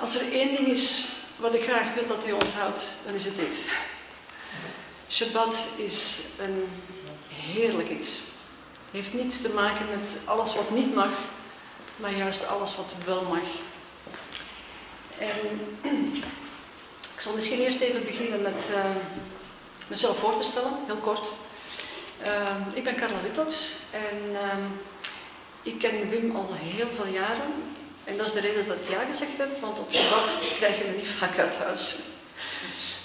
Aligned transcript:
Als 0.00 0.14
er 0.14 0.32
één 0.32 0.54
ding 0.54 0.68
is 0.68 1.08
wat 1.36 1.54
ik 1.54 1.62
graag 1.62 1.94
wil 1.94 2.06
dat 2.06 2.26
u 2.26 2.32
onthoudt, 2.32 2.92
dan 3.04 3.14
is 3.14 3.24
het 3.24 3.36
dit. 3.36 3.66
Shabbat 5.08 5.66
is 5.76 6.20
een 6.38 6.68
heerlijk 7.28 7.88
iets. 7.88 8.18
Heeft 8.90 9.14
niets 9.14 9.40
te 9.40 9.48
maken 9.48 9.86
met 9.98 10.16
alles 10.24 10.54
wat 10.54 10.70
niet 10.70 10.94
mag, 10.94 11.10
maar 11.96 12.16
juist 12.16 12.46
alles 12.46 12.76
wat 12.76 12.94
wel 13.04 13.22
mag. 13.22 13.44
En 15.18 15.60
ik 17.14 17.20
zal 17.20 17.32
misschien 17.32 17.60
eerst 17.60 17.80
even 17.80 18.04
beginnen 18.04 18.42
met 18.42 18.68
uh, 18.70 18.84
mezelf 19.86 20.18
voor 20.18 20.38
te 20.38 20.44
stellen, 20.44 20.72
heel 20.86 20.96
kort. 20.96 21.32
Uh, 22.26 22.56
ik 22.72 22.84
ben 22.84 22.96
Carla 22.96 23.22
Wittox 23.22 23.72
en 23.90 24.30
uh, 24.32 24.64
ik 25.62 25.78
ken 25.78 26.08
Wim 26.08 26.36
al 26.36 26.48
heel 26.52 26.88
veel 26.94 27.06
jaren. 27.06 27.52
En 28.04 28.16
dat 28.16 28.26
is 28.26 28.32
de 28.32 28.40
reden 28.40 28.66
dat 28.66 28.76
ik 28.76 28.90
ja 28.90 29.04
gezegd 29.10 29.38
heb, 29.38 29.60
want 29.60 29.78
op 29.78 29.92
Shabbat 29.92 30.40
krijg 30.56 30.78
je 30.78 30.84
me 30.84 30.96
niet 30.96 31.06
vaak 31.06 31.38
uit 31.38 31.56
huis. 31.56 31.98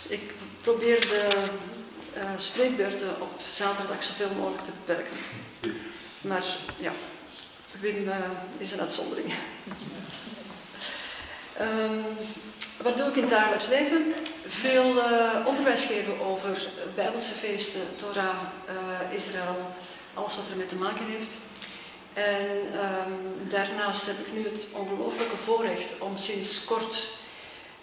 Ik 0.07 0.31
probeer 0.61 0.99
de 0.99 1.27
uh, 2.17 2.23
spreekbeurten 2.35 3.21
op 3.21 3.41
zaterdag 3.49 4.03
zoveel 4.03 4.29
mogelijk 4.37 4.63
te 4.63 4.71
beperken. 4.85 5.15
Maar 6.21 6.43
ja, 6.77 6.91
Wim 7.79 8.07
uh, 8.07 8.15
is 8.57 8.71
een 8.71 8.79
uitzondering. 8.79 9.33
um, 11.61 12.05
wat 12.85 12.97
doe 12.97 13.07
ik 13.07 13.15
in 13.15 13.21
het 13.21 13.31
dagelijks 13.31 13.67
leven? 13.67 14.13
Veel 14.47 14.97
uh, 14.97 15.45
onderwijs 15.45 15.83
geven 15.83 16.19
over 16.19 16.67
Bijbelse 16.95 17.33
feesten, 17.33 17.81
Torah, 17.95 18.37
Israël, 19.11 19.71
alles 20.13 20.35
wat 20.35 20.45
ermee 20.51 20.65
te 20.65 20.75
maken 20.75 21.05
heeft. 21.05 21.37
En 22.17 22.49
um, 22.49 23.49
daarnaast 23.49 24.05
heb 24.05 24.19
ik 24.19 24.33
nu 24.33 24.43
het 24.43 24.67
ongelooflijke 24.71 25.37
voorrecht 25.37 25.99
om 25.99 26.17
sinds 26.17 26.65
kort 26.65 27.09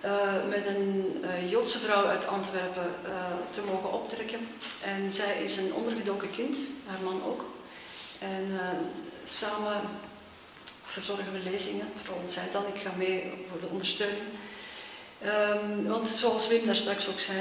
uh, 0.05 0.49
met 0.49 0.67
een 0.67 1.23
uh, 1.25 1.51
Joodse 1.51 1.79
vrouw 1.79 2.07
uit 2.07 2.27
Antwerpen 2.27 2.95
uh, 3.07 3.11
te 3.51 3.63
mogen 3.63 3.93
optrekken. 3.93 4.49
En 4.83 5.13
zij 5.13 5.43
is 5.43 5.57
een 5.57 5.75
ondergedoken 5.75 6.31
kind, 6.31 6.57
haar 6.87 7.01
man 7.03 7.23
ook. 7.25 7.45
En 8.19 8.61
samen 9.25 9.81
verzorgen 10.85 11.33
we 11.33 11.51
lezingen, 11.51 11.89
vooral 12.03 12.23
zij 12.29 12.49
dan. 12.53 12.67
Ik 12.67 12.81
ga 12.81 12.91
mee 12.97 13.33
voor 13.51 13.61
de 13.61 13.67
ondersteuning. 13.67 14.27
Um, 15.25 15.87
want 15.87 16.09
zoals 16.09 16.49
Wim 16.49 16.67
daar 16.67 16.77
straks 16.77 17.09
ook 17.09 17.21
zei, 17.21 17.39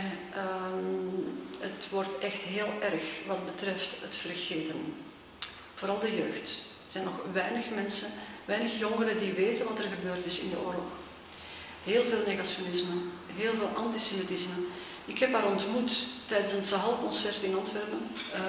um, 0.78 1.48
het 1.60 1.90
wordt 1.90 2.20
echt 2.20 2.42
heel 2.42 2.70
erg 2.82 3.04
wat 3.28 3.46
betreft 3.46 3.96
het 4.02 4.16
vergeten. 4.16 4.96
Vooral 5.74 6.00
de 6.00 6.16
jeugd. 6.16 6.72
Er 6.94 7.00
zijn 7.00 7.14
nog 7.14 7.34
weinig 7.34 7.70
mensen, 7.70 8.08
weinig 8.46 8.80
jongeren 8.80 9.20
die 9.20 9.32
weten 9.32 9.66
wat 9.66 9.80
er 9.80 9.90
gebeurd 9.90 10.26
is 10.26 10.40
in 10.40 10.50
de 10.50 10.60
oorlog. 10.60 10.92
Heel 11.84 12.04
veel 12.04 12.24
negationisme, 12.26 12.94
heel 13.36 13.54
veel 13.54 13.70
antisemitisme. 13.76 14.54
Ik 15.06 15.20
heb 15.20 15.34
haar 15.34 15.46
ontmoet 15.46 16.06
tijdens 16.26 16.54
een 16.54 16.66
Sahal-concert 16.66 17.44
in 17.44 17.58
Antwerpen. 17.58 18.08
Uh, 18.34 18.40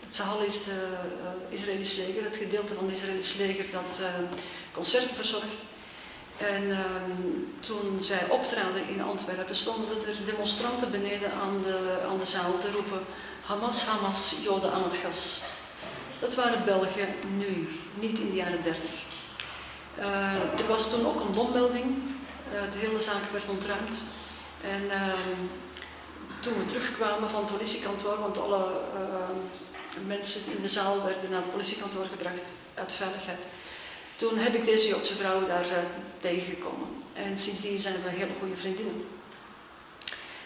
het 0.00 0.14
Sahal 0.14 0.42
is 0.42 0.54
het 0.54 0.66
uh, 0.66 1.54
Israëlisch 1.58 1.96
leger, 1.96 2.24
het 2.24 2.36
gedeelte 2.36 2.74
van 2.74 2.84
het 2.84 2.96
Israëlisch 2.96 3.34
leger 3.34 3.66
dat 3.72 3.98
uh, 4.00 4.06
concerten 4.72 5.16
verzorgt. 5.16 5.64
En 6.36 6.62
uh, 6.62 6.78
toen 7.60 8.02
zij 8.02 8.28
optraden 8.28 8.88
in 8.88 9.02
Antwerpen, 9.02 9.56
stonden 9.56 10.06
er 10.06 10.26
demonstranten 10.26 10.90
beneden 10.90 11.32
aan 11.32 11.62
de, 11.62 12.06
aan 12.10 12.18
de 12.18 12.24
zaal 12.24 12.58
te 12.60 12.70
roepen: 12.70 13.00
Hamas, 13.40 13.84
Hamas, 13.84 14.34
Joden 14.42 14.72
aan 14.72 14.82
het 14.82 14.96
gas. 14.96 15.40
Dat 16.18 16.34
waren 16.34 16.64
Belgen 16.64 17.08
nu, 17.36 17.68
niet 17.94 18.18
in 18.18 18.30
de 18.30 18.36
jaren 18.36 18.62
30. 18.62 18.84
Uh, 19.98 20.32
er 20.34 20.66
was 20.68 20.90
toen 20.90 21.06
ook 21.06 21.20
een 21.20 21.32
bommelding. 21.32 21.84
Uh, 21.84 22.72
de 22.72 22.78
hele 22.78 23.00
zaak 23.00 23.30
werd 23.32 23.48
ontruimd. 23.48 24.02
En 24.60 24.84
uh, 24.84 25.12
toen 26.40 26.58
we 26.58 26.66
terugkwamen 26.66 27.30
van 27.30 27.40
het 27.40 27.52
politiekantoor, 27.52 28.20
want 28.20 28.38
alle 28.38 28.80
mensen 30.06 30.56
in 30.56 30.62
de 30.62 30.68
zaal 30.68 31.04
werden 31.04 31.30
naar 31.30 31.40
het 31.40 31.50
politiekantoor 31.50 32.04
gebracht 32.04 32.52
uit 32.74 32.92
veiligheid. 32.92 33.46
Toen 34.16 34.38
heb 34.38 34.54
ik 34.54 34.64
deze 34.64 34.88
Joodse 34.88 35.14
vrouwen 35.14 35.48
daar 35.48 35.66
tegengekomen. 36.18 36.88
En 37.12 37.38
sindsdien 37.38 37.78
zijn 37.78 38.02
we 38.02 38.10
hele 38.10 38.30
goede 38.38 38.56
vriendinnen. 38.56 39.04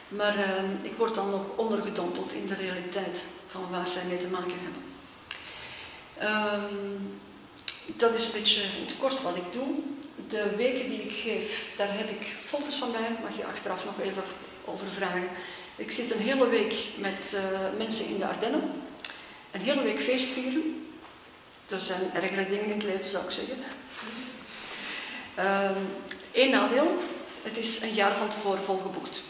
Maar 0.09 0.35
ik 0.83 0.97
word 0.97 1.15
dan 1.15 1.35
ook 1.35 1.59
ondergedompeld 1.59 2.33
in 2.33 2.47
de 2.47 2.55
realiteit 2.55 3.29
van 3.47 3.67
waar 3.71 3.89
zij 3.89 4.03
mee 4.09 4.19
te 4.19 4.27
maken 4.27 4.59
hebben. 4.61 4.90
Um, 6.23 7.21
dat 7.97 8.15
is 8.15 8.25
een 8.25 8.33
beetje 8.33 8.63
in 8.63 8.85
het 8.87 8.97
kort 8.99 9.23
wat 9.23 9.37
ik 9.37 9.53
doe. 9.53 9.69
De 10.29 10.57
weken 10.57 10.89
die 10.89 11.03
ik 11.03 11.13
geef, 11.13 11.67
daar 11.77 11.89
heb 11.91 12.11
ik 12.11 12.35
foto's 12.45 12.75
van 12.75 12.91
mij, 12.91 13.17
mag 13.23 13.37
je 13.37 13.47
achteraf 13.47 13.85
nog 13.85 14.01
even 14.01 14.23
over 14.65 14.91
vragen. 14.91 15.29
Ik 15.77 15.91
zit 15.91 16.11
een 16.11 16.21
hele 16.21 16.49
week 16.49 16.75
met 16.97 17.33
uh, 17.35 17.41
mensen 17.79 18.07
in 18.07 18.19
de 18.19 18.27
Ardennen. 18.27 18.83
Een 19.51 19.61
hele 19.61 19.83
week 19.83 20.01
feest 20.01 20.29
vieren. 20.29 20.89
Er 21.69 21.79
zijn 21.79 22.11
ergere 22.15 22.49
dingen 22.49 22.65
in 22.65 22.71
het 22.71 22.83
leven, 22.83 23.09
zou 23.09 23.25
ik 23.25 23.31
zeggen. 23.31 23.57
Eén 26.33 26.45
um, 26.45 26.51
nadeel, 26.51 26.99
het 27.43 27.57
is 27.57 27.83
een 27.83 27.95
jaar 27.95 28.15
van 28.15 28.29
tevoren 28.29 28.63
volgeboekt. 28.63 29.23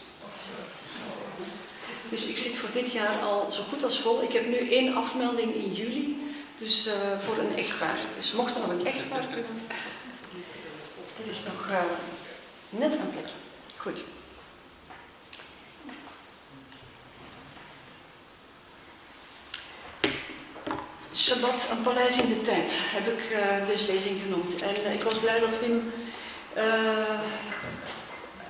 Dus 2.09 2.27
ik 2.27 2.37
zit 2.37 2.57
voor 2.57 2.69
dit 2.73 2.91
jaar 2.91 3.19
al 3.19 3.51
zo 3.51 3.63
goed 3.69 3.83
als 3.83 3.99
vol. 3.99 4.23
Ik 4.23 4.31
heb 4.31 4.47
nu 4.47 4.57
één 4.57 4.95
afmelding 4.95 5.53
in 5.53 5.73
juli. 5.73 6.20
Dus 6.61 6.87
uh, 6.87 6.93
voor 7.19 7.37
een 7.37 7.57
echtpaar. 7.57 7.99
Dus 8.15 8.31
mocht 8.31 8.55
er 8.55 8.61
nog 8.61 8.69
een 8.69 8.85
echtpaar 8.85 9.25
kunnen. 9.25 9.67
Dit 11.17 11.27
is 11.27 11.43
nog 11.43 11.67
uh, 11.69 11.81
net 12.69 12.93
een 12.93 13.09
plekje. 13.09 13.35
Goed. 13.77 14.03
Shabbat, 21.15 21.67
een 21.71 21.81
paleis 21.81 22.17
in 22.17 22.29
de 22.29 22.41
tijd, 22.41 22.71
heb 22.73 23.07
ik 23.07 23.31
uh, 23.31 23.67
deze 23.67 23.85
lezing 23.85 24.21
genoemd. 24.21 24.61
En 24.61 24.93
ik 24.93 25.03
was 25.03 25.19
blij 25.19 25.39
dat 25.39 25.59
Wim 25.59 25.93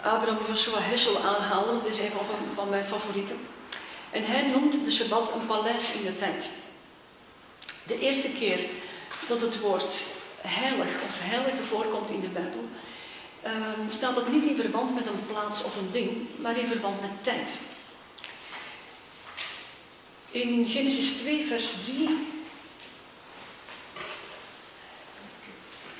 Abraham 0.02 0.46
Joshua 0.48 0.80
Heschel 0.80 1.18
aanhaalde, 1.18 1.72
want 1.72 1.84
dat 1.84 1.94
is 1.94 2.00
een 2.00 2.12
van, 2.12 2.26
van 2.54 2.70
mijn 2.70 2.86
favorieten. 2.86 3.48
En 4.10 4.26
hij 4.26 4.48
noemt 4.48 4.86
de 4.86 4.92
Shabbat 4.92 5.32
een 5.34 5.46
paleis 5.46 5.94
in 5.94 6.04
de 6.04 6.16
tijd. 6.16 6.50
De 7.84 8.00
eerste 8.00 8.30
keer 8.30 8.60
dat 9.28 9.42
het 9.42 9.60
woord 9.60 10.04
heilig 10.42 10.90
of 11.08 11.20
heilige 11.20 11.62
voorkomt 11.62 12.10
in 12.10 12.22
de 12.22 12.30
Bijbel, 12.30 12.68
uh, 13.46 13.52
staat 13.90 14.16
dat 14.16 14.32
niet 14.32 14.46
in 14.46 14.60
verband 14.60 14.96
met 14.96 15.08
een 15.08 15.26
plaats 15.26 15.64
of 15.64 15.76
een 15.76 15.92
ding, 15.92 16.28
maar 16.38 16.58
in 16.58 16.68
verband 16.68 17.02
met 17.02 17.10
tijd. 17.22 17.60
In 20.32 20.68
Genesis 20.68 21.12
2, 21.12 21.46
vers 21.46 21.74
3, 21.86 22.28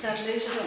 daar 0.00 0.18
lezen 0.24 0.50
we. 0.50 0.62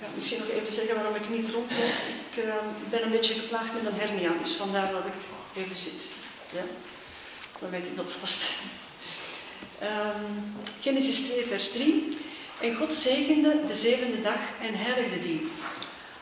Ja, 0.00 0.06
misschien 0.14 0.38
nog 0.38 0.48
even 0.48 0.72
zeggen 0.72 0.94
waarom 0.94 1.14
ik 1.14 1.28
niet 1.28 1.50
rondloop. 1.50 1.92
Ik 2.30 2.44
uh, 2.44 2.54
ben 2.90 3.02
een 3.02 3.10
beetje 3.10 3.34
geplaagd 3.34 3.72
met 3.72 3.86
een 3.86 3.98
hernia, 3.98 4.32
dus 4.42 4.52
vandaar 4.52 4.92
dat 4.92 5.04
ik 5.04 5.12
even 5.62 5.76
zit. 5.76 6.23
Dan 7.60 7.70
weet 7.70 7.86
u 7.86 7.94
dat 7.94 8.12
vast. 8.20 8.52
Um, 9.82 10.54
Genesis 10.80 11.20
2, 11.20 11.44
vers 11.44 11.70
3. 11.70 12.18
En 12.60 12.76
God 12.76 12.94
zegende 12.94 13.64
de 13.66 13.74
zevende 13.74 14.20
dag 14.20 14.38
en 14.60 14.74
heiligde 14.74 15.18
die, 15.18 15.50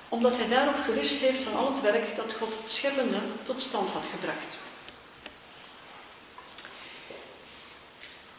omdat 0.08 0.36
hij 0.36 0.48
daarop 0.48 0.76
gerust 0.84 1.20
heeft 1.20 1.42
van 1.42 1.54
al 1.54 1.72
het 1.72 1.80
werk 1.80 2.16
dat 2.16 2.34
God 2.34 2.58
scheppende 2.66 3.18
tot 3.42 3.60
stand 3.60 3.90
had 3.90 4.06
gebracht. 4.06 4.56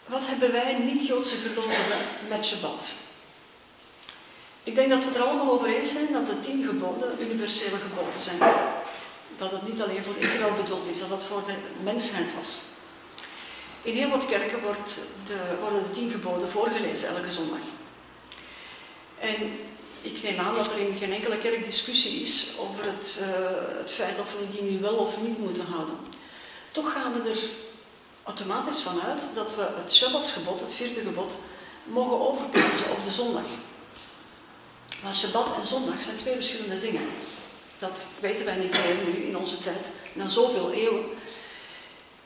Wat 0.06 0.22
hebben 0.26 0.52
wij 0.52 0.78
niet-Joodse 0.78 1.36
gelovigen 1.36 2.06
met 2.30 2.46
Shabbat? 2.46 2.94
Ik 4.64 4.76
denk 4.76 4.90
dat 4.90 5.04
we 5.04 5.20
er 5.20 5.24
allemaal 5.24 5.52
over 5.52 5.68
eens 5.68 5.92
zijn 5.92 6.14
dat 6.14 6.28
de 6.28 6.40
tien 6.40 6.66
geboden 6.66 7.16
universele 7.20 7.78
geboden 7.78 8.20
zijn 8.20 8.38
dat 9.44 9.52
het 9.52 9.68
niet 9.68 9.82
alleen 9.82 10.04
voor 10.04 10.18
Israël 10.18 10.54
bedoeld 10.62 10.88
is, 10.88 11.00
dat 11.00 11.10
het 11.10 11.24
voor 11.24 11.44
de 11.46 11.56
mensheid 11.84 12.36
was. 12.38 12.60
In 13.82 13.96
heel 13.96 14.10
wat 14.10 14.26
kerken 14.26 14.62
wordt 14.62 15.00
de, 15.26 15.40
worden 15.62 15.84
de 15.84 15.90
tien 15.90 16.10
geboden 16.10 16.50
voorgelezen 16.50 17.08
elke 17.08 17.32
zondag. 17.32 17.66
En 19.20 19.60
ik 20.02 20.24
neem 20.24 20.40
aan 20.40 20.56
dat 20.56 20.72
er 20.72 20.80
in 20.80 20.98
geen 20.98 21.14
enkele 21.14 21.38
kerk 21.38 21.66
discussie 21.66 22.22
is 22.22 22.48
over 22.60 22.86
het, 22.86 23.18
uh, 23.22 23.28
het 23.78 23.92
feit 23.92 24.20
of 24.20 24.36
we 24.40 24.48
die 24.50 24.72
nu 24.72 24.80
wel 24.80 24.94
of 24.94 25.22
niet 25.22 25.38
moeten 25.38 25.66
houden. 25.66 25.96
Toch 26.72 26.94
gaan 26.94 27.14
we 27.14 27.30
er 27.30 27.38
automatisch 28.24 28.82
vanuit 28.82 29.22
dat 29.34 29.56
we 29.56 29.68
het 29.76 29.94
Shabbatsgebod, 29.94 30.60
het 30.60 30.74
vierde 30.74 31.02
gebod, 31.02 31.34
mogen 31.84 32.30
overplaatsen 32.30 32.92
op 32.92 33.04
de 33.04 33.12
zondag. 33.12 33.46
Maar 35.04 35.14
Shabbat 35.14 35.56
en 35.56 35.66
zondag 35.66 36.02
zijn 36.02 36.18
twee 36.18 36.36
verschillende 36.36 36.78
dingen. 36.78 37.10
Dat 37.90 38.06
weten 38.20 38.46
wij 38.46 38.56
niet 38.56 38.72
meer 38.72 38.96
nu 39.06 39.24
in 39.24 39.38
onze 39.38 39.60
tijd, 39.60 39.92
na 40.14 40.28
zoveel 40.28 40.72
eeuwen. 40.72 41.06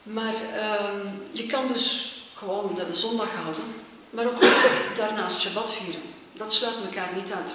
Maar 0.02 0.34
uh, 0.34 0.84
je 1.32 1.46
kan 1.46 1.68
dus 1.72 2.16
gewoon 2.34 2.74
de 2.74 2.94
zondag 2.94 3.34
houden 3.34 3.64
maar 4.10 4.26
ook 4.26 4.38
perfect 4.38 4.96
daarnaast 4.96 5.40
Shabbat 5.40 5.72
vieren. 5.72 6.02
Dat 6.32 6.52
sluit 6.52 6.76
elkaar 6.84 7.14
niet 7.14 7.32
uit. 7.32 7.50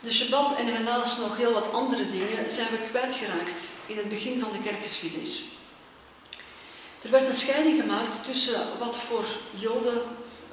De 0.00 0.12
Shabbat 0.12 0.56
en 0.56 0.66
helaas 0.66 1.18
nog 1.18 1.36
heel 1.36 1.52
wat 1.52 1.72
andere 1.72 2.10
dingen 2.10 2.50
zijn 2.50 2.68
we 2.70 2.88
kwijtgeraakt 2.90 3.68
in 3.86 3.96
het 3.96 4.08
begin 4.08 4.40
van 4.40 4.50
de 4.50 4.62
kerkgeschiedenis. 4.62 5.42
Er 7.02 7.10
werd 7.10 7.26
een 7.26 7.34
scheiding 7.34 7.80
gemaakt 7.80 8.24
tussen 8.24 8.60
wat 8.78 8.98
voor 8.98 9.24
Joden 9.50 10.02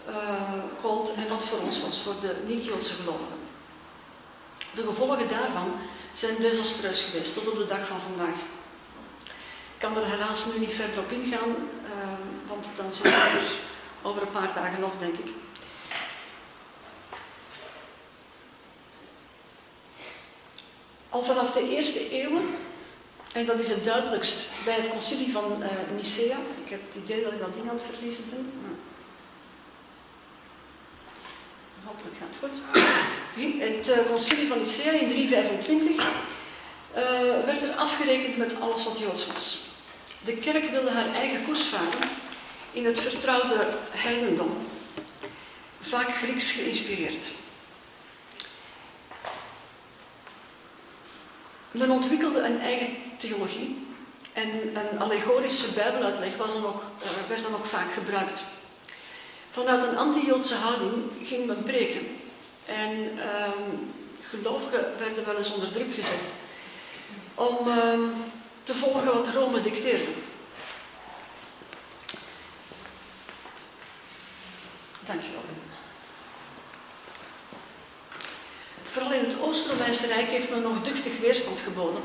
uh, 0.10 0.54
gold 0.82 1.14
en 1.14 1.30
wat 1.30 1.46
voor 1.46 1.60
ons 1.60 1.82
was, 1.82 2.00
voor 2.00 2.16
de 2.22 2.36
niet-Joodse 2.48 2.94
gelovigen. 2.94 3.43
De 4.76 4.84
gevolgen 4.86 5.30
daarvan 5.30 5.74
zijn 6.12 6.36
desastreus 6.40 7.02
geweest 7.02 7.34
tot 7.34 7.52
op 7.52 7.58
de 7.58 7.66
dag 7.66 7.88
van 7.88 8.02
vandaag. 8.02 8.36
Ik 9.74 9.90
kan 9.90 9.98
er 9.98 10.06
helaas 10.06 10.46
nu 10.46 10.60
niet 10.60 10.74
verder 10.74 11.00
op 11.00 11.12
ingaan, 11.12 11.50
uh, 11.50 11.90
want 12.48 12.68
dan 12.76 12.94
zullen 12.94 13.12
we 13.12 13.32
dus 13.36 13.56
over 14.02 14.22
een 14.22 14.32
paar 14.32 14.54
dagen 14.54 14.80
nog, 14.80 14.98
denk 14.98 15.18
ik. 15.18 15.34
Al 21.10 21.24
vanaf 21.24 21.52
de 21.52 21.70
eerste 21.70 22.10
eeuwen, 22.10 22.56
en 23.34 23.46
dat 23.46 23.60
is 23.60 23.70
het 23.70 23.84
duidelijkst 23.84 24.50
bij 24.66 24.76
het 24.76 24.90
concilie 24.90 25.32
van 25.32 25.56
uh, 25.60 25.68
Nicea, 25.96 26.38
ik 26.64 26.70
heb 26.70 26.82
het 26.88 27.04
idee 27.04 27.24
dat 27.24 27.34
ik 27.34 27.40
dat 27.40 27.54
ding 27.54 27.70
aan 27.70 27.76
het 27.76 27.86
verliezen 27.86 28.24
ben. 28.30 28.52
Hopelijk 31.84 32.16
gaat 32.18 32.28
het 32.30 32.38
goed. 32.40 32.62
Het 33.60 33.90
uh, 33.90 34.06
concilie 34.08 34.48
van 34.48 34.60
Nicea 34.60 34.92
in 34.92 35.10
325 35.10 36.06
uh, 36.96 37.40
eh, 37.40 37.46
werd 37.46 37.62
er 37.62 37.72
afgerekend 37.76 38.38
met 38.38 38.60
alles 38.60 38.84
wat 38.86 39.00
Joods 39.00 39.28
was. 39.28 39.58
De 40.26 40.34
kerk 40.34 40.70
wilde 40.70 40.92
haar 40.92 41.14
eigen 41.14 41.44
koers 41.46 41.66
varen 41.66 42.10
in 42.72 42.86
het 42.86 43.00
vertrouwde 43.00 43.68
heidendom, 43.92 44.68
vaak 45.80 46.16
Grieks 46.16 46.52
geïnspireerd. 46.52 47.32
Men 51.72 51.92
ontwikkelde 51.92 52.40
een 52.40 52.60
eigen 52.60 52.96
theologie 53.18 53.88
en 54.34 54.50
een 54.76 55.00
allegorische 55.00 55.72
bijbeluitleg 55.74 56.38
was 56.38 56.56
ook, 56.56 56.84
uh, 57.04 57.10
werd 57.28 57.44
dan 57.44 57.56
ook 57.56 57.66
vaak 57.66 57.94
gebruikt. 57.94 58.44
Vanuit 59.54 59.84
een 59.84 59.98
anti-Joodse 59.98 60.56
houding 60.56 60.94
ging 61.24 61.46
men 61.46 61.64
preken 61.64 62.02
en 62.66 62.92
uh, 63.16 63.52
gelovigen 64.30 64.86
werden 64.98 65.26
wel 65.26 65.38
eens 65.38 65.54
onder 65.54 65.72
druk 65.72 65.94
gezet 65.94 66.34
om 67.34 67.68
uh, 67.68 67.76
te 68.64 68.74
volgen 68.74 69.06
wat 69.06 69.28
Rome 69.28 69.62
dicteerde. 69.62 70.06
Dankjewel. 75.06 75.42
Vooral 78.88 79.14
in 79.14 79.24
het 79.24 79.40
Oost-Romeinse 79.40 80.08
Rijk 80.08 80.30
heeft 80.30 80.50
men 80.50 80.62
nog 80.62 80.82
duchtig 80.82 81.20
weerstand 81.20 81.60
geboden. 81.60 82.04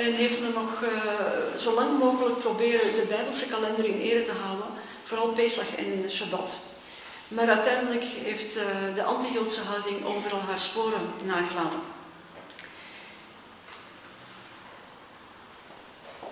En 0.00 0.14
heeft 0.14 0.40
men 0.40 0.52
nog 0.52 0.82
uh, 0.82 1.58
zo 1.58 1.74
lang 1.74 1.98
mogelijk 1.98 2.38
proberen 2.38 2.94
de 2.94 3.04
Bijbelse 3.08 3.48
kalender 3.48 3.84
in 3.84 4.00
ere 4.00 4.22
te 4.22 4.32
houden. 4.32 4.66
Vooral 5.02 5.28
Pesach 5.32 5.76
en 5.76 6.10
Shabbat. 6.10 6.58
Maar 7.28 7.48
uiteindelijk 7.48 8.04
heeft 8.04 8.56
uh, 8.56 8.64
de 8.94 9.02
anti-Joodse 9.02 9.60
houding 9.60 10.04
overal 10.04 10.40
haar 10.40 10.58
sporen 10.58 11.12
nagelaten. 11.24 11.80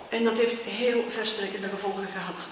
En 0.09 0.23
dat 0.23 0.37
heeft 0.37 0.61
heel 0.61 1.03
verstrekkende 1.07 1.69
gevolgen 1.69 2.07
gehad. 2.07 2.47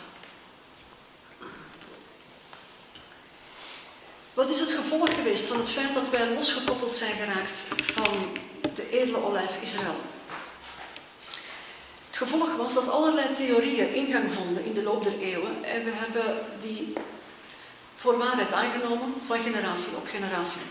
Wat 4.34 4.50
is 4.50 4.60
het 4.60 4.72
gevolg 4.72 5.16
geweest 5.16 5.48
van 5.48 5.58
het 5.58 5.70
feit 5.70 5.94
dat 5.94 6.10
wij 6.10 6.34
losgekoppeld 6.34 6.94
zijn 6.94 7.16
geraakt 7.16 7.68
van 7.82 8.40
de 8.76 8.90
edele 8.90 9.24
olijf 9.24 9.62
Israël? 9.62 9.96
Het 12.18 12.28
gevolg 12.28 12.56
was 12.56 12.74
dat 12.74 12.90
allerlei 12.90 13.34
theorieën 13.36 13.94
ingang 13.94 14.32
vonden 14.32 14.66
in 14.66 14.74
de 14.74 14.84
loop 14.84 15.04
der 15.04 15.20
eeuwen 15.20 15.64
en 15.64 15.84
we 15.84 15.92
hebben 15.94 16.46
die 16.62 16.94
voor 17.96 18.18
waarheid 18.18 18.54
aangenomen 18.54 19.14
van 19.24 19.42
generatie 19.42 19.96
op 19.96 20.08
generatie. 20.08 20.62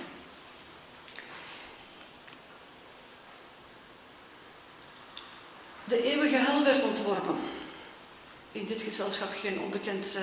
De 5.85 6.03
eeuwige 6.03 6.37
hel 6.37 6.65
werd 6.65 6.85
ontworpen. 6.85 7.39
In 8.53 8.67
dit 8.67 8.83
gezelschap 8.83 9.35
geen 9.41 9.61
onbekend 9.61 10.17
uh, 10.17 10.23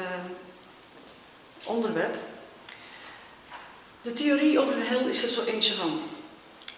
onderwerp. 1.63 2.17
De 4.01 4.13
theorie 4.13 4.59
over 4.59 4.75
de 4.75 4.83
hel 4.83 5.07
is 5.07 5.23
er 5.23 5.29
zo 5.29 5.43
eentje 5.43 5.73
van. 5.73 6.01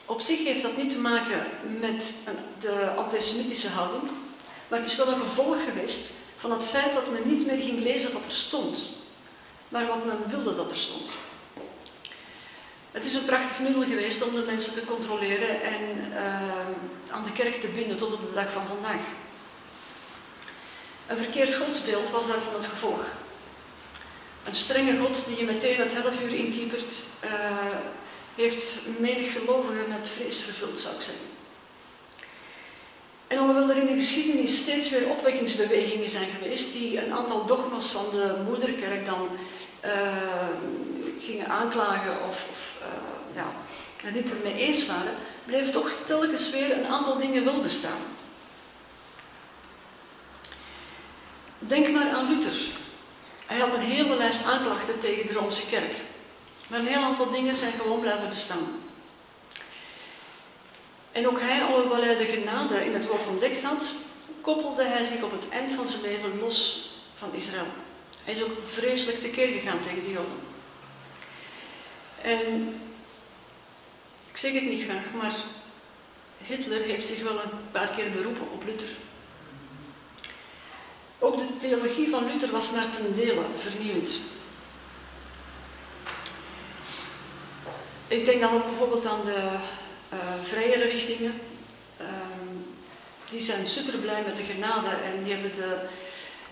Op 0.06 0.22
zich 0.22 0.44
heeft 0.44 0.62
dat 0.62 0.78
niet 0.78 0.92
te 0.92 0.98
maken 0.98 1.46
met 1.80 2.14
de 2.60 2.94
antisemitische 2.96 3.70
houding, 3.70 4.24
maar 4.68 4.80
het 4.80 4.88
is 4.88 4.96
wel 4.96 5.08
een 5.08 5.20
gevolg 5.20 5.64
geweest 5.64 6.12
van 6.36 6.52
het 6.52 6.66
feit 6.66 6.94
dat 6.94 7.12
men 7.12 7.28
niet 7.28 7.46
meer 7.46 7.62
ging 7.62 7.80
lezen 7.80 8.14
wat 8.14 8.26
er 8.26 8.32
stond, 8.32 8.84
maar 9.68 9.88
wat 9.88 10.06
men 10.06 10.30
wilde 10.30 10.56
dat 10.56 10.72
er 10.72 10.78
stond. 10.78 11.10
Het 12.92 13.06
is 13.06 13.16
een 13.16 13.26
prachtig 13.26 13.60
middel 13.60 13.82
geweest 13.82 14.24
om 14.24 14.36
de 14.36 14.44
mensen 14.46 14.74
te 14.74 14.86
controleren 14.86 15.62
en 15.62 15.82
uh, 16.12 16.16
aan 17.12 17.24
de 17.24 17.32
kerk 17.32 17.56
te 17.56 17.68
binden 17.68 17.98
tot 17.98 18.14
op 18.14 18.22
de 18.22 18.34
dag 18.34 18.52
van 18.52 18.68
vandaag. 18.68 19.02
Een 21.08 21.18
verkeerd 21.18 21.56
godsbeeld 21.56 22.10
was 22.10 22.28
daarvan 22.28 22.54
het 22.54 22.66
gevolg. 22.66 23.06
Een 24.44 24.56
strenge 24.56 24.98
God 24.98 25.26
die 25.28 25.38
je 25.38 25.46
meteen 25.46 25.78
het 25.78 25.96
half 25.96 26.22
uur 26.22 26.34
inkiepert, 26.34 27.04
uh, 27.24 27.32
heeft 28.36 28.74
menig 28.98 29.32
gelovigen 29.32 29.90
met 29.90 30.10
vrees 30.10 30.42
vervuld, 30.42 30.80
zou 30.80 30.96
ik 30.96 31.02
zeggen. 31.02 31.35
En 33.36 33.42
alhoewel 33.42 33.70
er 33.70 33.78
in 33.78 33.86
de 33.86 33.94
geschiedenis 33.94 34.58
steeds 34.58 34.90
weer 34.90 35.10
opwekkingsbewegingen 35.10 36.10
zijn 36.10 36.28
geweest, 36.40 36.72
die 36.72 37.06
een 37.06 37.14
aantal 37.14 37.46
dogma's 37.46 37.92
van 37.92 38.06
de 38.12 38.36
moederkerk 38.46 39.06
dan 39.06 39.30
uh, 39.86 39.92
gingen 41.20 41.48
aanklagen 41.48 42.12
of, 42.28 42.46
of 42.50 42.76
uh, 42.82 42.88
ja, 43.36 43.46
het 44.04 44.14
niet 44.14 44.32
ermee 44.32 44.54
eens 44.54 44.86
waren, 44.86 45.14
bleven 45.46 45.72
toch 45.72 45.92
telkens 46.06 46.50
weer 46.52 46.78
een 46.78 46.88
aantal 46.88 47.18
dingen 47.18 47.46
wel 47.46 47.62
bestaan. 47.62 48.02
Denk 51.60 51.90
maar 51.90 52.10
aan 52.10 52.28
Luther. 52.28 52.68
Hij 53.46 53.60
had 53.60 53.74
een 53.74 53.82
hele 53.82 54.18
lijst 54.18 54.46
aanklachten 54.46 55.00
tegen 55.00 55.28
de 55.28 55.34
Romeinse 55.34 55.68
kerk. 55.70 55.96
Maar 56.68 56.80
een 56.80 56.88
heel 56.88 57.04
aantal 57.04 57.32
dingen 57.32 57.56
zijn 57.56 57.72
gewoon 57.72 58.00
blijven 58.00 58.30
bestaan. 58.30 58.85
En 61.16 61.28
ook 61.28 61.40
hij, 61.40 61.64
alhoewel 61.64 62.04
hij 62.04 62.18
de 62.18 62.26
genade 62.26 62.86
in 62.86 62.94
het 62.94 63.08
woord 63.08 63.28
ontdekt 63.28 63.64
had, 63.64 63.94
koppelde 64.42 64.84
hij 64.84 65.04
zich 65.04 65.22
op 65.22 65.32
het 65.32 65.50
eind 65.50 65.72
van 65.72 65.88
zijn 65.88 66.02
leven 66.02 66.40
los 66.40 66.90
van 67.14 67.34
Israël. 67.34 67.68
Hij 68.24 68.34
is 68.34 68.44
ook 68.44 68.58
vreselijk 68.66 69.22
tekeer 69.22 69.48
gegaan 69.48 69.82
tegen 69.82 70.04
de 70.04 70.12
Joden. 70.12 70.40
En 72.22 72.80
ik 74.32 74.38
zeg 74.38 74.54
het 74.54 74.64
niet 74.64 74.84
graag, 74.84 75.14
maar 75.14 75.34
Hitler 76.38 76.82
heeft 76.82 77.08
zich 77.08 77.24
wel 77.24 77.42
een 77.44 77.72
paar 77.72 77.88
keer 77.88 78.12
beroepen 78.12 78.52
op 78.52 78.64
Luther. 78.66 78.90
Ook 81.20 81.38
de 81.38 81.58
theologie 81.58 82.10
van 82.10 82.26
Luther 82.32 82.52
was 82.52 82.72
maar 82.72 82.90
ten 82.90 83.16
dele 83.16 83.42
vernieuwend. 83.58 84.20
Ik 88.08 88.26
denk 88.26 88.42
dan 88.42 88.54
ook 88.54 88.66
bijvoorbeeld 88.66 89.06
aan 89.06 89.26
de 89.26 89.58
vrijere 90.42 90.90
richtingen. 90.90 91.34
Uh, 92.02 92.08
die 93.30 93.42
zijn 93.42 93.66
super 93.66 93.98
blij 94.00 94.24
met 94.26 94.38
de 94.38 94.44
genade 94.44 94.90
en 94.90 95.24
die 95.24 95.34
hebben 95.34 95.52
de, 95.52 95.80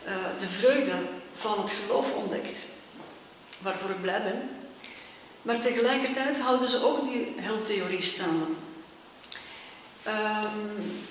uh, 0.06 0.14
de 0.40 0.48
vreugde 0.48 0.96
van 1.34 1.62
het 1.62 1.72
geloof 1.72 2.14
ontdekt. 2.14 2.66
Waarvoor 3.60 3.90
ik 3.90 4.02
blij 4.02 4.24
ben. 4.24 4.50
Maar 5.42 5.62
tegelijkertijd 5.62 6.40
houden 6.40 6.70
ze 6.70 6.86
ook 6.86 7.12
die 7.12 7.34
heldtheorie 7.36 8.02
staande. 8.02 8.46
Um, 10.08 11.06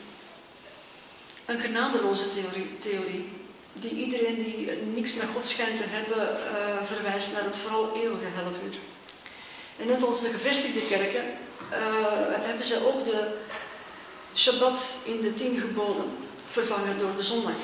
een 1.46 1.60
genadeloze 1.60 2.34
theorie, 2.34 2.78
theorie 2.78 3.28
die 3.72 3.90
iedereen 3.90 4.42
die 4.42 4.70
niks 4.94 5.14
met 5.14 5.26
God 5.34 5.46
schijnt 5.46 5.76
te 5.76 5.84
hebben, 5.86 6.38
uh, 6.38 6.86
verwijst 6.86 7.32
naar 7.32 7.44
het 7.44 7.56
vooral 7.56 7.96
eeuwige 7.96 8.26
halfuur. 8.34 8.78
En 9.78 9.86
net 9.86 10.02
als 10.02 10.20
de 10.20 10.28
gevestigde 10.28 10.80
kerken 10.88 11.24
hebben 12.40 12.66
ze 12.66 12.86
ook 12.86 13.04
de 13.04 13.36
Shabbat 14.34 14.92
in 15.04 15.20
de 15.20 15.34
tien 15.34 15.60
geboden 15.60 16.16
vervangen 16.50 16.98
door 16.98 17.16
de 17.16 17.22
zondag, 17.22 17.56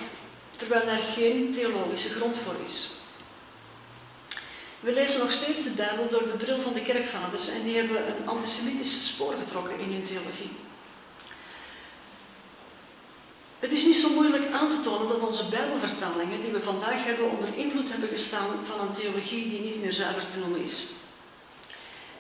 terwijl 0.57 0.87
daar 0.87 1.03
geen 1.03 1.53
theologische 1.53 2.09
grond 2.09 2.39
voor 2.39 2.55
is. 2.65 2.89
We 4.81 4.93
lezen 4.93 5.21
nog 5.21 5.33
steeds 5.33 5.65
de 5.65 5.71
Bijbel 5.71 6.09
door 6.09 6.23
de 6.23 6.45
bril 6.45 6.61
van 6.61 6.73
de 6.73 6.83
kerkvaders 6.83 7.49
en 7.49 7.63
die 7.63 7.77
hebben 7.77 8.07
een 8.07 8.29
antisemitisch 8.29 9.07
spoor 9.07 9.35
getrokken 9.41 9.79
in 9.79 9.93
hun 9.93 10.05
theologie. 10.05 10.51
Het 13.59 13.73
is 13.73 13.85
niet 13.85 13.97
zo 13.97 14.11
moeilijk 14.11 14.53
aan 14.53 14.71
te 14.71 14.81
tonen 14.81 15.09
dat 15.09 15.27
onze 15.27 15.49
Bijbelvertalingen 15.49 16.43
die 16.43 16.53
we 16.53 16.61
vandaag 16.61 17.05
hebben 17.05 17.31
onder 17.31 17.49
invloed 17.57 17.91
hebben 17.91 18.09
gestaan 18.09 18.49
van 18.65 18.81
een 18.81 18.93
theologie 18.93 19.49
die 19.49 19.61
niet 19.61 19.81
meer 19.81 19.93
zuiver 19.93 20.27
te 20.27 20.39
noemen 20.39 20.61
is. 20.61 20.85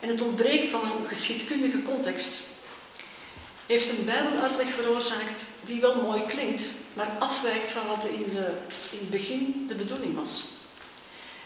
En 0.00 0.08
het 0.08 0.22
ontbreken 0.22 0.70
van 0.70 0.82
een 0.82 1.08
geschiedkundige 1.08 1.82
context 1.82 2.40
heeft 3.66 3.88
een 3.88 4.04
Bijbeluitleg 4.04 4.68
veroorzaakt 4.68 5.46
die 5.60 5.80
wel 5.80 6.02
mooi 6.02 6.26
klinkt, 6.26 6.62
maar 6.92 7.16
afwijkt 7.18 7.70
van 7.70 7.86
wat 7.86 8.04
in, 8.04 8.30
de, 8.34 8.52
in 8.90 8.98
het 8.98 9.10
begin 9.10 9.64
de 9.68 9.74
bedoeling 9.74 10.14
was. 10.14 10.42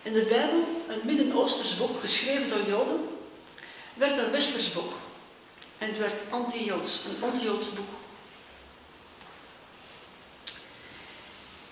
En 0.03 0.13
de 0.13 0.25
Bijbel, 0.25 0.67
een 0.89 1.01
Midden-Oosters 1.03 1.77
boek 1.77 2.01
geschreven 2.01 2.49
door 2.49 2.69
Joden, 2.69 3.09
werd 3.95 4.19
een 4.19 4.31
Westers 4.31 4.73
boek. 4.73 4.93
En 5.79 5.89
het 5.89 5.99
werd 5.99 6.21
anti-Joods, 6.31 7.01
een 7.05 7.29
anti-Joods 7.29 7.73
boek. 7.73 7.89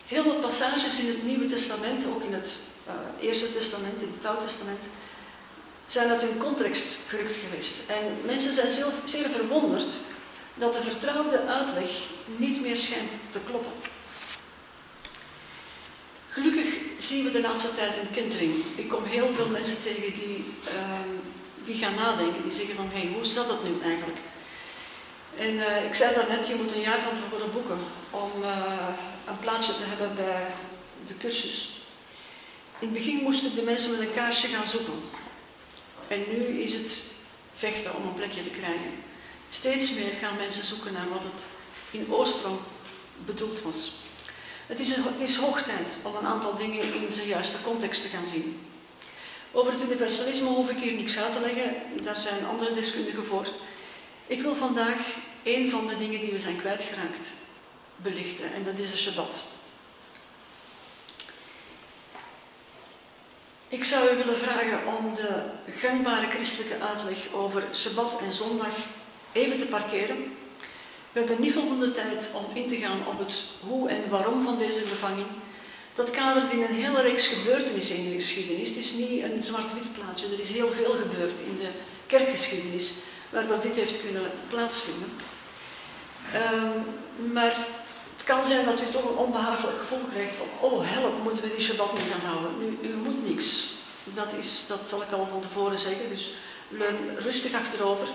Heel 0.07 0.25
wat 0.25 0.41
passages 0.41 0.99
in 0.99 1.07
het 1.07 1.25
Nieuwe 1.25 1.47
Testament, 1.47 2.07
ook 2.07 2.23
in 2.23 2.33
het 2.33 2.51
uh, 2.87 3.27
Eerste 3.27 3.53
Testament, 3.53 4.03
in 4.03 4.13
het 4.17 4.25
Oude 4.25 4.45
Testament, 4.45 4.85
zijn 5.91 6.11
uit 6.11 6.23
hun 6.23 6.39
context 6.39 6.99
gerukt 7.07 7.37
geweest. 7.37 7.75
En 7.87 8.17
mensen 8.27 8.53
zijn 8.53 8.71
zeer, 8.71 8.87
zeer 9.05 9.29
verwonderd 9.29 9.99
dat 10.55 10.73
de 10.73 10.83
vertrouwde 10.83 11.47
uitleg 11.47 11.91
niet 12.27 12.61
meer 12.61 12.77
schijnt 12.77 13.13
te 13.31 13.41
kloppen. 13.41 13.73
Gelukkig 16.29 16.67
zien 16.97 17.25
we 17.25 17.31
de 17.31 17.41
laatste 17.41 17.75
tijd 17.75 17.97
een 17.97 18.11
kentering. 18.11 18.55
Ik 18.75 18.89
kom 18.89 19.05
heel 19.05 19.33
veel 19.33 19.49
mensen 19.49 19.83
tegen 19.83 20.13
die, 20.13 20.45
uh, 20.65 21.01
die 21.65 21.77
gaan 21.77 21.95
nadenken, 21.95 22.43
die 22.43 22.53
zeggen 22.53 22.77
van, 22.77 22.89
hé, 22.93 23.01
hey, 23.01 23.13
hoe 23.15 23.25
zat 23.25 23.49
dat 23.49 23.65
nu 23.65 23.71
eigenlijk? 23.85 24.19
En 25.37 25.55
uh, 25.55 25.85
ik 25.85 25.95
zei 25.95 26.15
daarnet, 26.15 26.47
je 26.47 26.55
moet 26.55 26.73
een 26.73 26.81
jaar 26.81 27.01
van 27.01 27.15
tevoren 27.15 27.51
boeken 27.51 27.79
om 28.11 28.31
uh, 28.43 28.89
een 29.27 29.39
plaatsje 29.39 29.73
te 29.73 29.85
hebben 29.85 30.15
bij 30.15 30.47
de 31.07 31.17
cursus. 31.17 31.71
In 32.79 32.89
het 32.89 32.97
begin 32.97 33.23
moesten 33.23 33.55
de 33.55 33.63
mensen 33.63 33.91
met 33.91 34.01
een 34.01 34.15
kaarsje 34.15 34.47
gaan 34.47 34.67
zoeken. 34.67 35.20
En 36.11 36.25
nu 36.29 36.61
is 36.61 36.73
het 36.73 37.03
vechten 37.55 37.97
om 37.97 38.07
een 38.07 38.15
plekje 38.15 38.43
te 38.43 38.51
krijgen. 38.51 38.93
Steeds 39.49 39.91
meer 39.91 40.13
gaan 40.21 40.37
mensen 40.37 40.65
zoeken 40.65 40.93
naar 40.93 41.09
wat 41.09 41.23
het 41.23 41.47
in 41.91 42.13
oorsprong 42.13 42.59
bedoeld 43.27 43.63
was. 43.63 43.93
Het 44.67 44.81
is, 44.81 44.97
het 44.97 45.21
is 45.21 45.37
hoog 45.37 45.63
tijd 45.63 45.99
om 46.03 46.15
een 46.15 46.27
aantal 46.27 46.57
dingen 46.57 46.95
in 46.95 47.13
zijn 47.13 47.29
juiste 47.29 47.63
context 47.63 48.03
te 48.03 48.09
gaan 48.09 48.27
zien. 48.27 48.61
Over 49.53 49.73
het 49.73 49.83
universalisme 49.83 50.49
hoef 50.49 50.71
ik 50.71 50.79
hier 50.79 50.93
niks 50.93 51.19
uit 51.19 51.33
te 51.33 51.41
leggen, 51.41 51.75
daar 52.03 52.19
zijn 52.19 52.47
andere 52.47 52.75
deskundigen 52.75 53.25
voor. 53.25 53.47
Ik 54.27 54.43
wil 54.43 54.55
vandaag 54.55 55.17
een 55.43 55.71
van 55.71 55.87
de 55.87 55.97
dingen 55.97 56.21
die 56.21 56.33
we 56.33 56.39
zijn 56.39 56.59
kwijtgeraakt 56.59 57.33
belichten, 57.97 58.53
en 58.53 58.65
dat 58.65 58.79
is 58.79 58.91
de 58.91 58.97
Shabbat. 58.97 59.43
Ik 63.71 63.85
zou 63.85 64.15
u 64.15 64.17
willen 64.17 64.37
vragen 64.37 64.79
om 64.99 65.15
de 65.15 65.43
gangbare 65.81 66.31
christelijke 66.31 66.85
uitleg 66.85 67.33
over 67.33 67.63
Shabbat 67.75 68.19
en 68.21 68.33
zondag 68.33 68.75
even 69.33 69.59
te 69.59 69.67
parkeren. 69.67 70.17
We 71.13 71.19
hebben 71.19 71.41
niet 71.41 71.53
voldoende 71.53 71.91
tijd 71.91 72.29
om 72.33 72.57
in 72.57 72.69
te 72.69 72.77
gaan 72.77 73.07
op 73.07 73.19
het 73.19 73.45
hoe 73.61 73.89
en 73.89 74.09
waarom 74.09 74.43
van 74.43 74.59
deze 74.59 74.85
vervanging. 74.85 75.27
Dat 75.95 76.11
kadert 76.11 76.53
in 76.53 76.63
een 76.63 76.75
hele 76.75 77.03
reeks 77.03 77.27
gebeurtenissen 77.27 77.97
in 77.97 78.05
de 78.05 78.17
geschiedenis. 78.17 78.69
Het 78.69 78.79
is 78.79 78.93
niet 78.93 79.23
een 79.23 79.43
zwart-wit 79.43 79.93
plaatje. 79.93 80.27
Er 80.27 80.41
is 80.41 80.51
heel 80.51 80.73
veel 80.73 80.93
gebeurd 80.93 81.41
in 81.41 81.57
de 81.57 81.69
kerkgeschiedenis 82.07 82.93
waardoor 83.29 83.61
dit 83.61 83.77
heeft 83.77 84.01
kunnen 84.01 84.31
plaatsvinden. 84.49 85.13
Um, 86.35 87.33
maar 87.33 87.67
kan 88.31 88.45
zijn 88.45 88.65
dat 88.65 88.81
u 88.81 88.91
toch 88.91 89.05
een 89.05 89.25
onbehagelijk 89.27 89.79
gevoel 89.79 90.05
krijgt 90.13 90.37
van, 90.37 90.47
oh 90.61 90.81
help, 90.83 91.23
moeten 91.23 91.43
we 91.45 91.51
die 91.51 91.65
Shabbat 91.65 91.93
niet 91.93 92.13
gaan 92.13 92.31
houden? 92.31 92.59
Nu, 92.59 92.89
u 92.89 92.95
moet 92.95 93.29
niks. 93.29 93.69
Dat, 94.05 94.33
is, 94.33 94.65
dat 94.67 94.89
zal 94.89 95.03
ik 95.03 95.13
al 95.13 95.29
van 95.31 95.41
tevoren 95.41 95.79
zeggen, 95.79 96.09
dus 96.09 96.33
leun 96.69 96.99
rustig 97.19 97.55
achterover. 97.55 98.09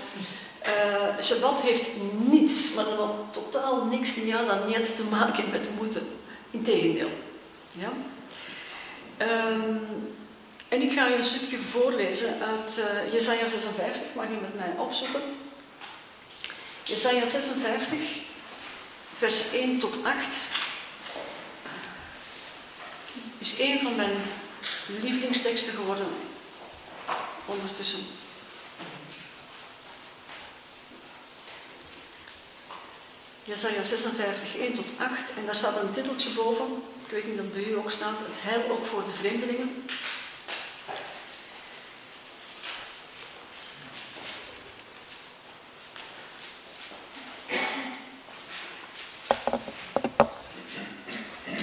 Uh, 0.67 1.23
Shabbat 1.23 1.61
heeft 1.61 1.89
niets, 2.29 2.73
maar 2.73 2.85
dan 2.85 3.11
totaal 3.31 3.85
niks, 3.85 4.15
ja, 4.15 4.43
dan 4.43 4.67
niet 4.67 4.95
te 4.95 5.03
maken 5.03 5.49
met 5.51 5.69
moeten. 5.77 6.07
Integendeel. 6.51 7.09
Ja? 7.71 7.91
Um, 9.51 10.13
en 10.67 10.81
ik 10.81 10.91
ga 10.91 11.07
je 11.07 11.15
een 11.15 11.23
stukje 11.23 11.57
voorlezen 11.57 12.29
uit 12.41 12.79
uh, 12.79 13.13
Jesaja 13.13 13.47
56, 13.47 14.01
mag 14.15 14.25
je 14.25 14.37
met 14.41 14.55
mij 14.55 14.73
opzoeken. 14.77 15.21
Jesaja 16.83 17.25
56, 17.25 18.24
vers 19.17 19.51
1 19.51 19.79
tot 19.79 20.03
8, 20.03 20.47
is 23.37 23.59
een 23.59 23.79
van 23.79 23.95
mijn 23.95 24.17
lievelingsteksten 25.01 25.73
geworden 25.73 26.07
ondertussen. 27.45 27.99
Jesaja 33.47 33.81
56, 33.81 34.57
1 34.57 34.73
tot 34.73 34.85
8. 34.97 35.33
En 35.37 35.45
daar 35.45 35.55
staat 35.55 35.81
een 35.81 35.91
titeltje 35.91 36.29
boven. 36.29 36.65
Ik 37.05 37.11
weet 37.11 37.27
niet 37.27 37.39
of 37.39 37.51
bij 37.53 37.63
u 37.63 37.77
ook 37.77 37.91
staat. 37.91 38.19
Het 38.19 38.37
heil 38.41 38.69
ook 38.69 38.85
voor 38.85 39.03
de 39.03 39.11
vreemdelingen. 39.11 39.85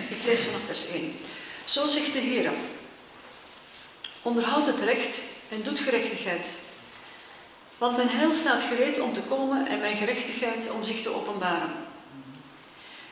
Ik 0.08 0.24
lees 0.24 0.40
vanaf 0.40 0.60
vers 0.66 0.86
1. 0.86 1.18
Zo 1.64 1.86
zegt 1.86 2.12
de 2.12 2.18
Heer. 2.18 2.52
Onderhoud 4.22 4.66
het 4.66 4.80
recht 4.80 5.22
en 5.52 5.62
doet 5.62 5.80
gerechtigheid. 5.80 6.58
Want 7.78 7.96
mijn 7.96 8.08
heil 8.08 8.32
staat 8.32 8.62
gereed 8.62 9.00
om 9.00 9.14
te 9.14 9.20
komen 9.22 9.66
en 9.66 9.80
mijn 9.80 9.96
gerechtigheid 9.96 10.70
om 10.70 10.84
zich 10.84 11.02
te 11.02 11.14
openbaren. 11.14 11.72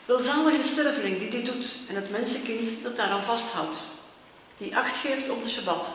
Welzalig 0.04 0.56
de 0.56 0.62
sterveling 0.62 1.18
die 1.18 1.30
dit 1.30 1.46
doet 1.46 1.66
en 1.88 1.94
het 1.94 2.10
mensenkind 2.10 2.68
dat 2.82 2.96
daaraan 2.96 3.24
vasthoudt, 3.24 3.76
die 4.56 4.76
acht 4.76 4.96
geeft 4.96 5.28
op 5.28 5.42
de 5.42 5.48
Shabbat, 5.48 5.86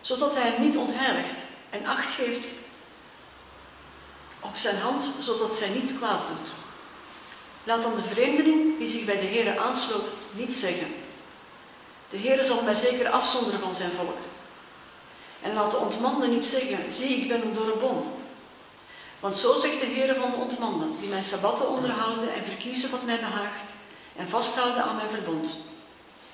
zodat 0.00 0.34
hij 0.34 0.50
hem 0.50 0.60
niet 0.60 0.76
ontheiligt 0.76 1.42
en 1.70 1.86
acht 1.86 2.12
geeft 2.12 2.52
op 4.40 4.56
zijn 4.56 4.78
hand, 4.78 5.10
zodat 5.20 5.54
zij 5.54 5.68
niet 5.68 5.96
kwaad 5.96 6.26
doet. 6.26 6.52
Laat 7.64 7.82
dan 7.82 7.94
de 7.94 8.02
vreemdeling 8.02 8.78
die 8.78 8.88
zich 8.88 9.04
bij 9.04 9.20
de 9.20 9.26
Heere 9.26 9.58
aansloot 9.58 10.08
niet 10.32 10.54
zeggen. 10.54 10.94
De 12.10 12.18
Heere 12.18 12.44
zal 12.44 12.62
mij 12.62 12.74
zeker 12.74 13.08
afzonderen 13.08 13.60
van 13.60 13.74
zijn 13.74 13.90
volk. 13.90 14.18
En 15.44 15.54
laat 15.54 15.70
de 15.70 15.78
ontmande 15.78 16.26
niet 16.26 16.46
zeggen, 16.46 16.92
zie 16.92 17.08
ik 17.08 17.28
ben 17.28 17.42
een 17.42 17.52
dorre 17.52 17.76
boom. 17.76 18.12
Want 19.20 19.36
zo 19.36 19.58
zegt 19.58 19.80
de 19.80 19.86
Heere 19.86 20.14
van 20.14 20.30
de 20.30 20.36
ontmanden, 20.36 20.96
die 21.00 21.08
mijn 21.08 21.24
sabbatten 21.24 21.68
onderhouden 21.68 22.34
en 22.34 22.44
verkiezen 22.44 22.90
wat 22.90 23.04
mij 23.04 23.20
behaagt 23.20 23.72
en 24.16 24.28
vasthouden 24.28 24.84
aan 24.84 24.96
mijn 24.96 25.10
verbond. 25.10 25.58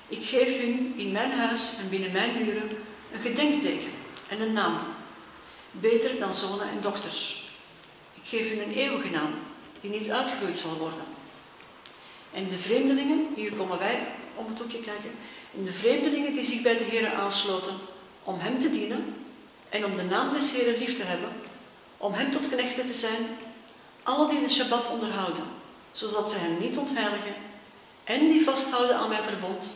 Ik 0.07 0.25
geef 0.25 0.61
hun 0.61 0.93
in 0.97 1.11
mijn 1.11 1.31
huis 1.31 1.71
en 1.79 1.89
binnen 1.89 2.11
mijn 2.11 2.37
muren 2.37 2.69
een 3.13 3.21
gedenkteken 3.21 3.91
en 4.27 4.41
een 4.41 4.53
naam, 4.53 4.77
beter 5.71 6.19
dan 6.19 6.33
zonen 6.33 6.69
en 6.69 6.81
dochters. 6.81 7.49
Ik 8.13 8.29
geef 8.29 8.49
hun 8.49 8.61
een 8.61 8.73
eeuwige 8.73 9.09
naam, 9.09 9.33
die 9.81 9.91
niet 9.91 10.11
uitgegroeid 10.11 10.57
zal 10.57 10.77
worden. 10.77 11.05
En 12.33 12.47
de 12.49 12.57
vreemdelingen, 12.57 13.27
hier 13.35 13.53
komen 13.53 13.77
wij 13.77 14.07
om 14.35 14.45
het 14.47 14.59
hoekje 14.59 14.79
kijken, 14.79 15.11
en 15.57 15.63
de 15.63 15.73
vreemdelingen 15.73 16.33
die 16.33 16.43
zich 16.43 16.61
bij 16.61 16.77
de 16.77 16.83
Heer 16.83 17.13
aansloten 17.13 17.89
om 18.23 18.39
Hem 18.39 18.59
te 18.59 18.69
dienen 18.69 19.15
en 19.69 19.85
om 19.85 19.97
de 19.97 20.03
naam 20.03 20.33
des 20.33 20.51
Heeren 20.51 20.77
lief 20.77 20.95
te 20.95 21.03
hebben, 21.03 21.29
om 21.97 22.13
Hem 22.13 22.31
tot 22.31 22.49
knechten 22.49 22.85
te 22.85 22.93
zijn, 22.93 23.37
alle 24.03 24.29
die 24.29 24.41
de 24.41 24.49
Shabbat 24.49 24.89
onderhouden, 24.89 25.43
zodat 25.91 26.31
ze 26.31 26.37
Hem 26.37 26.57
niet 26.59 26.77
ontheiligen 26.77 27.35
en 28.03 28.27
die 28.27 28.43
vasthouden 28.43 28.95
aan 28.95 29.09
mijn 29.09 29.23
verbond, 29.23 29.71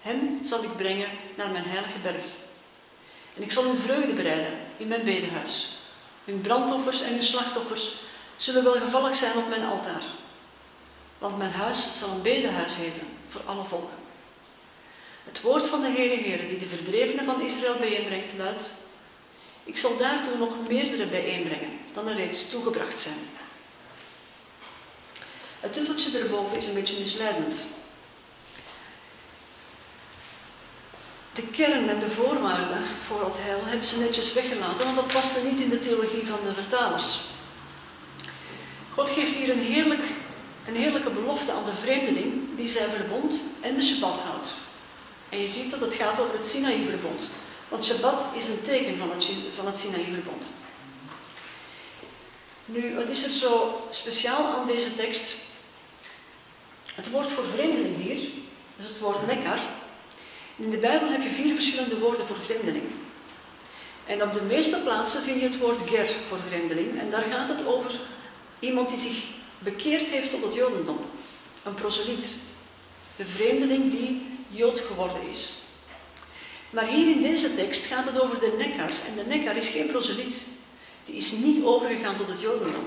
Hem 0.00 0.38
zal 0.42 0.62
ik 0.62 0.76
brengen 0.76 1.08
naar 1.34 1.50
mijn 1.50 1.64
heilige 1.64 1.98
berg. 1.98 2.24
En 3.36 3.42
ik 3.42 3.52
zal 3.52 3.64
hun 3.64 3.76
vreugde 3.76 4.12
bereiden 4.12 4.52
in 4.76 4.88
mijn 4.88 5.04
bedehuis. 5.04 5.78
Hun 6.24 6.40
brandoffers 6.40 7.02
en 7.02 7.12
hun 7.12 7.22
slachtoffers 7.22 7.94
zullen 8.36 8.64
wel 8.64 8.72
gevallig 8.72 9.14
zijn 9.14 9.36
op 9.36 9.48
mijn 9.48 9.64
altaar. 9.64 10.02
Want 11.18 11.38
mijn 11.38 11.52
huis 11.52 11.98
zal 11.98 12.08
een 12.10 12.22
bedehuis 12.22 12.76
heten 12.76 13.06
voor 13.28 13.40
alle 13.44 13.64
volken. 13.64 14.03
Het 15.24 15.40
woord 15.40 15.66
van 15.66 15.80
de 15.80 15.88
Heere 15.88 16.22
Heere 16.22 16.46
die 16.46 16.58
de 16.58 16.68
verdrevenen 16.68 17.24
van 17.24 17.40
Israël 17.40 17.76
bijeenbrengt 17.76 18.34
luidt, 18.36 18.72
ik 19.64 19.76
zal 19.76 19.96
daartoe 19.96 20.38
nog 20.38 20.68
meerdere 20.68 21.06
bijeenbrengen 21.06 21.78
dan 21.92 22.08
er 22.08 22.16
reeds 22.16 22.50
toegebracht 22.50 23.00
zijn. 23.00 23.28
Het 25.60 25.72
titeltje 25.72 26.18
erboven 26.18 26.56
is 26.56 26.66
een 26.66 26.74
beetje 26.74 26.98
misleidend. 26.98 27.66
De 31.32 31.42
kern 31.42 31.88
en 31.88 31.98
de 31.98 32.10
voorwaarden 32.10 32.82
voor 33.02 33.24
het 33.24 33.36
heil 33.38 33.60
hebben 33.64 33.86
ze 33.86 33.98
netjes 33.98 34.32
weggelaten, 34.32 34.84
want 34.84 34.96
dat 34.96 35.12
paste 35.12 35.40
niet 35.40 35.60
in 35.60 35.70
de 35.70 35.78
theologie 35.78 36.26
van 36.26 36.38
de 36.44 36.54
vertalers. 36.54 37.20
God 38.94 39.10
geeft 39.10 39.36
hier 39.36 39.50
een 39.50 39.60
heerlijk 39.60 40.04
een 40.66 40.76
heerlijke 40.76 41.10
belofte 41.10 41.52
aan 41.52 41.64
de 41.64 41.72
vreemdeling 41.72 42.56
die 42.56 42.68
zijn 42.68 42.90
verbond 42.90 43.42
en 43.60 43.74
de 43.74 43.82
Shabbat 43.82 44.20
houdt. 44.20 44.48
En 45.34 45.40
je 45.40 45.48
ziet 45.48 45.70
dat 45.70 45.80
het 45.80 45.94
gaat 45.94 46.20
over 46.20 46.36
het 46.36 46.48
Sinaï-verbond. 46.48 47.30
Want 47.68 47.84
Shabbat 47.84 48.26
is 48.32 48.48
een 48.48 48.62
teken 48.62 48.98
van 48.98 49.10
het, 49.10 49.28
van 49.54 49.66
het 49.66 49.78
Sinaï-verbond. 49.78 50.44
Nu, 52.64 52.94
wat 52.94 53.08
is 53.08 53.24
er 53.24 53.30
zo 53.30 53.82
speciaal 53.90 54.54
aan 54.54 54.66
deze 54.66 54.96
tekst? 54.96 55.34
Het 56.94 57.10
woord 57.10 57.30
voor 57.30 57.44
vreemdeling 57.44 57.96
hier, 57.96 58.14
dat 58.76 58.84
is 58.84 58.88
het 58.88 58.98
woord 58.98 59.26
nekkar. 59.26 59.58
In 60.56 60.70
de 60.70 60.76
Bijbel 60.76 61.08
heb 61.08 61.22
je 61.22 61.30
vier 61.30 61.54
verschillende 61.54 61.98
woorden 61.98 62.26
voor 62.26 62.36
vreemdeling. 62.36 62.84
En 64.06 64.22
op 64.22 64.34
de 64.34 64.42
meeste 64.42 64.76
plaatsen 64.76 65.22
vind 65.22 65.40
je 65.40 65.46
het 65.46 65.58
woord 65.58 65.88
ger 65.88 66.06
voor 66.28 66.38
vreemdeling. 66.48 67.00
En 67.00 67.10
daar 67.10 67.24
gaat 67.30 67.48
het 67.48 67.66
over 67.66 68.00
iemand 68.58 68.88
die 68.88 68.98
zich 68.98 69.24
bekeerd 69.58 70.06
heeft 70.06 70.30
tot 70.30 70.44
het 70.44 70.54
Jodendom. 70.54 70.98
Een 71.62 71.74
proseliet. 71.74 72.34
De 73.16 73.24
vreemdeling 73.24 73.90
die 73.90 74.33
Jood 74.48 74.80
geworden 74.80 75.28
is. 75.28 75.52
Maar 76.70 76.86
hier 76.86 77.10
in 77.10 77.22
deze 77.22 77.54
tekst 77.54 77.84
gaat 77.84 78.04
het 78.04 78.20
over 78.20 78.40
de 78.40 78.54
nekkar. 78.58 78.90
En 79.08 79.16
de 79.16 79.24
nekkar 79.24 79.56
is 79.56 79.68
geen 79.68 79.86
proseliet. 79.86 80.42
Die 81.04 81.14
is 81.14 81.32
niet 81.32 81.64
overgegaan 81.64 82.16
tot 82.16 82.28
het 82.28 82.40
Jodendom. 82.40 82.86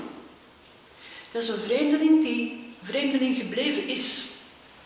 Dat 1.32 1.42
is 1.42 1.50
een 1.50 1.60
vreemdeling 1.60 2.22
die 2.22 2.74
vreemdeling 2.82 3.38
gebleven 3.38 3.88
is. 3.88 4.26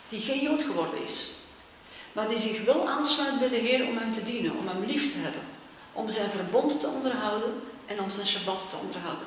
Die 0.08 0.20
geen 0.20 0.42
Jood 0.42 0.62
geworden 0.62 1.04
is. 1.04 1.30
Maar 2.12 2.28
die 2.28 2.38
zich 2.38 2.64
wel 2.64 2.88
aansluit 2.88 3.38
bij 3.38 3.48
de 3.48 3.56
Heer 3.56 3.86
om 3.86 3.96
hem 3.96 4.12
te 4.12 4.22
dienen, 4.22 4.56
om 4.56 4.68
hem 4.68 4.84
lief 4.84 5.12
te 5.12 5.18
hebben. 5.18 5.42
Om 5.92 6.10
zijn 6.10 6.30
verbond 6.30 6.80
te 6.80 6.88
onderhouden 6.88 7.62
en 7.86 8.00
om 8.00 8.10
zijn 8.10 8.26
Shabbat 8.26 8.70
te 8.70 8.76
onderhouden. 8.76 9.26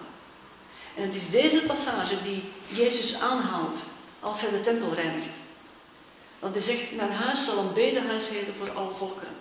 En 0.95 1.03
het 1.03 1.15
is 1.15 1.29
deze 1.29 1.61
passage 1.61 2.21
die 2.21 2.43
Jezus 2.67 3.19
aanhaalt 3.19 3.83
als 4.19 4.41
hij 4.41 4.49
de 4.49 4.61
tempel 4.61 4.93
reinigt. 4.93 5.35
Want 6.39 6.53
hij 6.53 6.63
zegt, 6.63 6.95
mijn 6.95 7.11
huis 7.11 7.45
zal 7.45 7.57
een 7.57 7.73
bedehuis 7.73 8.29
heten 8.29 8.55
voor 8.55 8.71
alle 8.71 8.93
volkeren. 8.93 9.35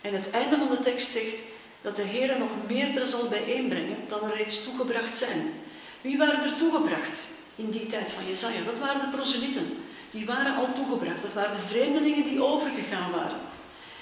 En 0.00 0.14
het 0.14 0.30
einde 0.30 0.56
van 0.56 0.68
de 0.68 0.78
tekst 0.78 1.10
zegt 1.10 1.44
dat 1.80 1.96
de 1.96 2.02
Heer 2.02 2.38
nog 2.38 2.50
meerdere 2.68 3.06
zal 3.06 3.28
bijeenbrengen 3.28 3.96
dan 4.08 4.30
er 4.30 4.36
reeds 4.36 4.64
toegebracht 4.64 5.16
zijn. 5.16 5.52
Wie 6.00 6.18
waren 6.18 6.42
er 6.42 6.56
toegebracht 6.56 7.26
in 7.56 7.70
die 7.70 7.86
tijd 7.86 8.12
van 8.12 8.26
Jezaja? 8.26 8.62
Dat 8.64 8.78
waren 8.78 9.00
de 9.00 9.16
proselieten. 9.16 9.84
Die 10.10 10.26
waren 10.26 10.56
al 10.56 10.68
toegebracht. 10.74 11.22
Dat 11.22 11.32
waren 11.32 11.54
de 11.54 11.60
vreemdelingen 11.60 12.24
die 12.24 12.42
overgegaan 12.42 13.10
waren. 13.10 13.40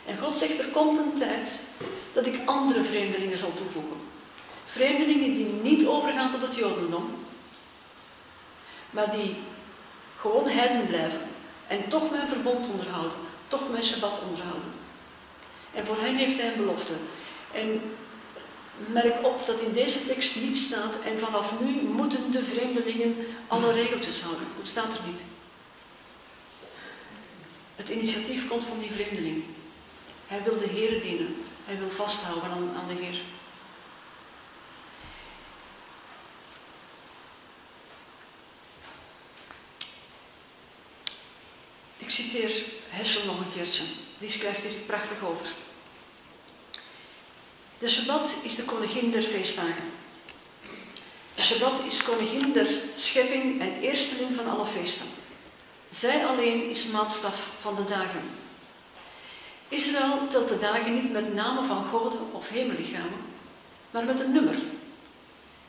En 0.06 0.18
God 0.18 0.36
zegt, 0.36 0.58
er 0.58 0.68
komt 0.68 0.98
een 0.98 1.12
tijd 1.18 1.60
dat 2.12 2.26
ik 2.26 2.40
andere 2.44 2.82
vreemdelingen 2.82 3.38
zal 3.38 3.54
toevoegen. 3.54 4.00
Vreemdelingen 4.64 5.34
die 5.34 5.46
niet 5.46 5.86
overgaan 5.86 6.30
tot 6.30 6.42
het 6.42 6.54
Jodendom, 6.54 7.24
maar 8.90 9.10
die 9.10 9.36
gewoon 10.16 10.48
heiden 10.48 10.86
blijven 10.86 11.20
en 11.68 11.88
toch 11.88 12.10
mijn 12.10 12.28
verbond 12.28 12.68
onderhouden, 12.70 13.18
toch 13.48 13.70
mijn 13.70 13.84
Shabbat 13.84 14.20
onderhouden. 14.28 14.72
En 15.74 15.86
voor 15.86 16.00
hen 16.00 16.16
heeft 16.16 16.38
hij 16.38 16.48
een 16.48 16.64
belofte. 16.64 16.92
En 17.52 17.80
merk 18.86 19.26
op 19.26 19.46
dat 19.46 19.60
in 19.60 19.72
deze 19.72 20.06
tekst 20.06 20.36
niet 20.36 20.56
staat 20.56 20.94
en 21.04 21.18
vanaf 21.18 21.60
nu 21.60 21.82
moeten 21.82 22.30
de 22.30 22.42
vreemdelingen 22.42 23.16
alle 23.46 23.72
regeltjes 23.72 24.20
houden. 24.20 24.46
Dat 24.56 24.66
staat 24.66 24.94
er 24.94 25.06
niet. 25.06 25.22
Het 27.76 27.88
initiatief 27.88 28.48
komt 28.48 28.64
van 28.64 28.78
die 28.78 28.90
vreemdeling. 28.90 29.44
Hij 30.26 30.42
wil 30.44 30.58
de 30.58 30.68
Heer 30.68 31.00
dienen. 31.00 31.36
Hij 31.64 31.78
wil 31.78 31.90
vasthouden 31.90 32.50
aan, 32.50 32.70
aan 32.76 32.96
de 32.96 33.02
Heer. 33.02 33.20
Ik 42.08 42.14
citeer 42.14 42.62
Heschel 42.88 43.24
nog 43.24 43.38
een 43.38 43.52
keertje. 43.54 43.82
Die 44.18 44.28
schrijft 44.28 44.62
hier 44.62 44.72
prachtig 44.72 45.22
over. 45.24 45.46
De 47.78 47.88
Shabbat 47.88 48.34
is 48.42 48.54
de 48.54 48.62
koningin 48.62 49.10
der 49.10 49.22
feestdagen. 49.22 49.92
De 51.34 51.42
Shabbat 51.42 51.72
is 51.86 52.02
koningin 52.02 52.52
der 52.52 52.68
schepping 52.94 53.60
en 53.60 53.80
eersteling 53.80 54.34
van 54.36 54.48
alle 54.48 54.66
feesten. 54.66 55.06
Zij 55.90 56.26
alleen 56.26 56.70
is 56.70 56.86
maatstaf 56.86 57.50
van 57.60 57.74
de 57.74 57.84
dagen. 57.84 58.30
Israël 59.68 60.28
telt 60.28 60.48
de 60.48 60.58
dagen 60.58 60.94
niet 60.94 61.12
met 61.12 61.34
namen 61.34 61.64
van 61.64 61.84
goden 61.84 62.32
of 62.32 62.48
hemellichamen, 62.48 63.24
maar 63.90 64.04
met 64.04 64.20
een 64.20 64.32
nummer. 64.32 64.56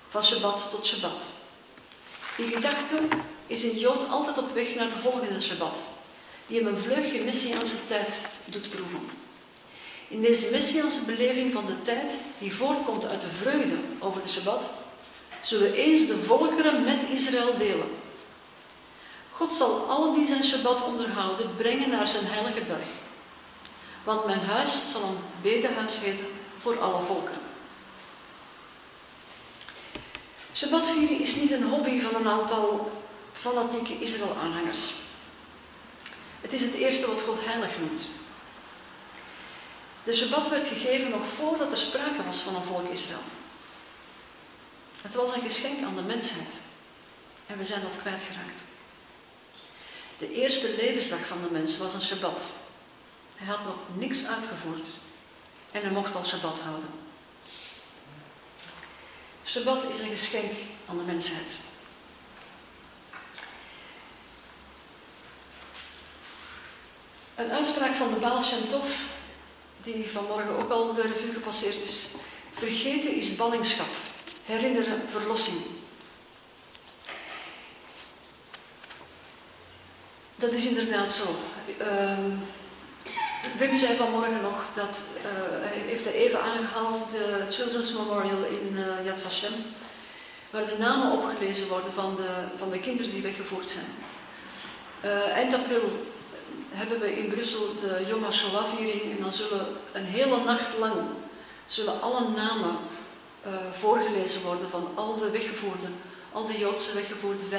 Van 0.08 0.24
Shabbat 0.24 0.68
tot 0.72 0.86
Shabbat. 0.86 1.22
Die 2.38 2.52
gedachte 2.52 3.00
is 3.48 3.64
een 3.64 3.78
Jood 3.78 4.10
altijd 4.10 4.38
op 4.38 4.54
weg 4.54 4.76
naar 4.76 4.90
de 4.90 4.98
volgende 4.98 5.42
Shabbat, 5.42 5.90
die 6.50 6.58
hem 6.58 6.68
een 6.68 6.78
vleugje 6.78 7.24
messiaanse 7.24 7.88
tijd 7.88 8.22
doet 8.46 8.70
proeven. 8.70 9.10
In 10.08 10.22
deze 10.22 10.52
messiaanse 10.52 11.02
beleving 11.02 11.54
van 11.54 11.66
de 11.66 11.82
tijd, 11.82 12.14
die 12.40 12.54
voortkomt 12.54 13.12
uit 13.12 13.22
de 13.22 13.30
vreugde 13.30 13.76
over 14.00 14.22
de 14.22 14.28
Shabbat, 14.28 14.64
zullen 15.42 15.74
eens 15.74 16.08
de 16.08 16.18
volkeren 16.18 16.84
met 16.84 17.04
Israël 17.12 17.58
delen. 17.58 17.90
God 19.32 19.54
zal 19.54 19.90
alle 19.90 20.14
die 20.14 20.26
zijn 20.26 20.44
Shabbat 20.44 20.84
onderhouden 20.84 21.56
brengen 21.56 21.90
naar 21.90 22.08
zijn 22.08 22.26
heilige 22.26 22.64
berg. 22.64 22.88
Want 24.04 24.26
mijn 24.26 24.42
huis 24.42 24.92
zal 24.92 25.04
een 25.04 25.18
bedehuis 25.42 26.00
heten 26.00 26.28
voor 26.58 26.80
alle 26.80 27.02
volkeren. 27.02 27.42
Shabbat 30.54 30.90
vieren 30.90 31.20
is 31.20 31.36
niet 31.36 31.52
een 31.52 31.64
hobby 31.64 32.00
van 32.00 32.16
een 32.16 32.28
aantal 32.28 32.92
fanatieke 33.32 34.00
Israël-aanhangers. 34.00 34.94
Het 36.42 36.54
is 36.54 36.62
het 36.62 36.74
eerste 36.74 37.08
wat 37.08 37.22
God 37.22 37.46
heilig 37.46 37.80
noemt. 37.80 38.02
De 40.04 40.14
Shabbat 40.14 40.50
werd 40.50 40.68
gegeven 40.68 41.10
nog 41.10 41.28
voordat 41.28 41.72
er 41.72 41.78
sprake 41.78 42.24
was 42.26 42.42
van 42.42 42.56
een 42.56 42.64
volk 42.64 42.90
Israël. 42.90 43.24
Het 45.02 45.16
was 45.16 45.36
een 45.36 45.42
geschenk 45.42 45.84
aan 45.84 45.96
de 45.96 46.02
mensheid. 46.02 46.60
En 47.48 47.58
we 47.58 47.64
zijn 47.64 47.82
dat 47.82 47.98
kwijtgeraakt. 48.02 48.64
De 50.18 50.32
eerste 50.32 50.76
levensdag 50.78 51.28
van 51.28 51.42
de 51.42 51.50
mens 51.52 51.78
was 51.78 51.94
een 51.94 52.02
Shabbat. 52.02 52.42
Hij 53.36 53.48
had 53.48 53.66
nog 53.66 53.76
niks 53.94 54.26
uitgevoerd. 54.26 54.88
En 55.72 55.82
hij 55.82 55.92
mocht 55.92 56.16
al 56.16 56.26
Shabbat 56.26 56.60
houden. 56.60 56.90
Shabbat 59.46 59.84
is 59.92 60.00
een 60.00 60.10
geschenk 60.10 60.52
aan 60.90 60.98
de 60.98 61.04
mensheid. 61.04 61.58
Een 67.40 67.52
uitspraak 67.52 67.94
van 67.94 68.10
de 68.10 68.16
Baal 68.16 68.42
Shem 68.44 68.70
Tov 68.70 68.90
die 69.84 70.10
vanmorgen 70.10 70.58
ook 70.58 70.72
al 70.72 70.94
de 70.94 71.02
revue 71.02 71.34
gepasseerd 71.34 71.82
is. 71.82 72.08
Vergeten 72.52 73.16
is 73.16 73.36
ballingschap, 73.36 73.88
herinneren 74.46 75.02
verlossing. 75.10 75.58
Dat 80.36 80.52
is 80.52 80.66
inderdaad 80.66 81.12
zo. 81.12 81.24
Uh, 81.82 82.18
Wim 83.58 83.76
zei 83.76 83.96
vanmorgen 83.96 84.42
nog 84.42 84.64
dat, 84.74 85.02
uh, 85.18 85.24
hij 85.50 85.82
heeft 85.86 86.06
er 86.06 86.14
even 86.14 86.42
aangehaald, 86.42 87.12
de 87.12 87.46
Children's 87.50 87.94
Memorial 87.94 88.44
in 88.44 88.76
uh, 88.76 89.06
Yad 89.06 89.22
Vashem, 89.22 89.54
waar 90.50 90.66
de 90.66 90.78
namen 90.78 91.12
opgelezen 91.12 91.68
worden 91.68 91.94
van 91.94 92.16
de, 92.16 92.30
van 92.58 92.70
de 92.70 92.80
kinderen 92.80 93.12
die 93.12 93.22
weggevoerd 93.22 93.70
zijn. 93.70 93.86
Uh, 95.06 95.28
eind 95.28 95.54
april 95.54 96.08
hebben 96.70 97.00
we 97.00 97.18
in 97.18 97.30
Brussel 97.30 97.76
de 97.82 98.06
Yom 98.08 98.24
HaShoah-viering 98.24 99.02
en 99.02 99.22
dan 99.22 99.34
zullen 99.34 99.68
een 99.92 100.06
hele 100.06 100.44
nacht 100.44 100.78
lang 100.78 101.02
zullen 101.68 102.02
alle 102.02 102.30
namen 102.30 102.78
uh, 103.48 103.54
voorgelezen 103.72 104.42
worden 104.42 104.70
van 104.70 104.92
al 104.96 105.18
de 105.18 105.30
weggevoerden, 105.30 105.96
al 106.32 106.48
de 106.48 106.58
Joodse 106.58 106.94
weggevoerden, 106.94 107.46
25.000 107.46 107.50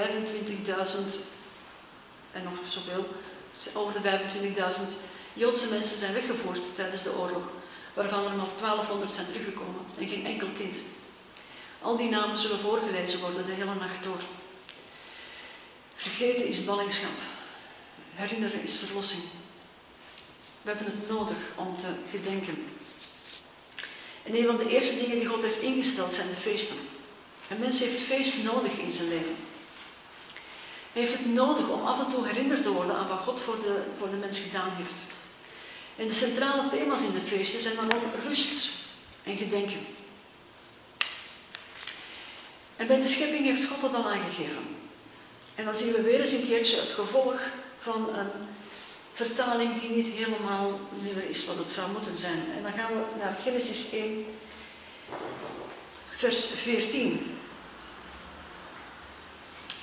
en 2.31 2.43
nog 2.43 2.59
zoveel, 2.65 3.07
over 3.75 4.03
de 4.03 4.19
25.000 4.93 4.97
Joodse 5.33 5.69
mensen 5.69 5.99
zijn 5.99 6.13
weggevoerd 6.13 6.75
tijdens 6.75 7.03
de 7.03 7.17
oorlog, 7.17 7.43
waarvan 7.95 8.25
er 8.25 8.37
maar 8.37 8.47
1200 8.61 9.13
zijn 9.13 9.27
teruggekomen 9.27 9.81
en 9.99 10.09
geen 10.09 10.27
enkel 10.27 10.49
kind. 10.57 10.77
Al 11.83 11.97
die 11.97 12.11
namen 12.11 12.37
zullen 12.37 12.59
voorgelezen 12.59 13.21
worden 13.21 13.47
de 13.47 13.53
hele 13.53 13.75
nacht 13.75 14.05
door. 14.05 14.21
Vergeten 15.95 16.47
is 16.47 16.65
ballingschap. 16.65 17.40
Herinneren 18.21 18.63
is 18.63 18.77
verlossing. 18.77 19.23
We 20.63 20.71
hebben 20.71 20.87
het 20.87 21.09
nodig 21.09 21.37
om 21.55 21.77
te 21.77 21.95
gedenken. 22.11 22.67
En 24.23 24.35
een 24.35 24.47
van 24.47 24.57
de 24.57 24.69
eerste 24.69 24.99
dingen 24.99 25.19
die 25.19 25.29
God 25.29 25.43
heeft 25.43 25.59
ingesteld 25.59 26.13
zijn 26.13 26.29
de 26.29 26.35
feesten. 26.35 26.77
Een 27.49 27.59
mens 27.59 27.79
heeft 27.79 28.03
feest 28.03 28.43
nodig 28.45 28.79
in 28.79 28.93
zijn 28.93 29.09
leven. 29.09 29.37
Hij 30.93 31.03
heeft 31.03 31.13
het 31.13 31.35
nodig 31.35 31.69
om 31.69 31.87
af 31.87 32.05
en 32.05 32.11
toe 32.11 32.27
herinnerd 32.27 32.63
te 32.63 32.73
worden 32.73 32.97
aan 32.97 33.09
wat 33.09 33.19
God 33.19 33.41
voor 33.41 33.61
de, 33.61 33.83
voor 33.99 34.11
de 34.11 34.17
mens 34.17 34.39
gedaan 34.39 34.71
heeft. 34.77 35.01
En 35.97 36.07
de 36.07 36.15
centrale 36.15 36.69
thema's 36.69 37.03
in 37.03 37.13
de 37.13 37.21
feesten 37.21 37.61
zijn 37.61 37.77
dan 37.77 37.93
ook 37.93 38.25
rust 38.29 38.71
en 39.23 39.37
gedenken. 39.37 39.87
En 42.77 42.87
bij 42.87 43.01
de 43.01 43.09
schepping 43.09 43.45
heeft 43.45 43.69
God 43.69 43.81
dat 43.81 43.95
al 43.95 44.11
aangegeven. 44.11 44.77
En 45.55 45.65
dan 45.65 45.75
zien 45.75 45.93
we 45.93 46.03
weer 46.03 46.21
eens 46.21 46.33
een 46.33 46.47
keertje 46.47 46.81
het 46.81 46.91
gevolg 46.91 47.41
van 47.81 48.09
een 48.15 48.31
vertaling 49.13 49.81
die 49.81 49.91
niet 49.91 50.07
helemaal 50.07 50.81
meer 51.03 51.29
is 51.29 51.47
wat 51.47 51.57
het 51.57 51.71
zou 51.71 51.91
moeten 51.91 52.17
zijn. 52.17 52.45
En 52.57 52.63
dan 52.63 52.73
gaan 52.73 52.93
we 52.93 53.19
naar 53.19 53.37
Genesis 53.43 53.91
1, 53.93 54.27
vers 56.09 56.47
14. 56.47 57.39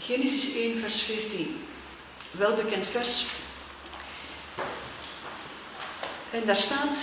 Genesis 0.02 0.56
1, 0.56 0.80
vers 0.80 1.02
14. 1.02 1.66
Welbekend 2.32 2.88
vers. 2.88 3.26
En 6.32 6.46
daar 6.46 6.58
staat, 6.58 6.98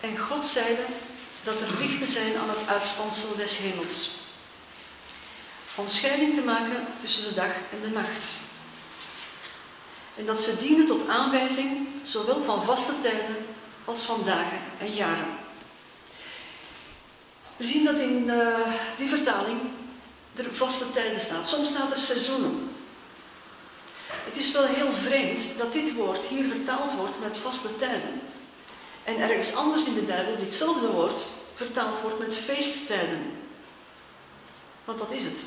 en 0.00 0.18
God 0.18 0.46
zeide 0.46 0.84
dat 1.44 1.60
er 1.60 1.78
lichten 1.78 2.06
zijn 2.06 2.36
aan 2.36 2.48
het 2.48 2.66
uitspansel 2.66 3.36
des 3.36 3.56
hemels, 3.56 4.19
om 5.74 5.88
scheiding 5.88 6.34
te 6.34 6.42
maken 6.42 6.86
tussen 7.00 7.24
de 7.24 7.34
dag 7.34 7.52
en 7.72 7.80
de 7.82 7.90
nacht. 7.90 8.26
En 10.16 10.26
dat 10.26 10.42
ze 10.42 10.58
dienen 10.58 10.86
tot 10.86 11.08
aanwijzing 11.08 11.88
zowel 12.02 12.42
van 12.42 12.64
vaste 12.64 13.00
tijden 13.02 13.46
als 13.84 14.04
van 14.04 14.22
dagen 14.24 14.60
en 14.78 14.92
jaren. 14.92 15.38
We 17.56 17.64
zien 17.64 17.84
dat 17.84 17.98
in 17.98 18.24
uh, 18.26 18.58
die 18.96 19.08
vertaling 19.08 19.60
er 20.34 20.52
vaste 20.52 20.90
tijden 20.92 21.20
staat. 21.20 21.48
Soms 21.48 21.68
staat 21.68 21.90
er 21.90 21.98
seizoenen. 21.98 22.70
Het 24.06 24.36
is 24.36 24.52
wel 24.52 24.66
heel 24.66 24.92
vreemd 24.92 25.40
dat 25.58 25.72
dit 25.72 25.94
woord 25.94 26.24
hier 26.24 26.48
vertaald 26.48 26.94
wordt 26.94 27.20
met 27.20 27.38
vaste 27.38 27.76
tijden. 27.76 28.20
En 29.04 29.20
ergens 29.20 29.54
anders 29.54 29.84
in 29.84 29.94
de 29.94 30.00
Bijbel 30.00 30.36
ditzelfde 30.38 30.90
woord 30.90 31.22
vertaald 31.54 32.00
wordt 32.00 32.18
met 32.18 32.36
feesttijden. 32.36 33.32
Want 34.84 34.98
dat 34.98 35.10
is 35.10 35.24
het. 35.24 35.40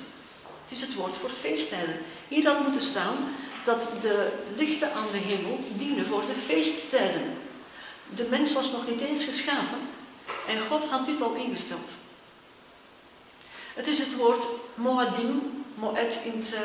Het 0.64 0.72
is 0.72 0.82
het 0.82 0.94
woord 0.94 1.18
voor 1.18 1.30
feesttijden. 1.30 2.02
Hier 2.28 2.48
had 2.48 2.62
moeten 2.62 2.82
staan 2.82 3.16
dat 3.64 3.90
de 4.02 4.32
lichten 4.56 4.94
aan 4.94 5.08
de 5.12 5.18
hemel 5.18 5.60
dienen 5.76 6.06
voor 6.06 6.26
de 6.28 6.36
feesttijden. 6.36 7.38
De 8.16 8.28
mens 8.30 8.54
was 8.54 8.72
nog 8.72 8.88
niet 8.88 9.02
eens 9.02 9.24
geschapen 9.24 9.80
en 10.48 10.62
God 10.70 10.86
had 10.86 11.06
dit 11.06 11.22
al 11.22 11.34
ingesteld. 11.34 11.92
Het 13.74 13.88
is 13.88 14.00
het 14.00 14.16
woord 14.16 14.46
Moadim, 14.76 15.64
Moed 15.76 16.20
in 16.24 16.40
het 16.40 16.54
uh, 16.54 16.60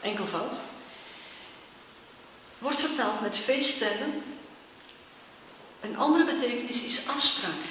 enkelvoud. 0.00 0.58
Wordt 2.58 2.80
vertaald 2.80 3.20
met 3.20 3.38
feesttijden. 3.38 4.22
Een 5.80 5.96
andere 5.96 6.24
betekenis 6.24 6.82
is 6.82 7.08
afspraak. 7.08 7.64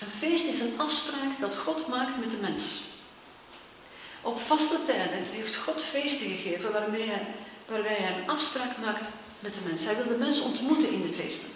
Een 0.00 0.10
feest 0.10 0.46
is 0.46 0.60
een 0.60 0.74
afspraak 0.76 1.40
dat 1.40 1.56
God 1.56 1.86
maakt 1.88 2.18
met 2.18 2.30
de 2.30 2.36
mens. 2.36 2.89
Op 4.22 4.40
vaste 4.40 4.78
tijden 4.86 5.24
heeft 5.30 5.56
God 5.56 5.82
feesten 5.82 6.26
gegeven 6.26 6.72
waarmee 6.72 7.08
hij, 7.08 7.26
waarbij 7.66 7.94
hij 7.94 8.16
een 8.16 8.28
afspraak 8.28 8.78
maakt 8.78 9.08
met 9.40 9.54
de 9.54 9.60
mens. 9.66 9.84
Hij 9.84 9.96
wil 9.96 10.08
de 10.08 10.24
mens 10.24 10.40
ontmoeten 10.40 10.90
in 10.90 11.02
de 11.02 11.12
feesten. 11.12 11.48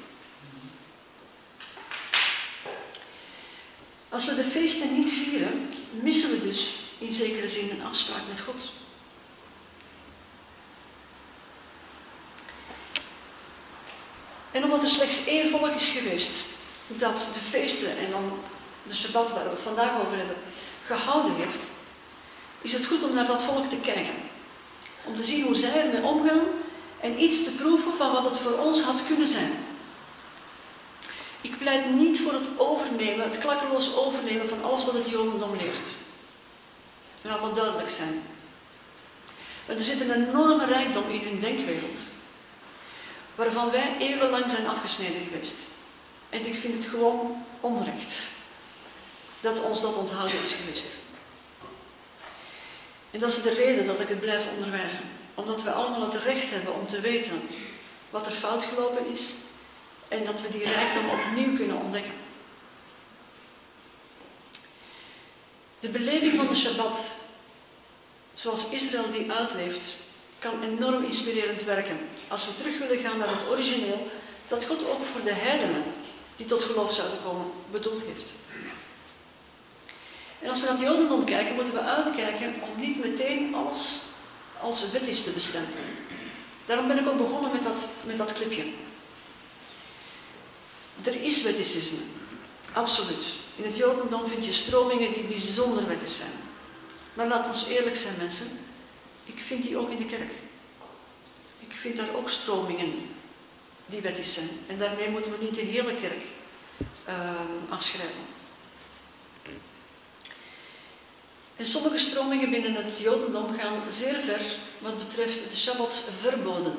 Als 4.09 4.27
we 4.27 4.35
de 4.35 4.45
feesten 4.45 4.99
niet 4.99 5.13
vieren, 5.13 5.69
missen 5.91 6.31
we 6.31 6.41
dus 6.41 6.75
in 6.99 7.13
zekere 7.13 7.49
zin 7.49 7.71
een 7.71 7.87
afspraak 7.87 8.23
met 8.29 8.41
God. 8.41 8.73
En 14.51 14.65
omdat 14.65 14.83
er 14.83 14.89
slechts 14.89 15.27
één 15.27 15.51
volk 15.51 15.75
is 15.75 15.89
geweest 15.89 16.49
dat 16.87 17.29
de 17.35 17.41
feesten 17.41 17.99
en 17.99 18.11
dan 18.11 18.39
de 18.89 18.95
Shabbat 18.95 19.33
waar 19.33 19.45
we 19.45 19.51
het 19.51 19.61
vandaag 19.61 20.01
over 20.01 20.17
hebben, 20.17 20.37
gehouden 20.87 21.35
heeft, 21.37 21.71
is 22.65 22.73
het 22.73 22.87
goed 22.87 23.03
om 23.05 23.15
naar 23.15 23.27
dat 23.27 23.43
volk 23.43 23.65
te 23.65 23.77
kijken. 23.77 24.15
Om 25.05 25.17
te 25.17 25.23
zien 25.23 25.45
hoe 25.45 25.57
zij 25.57 25.81
ermee 25.81 26.11
omgaan 26.11 26.41
en 27.01 27.23
iets 27.23 27.45
te 27.45 27.51
proeven 27.51 27.97
van 27.97 28.13
wat 28.13 28.25
het 28.25 28.39
voor 28.39 28.59
ons 28.59 28.81
had 28.81 29.07
kunnen 29.07 29.29
zijn. 29.29 29.53
Ik 31.41 31.59
pleit 31.59 31.95
niet 31.95 32.21
voor 32.21 32.33
het 32.33 32.47
overnemen, 32.57 33.31
het 33.31 33.39
klakkeloos 33.39 33.97
overnemen 33.97 34.49
van 34.49 34.65
alles 34.65 34.85
wat 34.85 34.95
het 34.95 35.11
Jodendom 35.11 35.57
leert. 35.57 35.87
Laat 37.23 37.41
dat 37.41 37.57
duidelijk 37.57 37.91
zijn. 37.91 38.23
Maar 39.67 39.77
er 39.77 39.83
zit 39.83 40.01
een 40.01 40.29
enorme 40.29 40.65
rijkdom 40.65 41.11
in 41.11 41.21
hun 41.21 41.41
denkwereld, 41.41 42.01
waarvan 43.35 43.71
wij 43.71 43.97
eeuwenlang 43.99 44.51
zijn 44.51 44.67
afgesneden 44.67 45.27
geweest. 45.29 45.67
En 46.31 46.47
ik 46.47 46.55
vind 46.55 46.75
het 46.75 46.93
gewoon 46.93 47.45
onrecht 47.61 48.23
dat 49.41 49.61
ons 49.61 49.81
dat 49.81 49.97
onthouden 49.97 50.43
is 50.43 50.55
geweest. 50.55 51.03
En 53.15 53.21
dat 53.21 53.29
is 53.29 53.43
de 53.43 53.55
reden 53.55 53.87
dat 53.87 54.01
ik 54.01 54.09
het 54.09 54.21
blijf 54.21 54.49
onderwijzen. 54.55 55.05
Omdat 55.35 55.63
we 55.63 55.71
allemaal 55.71 56.11
het 56.11 56.23
recht 56.23 56.51
hebben 56.51 56.75
om 56.75 56.87
te 56.87 57.01
weten 57.01 57.43
wat 58.11 58.27
er 58.27 58.33
fout 58.33 58.65
gelopen 58.65 59.07
is 59.07 59.35
en 60.09 60.25
dat 60.25 60.41
we 60.41 60.49
die 60.49 60.65
rijkdom 60.65 61.09
opnieuw 61.09 61.57
kunnen 61.57 61.77
ontdekken. 61.77 62.13
De 65.81 65.89
beleving 65.89 66.37
van 66.37 66.47
de 66.47 66.55
Shabbat, 66.55 66.99
zoals 68.35 68.69
Israël 68.69 69.13
die 69.13 69.33
uitleeft, 69.33 69.95
kan 70.39 70.63
enorm 70.63 71.05
inspirerend 71.05 71.65
werken. 71.65 71.99
Als 72.29 72.47
we 72.47 72.55
terug 72.55 72.79
willen 72.79 72.99
gaan 72.99 73.19
naar 73.19 73.29
het 73.29 73.49
origineel, 73.49 74.11
dat 74.49 74.65
God 74.65 74.89
ook 74.89 75.03
voor 75.03 75.25
de 75.25 75.35
heidenen 75.35 75.83
die 76.37 76.47
tot 76.47 76.65
geloof 76.65 76.93
zouden 76.93 77.19
komen 77.25 77.47
bedoeld 77.71 78.03
heeft. 78.07 78.33
En 80.45 80.51
als 80.51 80.61
we 80.61 80.67
naar 80.67 80.75
het 80.75 80.87
Jodendom 80.87 81.25
kijken, 81.25 81.55
moeten 81.55 81.75
we 81.75 81.81
uitkijken 81.81 82.55
om 82.63 82.81
niet 82.81 82.99
meteen 83.05 83.55
alles 83.55 84.03
als 84.61 84.93
is 84.93 85.23
te 85.23 85.31
bestemmen. 85.31 85.73
Daarom 86.67 86.89
ben 86.89 86.99
ik 86.99 87.09
ook 87.09 87.17
begonnen 87.17 87.53
met 87.53 87.63
dat, 87.63 87.89
met 88.03 88.19
dat. 88.19 88.33
Er 91.03 91.23
is 91.23 91.43
wetticisme, 91.43 91.99
absoluut. 92.73 93.25
In 93.57 93.65
het 93.65 93.77
Jodendom 93.77 94.27
vind 94.27 94.45
je 94.45 94.53
stromingen 94.53 95.13
die 95.13 95.23
bijzonder 95.23 95.87
wettisch 95.87 96.17
zijn. 96.17 96.33
Maar 97.15 97.27
laat 97.27 97.47
ons 97.47 97.67
eerlijk 97.67 97.97
zijn, 97.97 98.15
mensen. 98.19 98.47
Ik 99.25 99.41
vind 99.47 99.63
die 99.63 99.77
ook 99.77 99.91
in 99.91 99.99
de 99.99 100.05
kerk. 100.07 100.31
Ik 101.59 101.73
vind 101.73 101.97
daar 101.97 102.15
ook 102.17 102.29
stromingen 102.29 102.93
die 103.87 104.01
wettisch 104.01 104.35
zijn. 104.35 104.49
En 104.67 104.79
daarmee 104.79 105.11
moeten 105.11 105.31
we 105.31 105.45
niet 105.45 105.55
de 105.55 105.61
hele 105.61 105.95
kerk 105.95 106.23
uh, 107.09 107.73
afschrijven. 107.73 108.34
En 111.57 111.67
sommige 111.67 111.99
stromingen 111.99 112.51
binnen 112.51 112.75
het 112.75 112.99
Jodendom 112.99 113.59
gaan 113.59 113.83
zeer 113.91 114.21
ver 114.21 114.43
wat 114.79 114.99
betreft 114.99 115.51
de 115.51 115.57
Shabbats 115.57 116.05
verboden. 116.21 116.75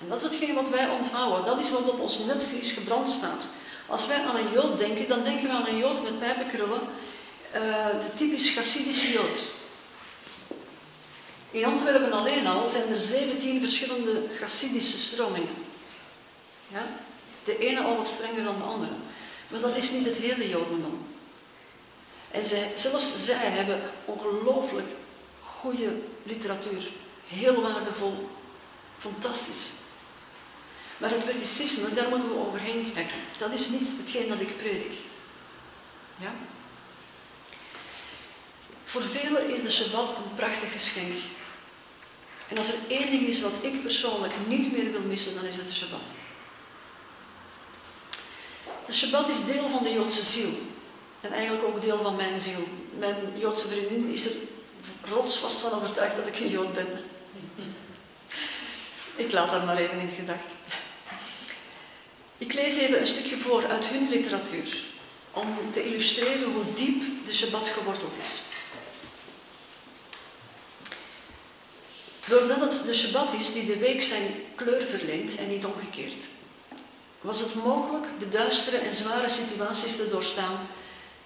En 0.00 0.08
dat 0.08 0.18
is 0.18 0.24
hetgeen 0.24 0.54
wat 0.54 0.68
wij 0.68 0.88
onthouden. 0.88 1.44
Dat 1.44 1.60
is 1.60 1.70
wat 1.70 1.90
op 1.90 2.00
ons 2.00 2.18
netvlies 2.18 2.70
gebrand 2.70 3.10
staat. 3.10 3.48
Als 3.86 4.06
wij 4.06 4.22
aan 4.22 4.36
een 4.36 4.52
Jood 4.52 4.78
denken, 4.78 5.08
dan 5.08 5.22
denken 5.22 5.48
we 5.48 5.54
aan 5.54 5.66
een 5.66 5.78
Jood 5.78 6.02
met 6.02 6.18
pijpenkrullen. 6.18 6.80
Uh, 7.54 7.60
de 7.86 8.14
typisch 8.16 8.50
Chassidische 8.50 9.12
Jood. 9.12 9.36
In 11.50 11.64
Antwerpen 11.64 12.12
alleen 12.12 12.46
al 12.46 12.68
zijn 12.68 12.88
er 12.88 12.96
17 12.96 13.60
verschillende 13.60 14.22
Chassidische 14.38 14.98
stromingen. 14.98 15.56
Ja? 16.68 16.86
De 17.44 17.58
ene 17.58 17.80
al 17.80 17.96
wat 17.96 18.08
strenger 18.08 18.44
dan 18.44 18.58
de 18.58 18.64
andere. 18.64 18.92
Maar 19.48 19.60
dat 19.60 19.76
is 19.76 19.90
niet 19.90 20.04
het 20.04 20.16
hele 20.16 20.48
Jodendom. 20.48 21.11
En 22.32 22.44
zelfs 22.74 23.24
zij 23.24 23.50
hebben 23.50 23.80
ongelooflijk 24.04 24.88
goede 25.42 26.00
literatuur. 26.22 26.82
Heel 27.28 27.62
waardevol. 27.62 28.28
Fantastisch. 28.98 29.70
Maar 30.96 31.10
het 31.10 31.24
wetticisme, 31.24 31.94
daar 31.94 32.08
moeten 32.08 32.28
we 32.28 32.46
overheen 32.46 32.92
kijken. 32.94 33.16
Dat 33.38 33.54
is 33.54 33.68
niet 33.68 33.88
hetgeen 33.98 34.28
dat 34.28 34.40
ik 34.40 34.56
predik. 34.56 34.92
Ja? 36.16 36.32
Voor 38.84 39.02
velen 39.02 39.50
is 39.50 39.62
de 39.62 39.72
Shabbat 39.72 40.16
een 40.16 40.34
prachtig 40.34 40.72
geschenk. 40.72 41.16
En 42.48 42.58
als 42.58 42.68
er 42.68 42.78
één 42.88 43.10
ding 43.10 43.26
is 43.26 43.40
wat 43.40 43.52
ik 43.60 43.82
persoonlijk 43.82 44.32
niet 44.46 44.72
meer 44.72 44.90
wil 44.90 45.00
missen, 45.00 45.34
dan 45.34 45.44
is 45.44 45.56
het 45.56 45.68
de 45.68 45.74
Shabbat. 45.74 46.06
De 48.86 48.92
Shabbat 48.92 49.28
is 49.28 49.44
deel 49.44 49.68
van 49.68 49.84
de 49.84 49.92
Joodse 49.92 50.22
ziel. 50.22 50.71
En 51.22 51.32
eigenlijk 51.32 51.64
ook 51.64 51.80
deel 51.80 51.98
van 51.98 52.16
mijn 52.16 52.40
ziel. 52.40 52.68
Mijn 52.98 53.16
Joodse 53.38 53.68
vriendin 53.68 54.12
is 54.12 54.24
er 54.24 54.32
rotsvast 55.02 55.60
van 55.60 55.72
overtuigd 55.72 56.16
dat 56.16 56.26
ik 56.26 56.38
een 56.38 56.48
Jood 56.48 56.72
ben. 56.72 56.88
Ik 59.16 59.32
laat 59.32 59.50
dat 59.50 59.64
maar 59.64 59.76
even 59.76 59.98
in 59.98 60.08
gedacht. 60.08 60.54
Ik 62.38 62.52
lees 62.52 62.76
even 62.76 63.00
een 63.00 63.06
stukje 63.06 63.36
voor 63.36 63.66
uit 63.66 63.86
hun 63.86 64.08
literatuur. 64.08 64.84
Om 65.30 65.46
te 65.72 65.84
illustreren 65.84 66.52
hoe 66.52 66.64
diep 66.74 67.02
de 67.26 67.34
Shabbat 67.34 67.68
geworteld 67.68 68.12
is. 68.18 68.40
Doordat 72.24 72.60
het 72.60 72.86
de 72.86 72.94
Shabbat 72.94 73.32
is 73.38 73.52
die 73.52 73.66
de 73.66 73.76
week 73.76 74.02
zijn 74.02 74.34
kleur 74.54 74.86
verleent 74.86 75.36
en 75.36 75.48
niet 75.48 75.64
omgekeerd, 75.64 76.26
was 77.20 77.40
het 77.40 77.54
mogelijk 77.54 78.06
de 78.18 78.28
duistere 78.28 78.76
en 78.76 78.94
zware 78.94 79.28
situaties 79.28 79.96
te 79.96 80.08
doorstaan 80.10 80.66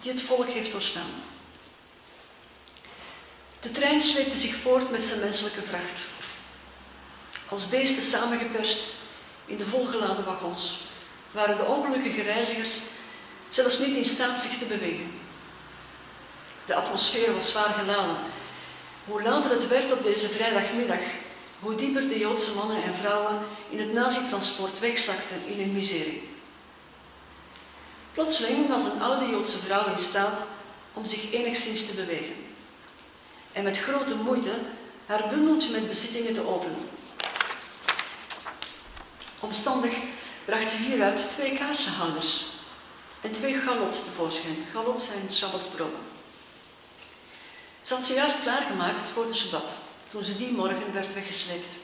die 0.00 0.10
het 0.10 0.22
volk 0.22 0.48
heeft 0.48 0.72
doorstaan. 0.72 1.10
De 3.60 3.70
trein 3.70 4.02
sleepte 4.02 4.36
zich 4.36 4.54
voort 4.54 4.90
met 4.90 5.04
zijn 5.04 5.20
menselijke 5.20 5.62
vracht. 5.62 6.08
Als 7.48 7.68
beesten 7.68 8.02
samengeperst 8.02 8.88
in 9.46 9.56
de 9.56 9.66
volgeladen 9.66 10.24
wagons 10.24 10.78
waren 11.30 11.56
de 11.56 11.64
ongelukkige 11.64 12.22
reizigers 12.22 12.80
zelfs 13.48 13.78
niet 13.78 13.96
in 13.96 14.04
staat 14.04 14.40
zich 14.40 14.58
te 14.58 14.64
bewegen. 14.64 15.12
De 16.66 16.74
atmosfeer 16.74 17.34
was 17.34 17.48
zwaar 17.48 17.74
geladen. 17.78 18.16
Hoe 19.04 19.22
later 19.22 19.50
het 19.50 19.68
werd 19.68 19.92
op 19.92 20.02
deze 20.02 20.28
vrijdagmiddag, 20.28 21.00
hoe 21.60 21.74
dieper 21.74 22.08
de 22.08 22.18
Joodse 22.18 22.54
mannen 22.54 22.82
en 22.82 22.94
vrouwen 22.94 23.38
in 23.70 23.78
het 23.78 23.92
nazi-transport 23.92 24.78
wegzakten 24.78 25.46
in 25.46 25.58
hun 25.58 25.72
miserie. 25.72 26.35
Plotseling 28.16 28.68
was 28.68 28.84
een 28.84 29.00
oude 29.00 29.26
Joodse 29.26 29.58
vrouw 29.58 29.86
in 29.86 29.98
staat 29.98 30.46
om 30.92 31.06
zich 31.06 31.32
enigszins 31.32 31.86
te 31.86 31.94
bewegen. 31.94 32.34
En 33.52 33.64
met 33.64 33.78
grote 33.78 34.14
moeite 34.14 34.58
haar 35.06 35.28
bundeltje 35.28 35.70
met 35.70 35.88
bezittingen 35.88 36.34
te 36.34 36.46
openen. 36.46 36.88
Omstandig 39.40 39.94
bracht 40.44 40.70
ze 40.70 40.76
hieruit 40.76 41.30
twee 41.30 41.52
kaarsenhouders 41.52 42.44
en 43.20 43.32
twee 43.32 43.54
galot 43.54 44.04
tevoorschijn. 44.04 44.66
Galot 44.72 45.00
zijn 45.00 45.30
sabbatsbroden. 45.30 46.00
Ze 47.80 47.94
had 47.94 48.04
ze 48.04 48.14
juist 48.14 48.42
klaargemaakt 48.42 49.08
voor 49.08 49.26
de 49.26 49.34
Shabbat, 49.34 49.72
toen 50.08 50.22
ze 50.22 50.36
die 50.36 50.52
morgen 50.52 50.92
werd 50.92 51.14
weggesleept. 51.14 51.76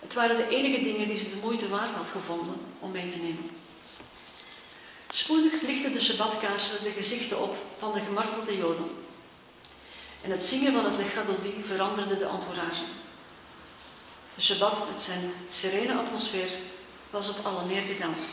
Het 0.00 0.14
waren 0.14 0.36
de 0.36 0.48
enige 0.48 0.82
dingen 0.82 1.08
die 1.08 1.18
ze 1.18 1.30
de 1.30 1.40
moeite 1.42 1.68
waard 1.68 1.90
had 1.90 2.08
gevonden 2.08 2.60
om 2.78 2.90
mee 2.90 3.08
te 3.08 3.18
nemen. 3.18 3.59
Spoedig 5.12 5.60
lichtten 5.62 5.92
de 5.92 6.00
Shabbatkaarsen 6.00 6.82
de 6.82 6.90
gezichten 6.90 7.42
op 7.42 7.56
van 7.78 7.92
de 7.92 8.00
gemartelde 8.00 8.56
Joden. 8.56 8.90
En 10.22 10.30
het 10.30 10.44
zingen 10.44 10.72
van 10.72 10.84
het 10.84 10.96
Legadodi 10.96 11.54
veranderde 11.66 12.18
de 12.18 12.24
entourage. 12.24 12.84
De 14.34 14.40
Shabbat 14.40 14.88
met 14.90 15.00
zijn 15.00 15.32
serene 15.48 15.94
atmosfeer 15.94 16.48
was 17.10 17.28
op 17.28 17.46
alle 17.46 17.64
neergedaald. 17.64 18.24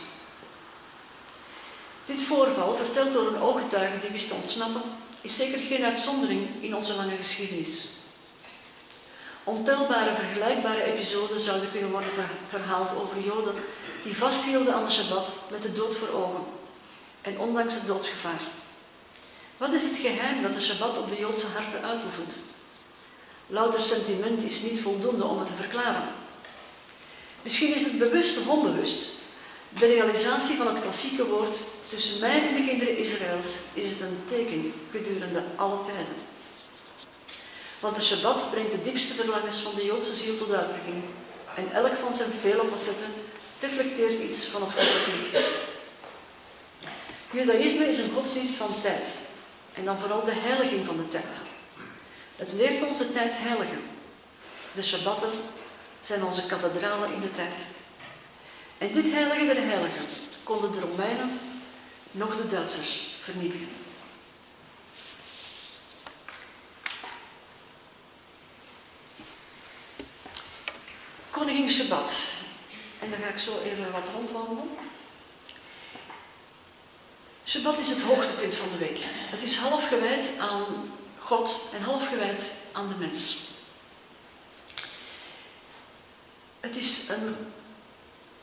Dit 2.04 2.22
voorval, 2.22 2.76
verteld 2.76 3.12
door 3.12 3.26
een 3.26 3.40
ooggetuige 3.40 4.00
die 4.00 4.10
wist 4.10 4.28
te 4.28 4.34
ontsnappen, 4.34 4.82
is 5.20 5.36
zeker 5.36 5.60
geen 5.60 5.84
uitzondering 5.84 6.48
in 6.60 6.76
onze 6.76 6.94
lange 6.94 7.16
geschiedenis. 7.16 7.84
Ontelbare 9.44 10.14
vergelijkbare 10.14 10.82
episoden 10.82 11.40
zouden 11.40 11.70
kunnen 11.70 11.90
worden 11.90 12.10
verhaald 12.48 12.96
over 12.96 13.20
Joden 13.20 13.54
die 14.02 14.16
vasthielden 14.16 14.74
aan 14.74 14.84
de 14.84 14.90
Shabbat 14.90 15.36
met 15.50 15.62
de 15.62 15.72
dood 15.72 15.96
voor 15.96 16.08
ogen 16.08 16.56
en 17.20 17.38
ondanks 17.38 17.74
het 17.74 17.86
doodsgevaar. 17.86 18.40
Wat 19.56 19.72
is 19.72 19.82
het 19.82 19.96
geheim 19.96 20.42
dat 20.42 20.54
de 20.54 20.60
Shabbat 20.60 20.98
op 20.98 21.08
de 21.08 21.18
Joodse 21.18 21.46
harten 21.46 21.82
uitoefent? 21.82 22.32
Louter 23.46 23.80
sentiment 23.80 24.44
is 24.44 24.62
niet 24.62 24.80
voldoende 24.80 25.24
om 25.24 25.38
het 25.38 25.46
te 25.46 25.52
verklaren. 25.52 26.08
Misschien 27.42 27.74
is 27.74 27.84
het 27.84 27.98
bewust 27.98 28.38
of 28.38 28.48
onbewust. 28.48 29.10
De 29.68 29.86
realisatie 29.86 30.56
van 30.56 30.66
het 30.66 30.80
klassieke 30.80 31.26
woord 31.26 31.56
tussen 31.88 32.20
mij 32.20 32.48
en 32.48 32.54
de 32.54 32.64
kinderen 32.68 32.98
Israëls 32.98 33.56
is 33.74 33.90
het 33.90 34.00
een 34.00 34.22
teken 34.26 34.72
gedurende 34.90 35.44
alle 35.56 35.84
tijden. 35.84 36.16
Want 37.80 37.96
de 37.96 38.02
Shabbat 38.02 38.50
brengt 38.50 38.72
de 38.72 38.82
diepste 38.82 39.14
verlangens 39.14 39.60
van 39.60 39.74
de 39.74 39.84
Joodse 39.84 40.14
ziel 40.14 40.38
tot 40.38 40.52
uitdrukking. 40.52 41.02
En 41.54 41.72
elk 41.72 41.94
van 41.94 42.14
zijn 42.14 42.30
vele 42.40 42.64
facetten 42.70 43.12
reflecteert 43.60 44.20
iets 44.20 44.46
van 44.46 44.62
het 44.62 44.72
goddelijke 44.72 45.10
licht. 45.10 45.67
Judaïsme 47.30 47.88
is 47.88 47.98
een 47.98 48.10
godsdienst 48.10 48.54
van 48.54 48.80
tijd. 48.80 49.20
En 49.74 49.84
dan 49.84 49.98
vooral 49.98 50.24
de 50.24 50.34
heiliging 50.34 50.86
van 50.86 50.96
de 50.96 51.08
tijd. 51.08 51.36
Het 52.36 52.52
leert 52.52 52.82
ons 52.82 52.98
de 52.98 53.10
tijd 53.10 53.34
heiligen. 53.36 53.82
De 54.74 54.82
Shabbatten 54.82 55.30
zijn 56.00 56.24
onze 56.24 56.46
kathedralen 56.46 57.12
in 57.12 57.20
de 57.20 57.30
tijd. 57.30 57.60
En 58.78 58.92
dit 58.92 59.12
heilige 59.12 59.46
der 59.46 59.62
heiligen 59.62 60.06
konden 60.42 60.72
de 60.72 60.80
Romeinen 60.80 61.40
nog 62.10 62.36
de 62.36 62.46
Duitsers 62.46 63.06
vernietigen. 63.20 63.68
Koningin 71.30 71.70
Shabbat. 71.70 72.30
En 72.98 73.10
daar 73.10 73.18
ga 73.18 73.28
ik 73.28 73.38
zo 73.38 73.60
even 73.64 73.92
wat 73.92 74.08
rondwandelen. 74.14 74.68
Shabbat 77.48 77.78
is 77.78 77.88
het 77.88 78.02
hoogtepunt 78.02 78.54
van 78.54 78.68
de 78.72 78.78
week. 78.78 78.98
Het 79.04 79.42
is 79.42 79.56
half 79.56 79.88
gewijd 79.88 80.32
aan 80.38 80.92
God 81.18 81.60
en 81.72 81.82
half 81.82 82.08
gewijd 82.08 82.52
aan 82.72 82.88
de 82.88 82.94
mens. 82.98 83.38
Het 86.60 86.76
is 86.76 87.00
een, 87.08 87.36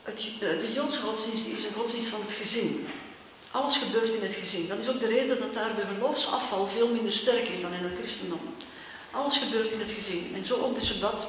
het, 0.02 0.20
de 0.38 0.72
Joodse 0.72 1.00
godsdienst 1.00 1.46
is 1.46 1.64
een 1.64 1.74
godsdienst 1.74 2.08
van 2.08 2.20
het 2.20 2.32
gezin. 2.32 2.88
Alles 3.50 3.76
gebeurt 3.76 4.14
in 4.14 4.22
het 4.22 4.34
gezin. 4.34 4.68
Dat 4.68 4.78
is 4.78 4.88
ook 4.88 5.00
de 5.00 5.06
reden 5.06 5.40
dat 5.40 5.54
daar 5.54 5.74
de 5.74 5.86
geloofsafval 5.94 6.66
veel 6.66 6.88
minder 6.88 7.12
sterk 7.12 7.48
is 7.48 7.60
dan 7.60 7.72
in 7.72 7.84
het 7.84 7.98
christendom. 7.98 8.54
Alles 9.10 9.36
gebeurt 9.38 9.72
in 9.72 9.80
het 9.80 9.90
gezin. 9.90 10.32
En 10.34 10.44
zo 10.44 10.60
ook 10.60 10.78
de 10.78 10.86
Shabbat. 10.86 11.26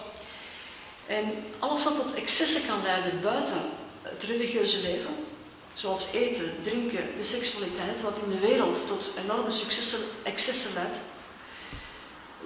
En 1.06 1.46
alles 1.60 1.84
wat 1.84 1.96
tot 1.96 2.14
excessen 2.14 2.66
kan 2.68 2.82
leiden 2.84 3.22
buiten 3.22 3.70
het 4.02 4.24
religieuze 4.24 4.82
leven, 4.82 5.27
zoals 5.78 6.12
eten, 6.12 6.62
drinken, 6.62 7.16
de 7.16 7.24
seksualiteit, 7.24 8.02
wat 8.02 8.18
in 8.24 8.30
de 8.30 8.40
wereld 8.40 8.88
tot 8.88 9.10
enorme 9.24 9.52
successen, 9.52 10.00
excessen 10.24 10.74
leidt, 10.74 10.98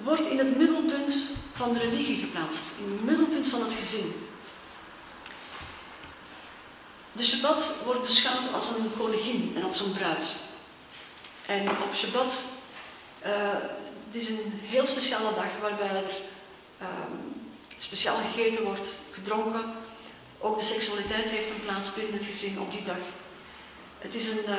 wordt 0.03 0.27
in 0.27 0.37
het 0.37 0.57
middelpunt 0.57 1.13
van 1.51 1.73
de 1.73 1.79
religie 1.79 2.19
geplaatst, 2.19 2.71
in 2.85 2.91
het 2.91 3.03
middelpunt 3.03 3.47
van 3.47 3.61
het 3.61 3.73
gezin. 3.73 4.27
De 7.11 7.25
Shabbat 7.25 7.73
wordt 7.85 8.03
beschouwd 8.03 8.53
als 8.53 8.69
een 8.69 8.91
koningin 8.97 9.53
en 9.55 9.63
als 9.63 9.79
een 9.79 9.93
bruid. 9.93 10.33
En 11.45 11.69
op 11.69 11.93
Shabbat, 11.93 12.33
uh, 13.25 13.29
het 14.05 14.15
is 14.15 14.27
een 14.27 14.59
heel 14.61 14.85
speciale 14.85 15.33
dag 15.35 15.57
waarbij 15.61 15.87
er 15.87 16.11
uh, 16.81 16.87
speciaal 17.77 18.17
gegeten 18.17 18.63
wordt, 18.63 18.93
gedronken. 19.11 19.73
Ook 20.41 20.57
de 20.57 20.63
seksualiteit 20.63 21.29
heeft 21.29 21.49
een 21.49 21.65
plaats 21.65 21.93
binnen 21.93 22.13
het 22.13 22.25
gezin 22.25 22.59
op 22.59 22.71
die 22.71 22.83
dag. 22.83 23.03
Het 23.99 24.15
is 24.15 24.27
een, 24.27 24.45
uh, 24.47 24.55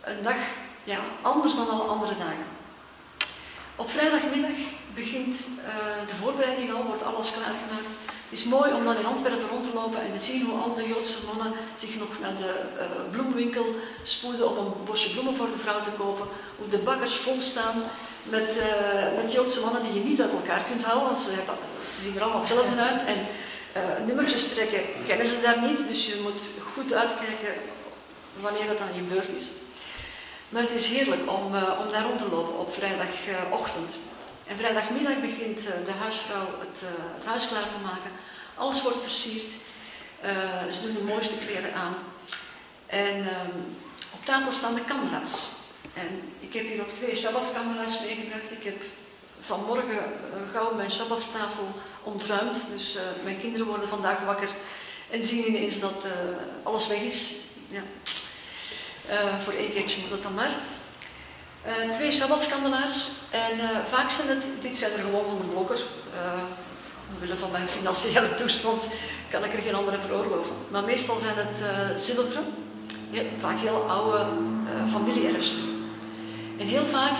een 0.00 0.22
dag 0.22 0.36
ja, 0.84 0.98
anders 1.22 1.54
dan 1.54 1.70
alle 1.70 1.82
andere 1.82 2.16
dagen. 2.18 2.46
Op 3.76 3.90
vrijdagmiddag 3.90 4.56
begint 4.94 5.48
uh, 5.58 6.08
de 6.08 6.14
voorbereiding 6.14 6.72
al, 6.72 6.84
wordt 6.84 7.02
alles 7.02 7.30
klaargemaakt. 7.30 7.92
Het 8.28 8.40
is 8.40 8.44
mooi 8.44 8.72
om 8.72 8.84
dan 8.84 8.96
in 8.96 9.06
Antwerpen 9.06 9.48
rond 9.48 9.64
te 9.64 9.74
lopen 9.74 10.00
en 10.02 10.12
te 10.12 10.24
zien 10.24 10.44
hoe 10.44 10.60
al 10.60 10.74
de 10.74 10.88
Joodse 10.88 11.18
mannen 11.26 11.52
zich 11.76 11.98
nog 11.98 12.20
naar 12.20 12.36
de 12.36 12.62
uh, 12.76 12.84
bloemwinkel 13.10 13.66
spoeden 14.02 14.48
om 14.48 14.56
een 14.56 14.84
bosje 14.84 15.10
bloemen 15.10 15.36
voor 15.36 15.50
de 15.50 15.58
vrouw 15.58 15.82
te 15.82 15.90
kopen. 15.90 16.26
Hoe 16.58 16.68
de 16.68 16.78
bakkers 16.78 17.14
vol 17.14 17.40
staan 17.40 17.82
met, 18.22 18.56
uh, 18.56 19.22
met 19.22 19.32
Joodse 19.32 19.60
mannen 19.60 19.82
die 19.82 19.94
je 19.94 20.08
niet 20.08 20.20
uit 20.20 20.32
elkaar 20.32 20.64
kunt 20.64 20.84
houden, 20.84 21.06
want 21.06 21.20
ze, 21.20 21.30
hebben, 21.30 21.54
ze 21.94 22.00
zien 22.02 22.14
er 22.14 22.22
allemaal 22.22 22.38
hetzelfde 22.38 22.80
uit. 22.80 23.04
En 23.04 23.26
nummertjes 24.06 24.48
trekken 24.48 24.82
kennen 25.06 25.26
ze 25.26 25.40
daar 25.40 25.62
niet, 25.62 25.88
dus 25.88 26.06
je 26.06 26.20
moet 26.22 26.50
goed 26.74 26.92
uitkijken 26.92 27.54
wanneer 28.40 28.66
dat 28.66 28.78
dan 28.78 29.08
beurt 29.08 29.28
is. 29.28 29.50
Maar 30.48 30.62
het 30.62 30.74
is 30.74 30.86
heerlijk 30.86 31.30
om, 31.30 31.54
uh, 31.54 31.80
om 31.84 31.92
daar 31.92 32.02
rond 32.02 32.18
te 32.18 32.28
lopen 32.28 32.58
op 32.58 32.72
vrijdagochtend. 32.72 33.98
En 34.46 34.56
vrijdagmiddag 34.56 35.20
begint 35.20 35.58
uh, 35.58 35.70
de 35.84 35.92
huisvrouw 36.00 36.46
het, 36.58 36.82
het, 37.14 37.26
huis 37.26 37.46
klaar 37.46 37.64
te 37.64 37.84
maken. 37.84 38.10
Alles 38.56 38.82
wordt 38.82 39.00
versierd. 39.00 39.50
ze 40.72 40.82
doen 40.82 40.94
de 40.94 41.12
mooiste 41.12 41.38
kleren 41.46 41.74
aan. 41.74 41.94
En 42.86 43.16
ehm, 43.16 43.58
op 44.12 44.24
tafel 44.24 44.52
staan 44.52 44.74
de 44.74 44.84
kandelaars. 44.84 45.34
En 45.94 46.32
ik 46.40 46.52
heb 46.52 46.66
hier 46.66 46.80
ook 46.80 46.88
twee 46.88 47.16
Shabbatskandelaars 47.16 48.00
meegebracht. 48.00 48.50
Ik 48.50 48.64
heb 48.64 48.82
vanmorgen 49.42 49.98
gauw 50.52 50.74
mijn 50.74 50.90
Shabbatstafel 50.90 51.68
ontruimd. 52.02 52.66
Dus 52.72 52.96
mijn 53.24 53.40
kinderen 53.40 53.66
worden 53.66 53.88
vandaag 53.88 54.20
wakker 54.24 54.48
en 55.10 55.22
zien 55.22 55.48
ineens 55.48 55.80
dat 55.80 56.06
alles 56.62 56.86
weg 56.86 57.00
is. 57.00 57.36
Ja. 57.68 57.82
Uh, 59.10 59.38
voor 59.38 59.52
één 59.52 59.70
keertje 59.70 60.00
moet 60.00 60.10
dat 60.10 60.22
dan 60.22 60.34
maar. 60.34 60.50
Uh, 61.66 61.92
twee 61.92 62.10
sabbatskandelaars. 62.10 63.10
En 63.30 63.58
uh, 63.58 63.68
vaak 63.84 64.10
zijn 64.10 64.28
het, 64.28 64.48
dit 64.60 64.76
zijn 64.76 64.92
er 64.92 64.98
gewoon 64.98 65.24
van 65.28 65.38
de 65.38 65.44
blokker. 65.44 65.84
omwille 67.14 67.36
van 67.36 67.50
mijn 67.50 67.68
financiële 67.68 68.34
toestand 68.40 68.88
kan 69.30 69.44
ik 69.44 69.54
er 69.54 69.62
geen 69.62 69.74
andere 69.74 70.00
veroorloven. 70.00 70.52
Maar 70.68 70.84
meestal 70.84 71.18
zijn 71.18 71.34
het 71.36 72.00
zilveren. 72.00 72.44
Ja, 73.10 73.22
vaak 73.38 73.58
heel 73.58 73.84
oude 73.88 74.26
familie-erfstukken. 74.86 75.71
En 76.62 76.68
heel 76.68 76.86
vaak 76.86 77.16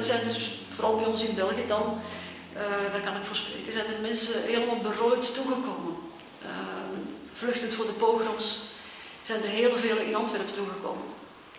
zijn 0.00 0.20
er, 0.20 0.36
vooral 0.70 0.96
bij 0.96 1.06
ons 1.06 1.22
in 1.22 1.34
België 1.34 1.66
dan, 1.66 2.00
daar 2.92 3.00
kan 3.04 3.16
ik 3.16 3.24
voor 3.24 3.36
spreken, 3.36 3.72
zijn 3.72 3.86
er 3.86 4.00
mensen 4.00 4.42
helemaal 4.42 4.78
berooid 4.78 5.34
toegekomen. 5.34 5.96
vluchtend 7.30 7.74
voor 7.74 7.86
de 7.86 7.92
pogroms 7.92 8.60
zijn 9.22 9.42
er 9.42 9.48
heel 9.48 9.78
veel 9.78 9.96
in 9.96 10.14
Antwerpen 10.14 10.52
toegekomen. 10.52 11.04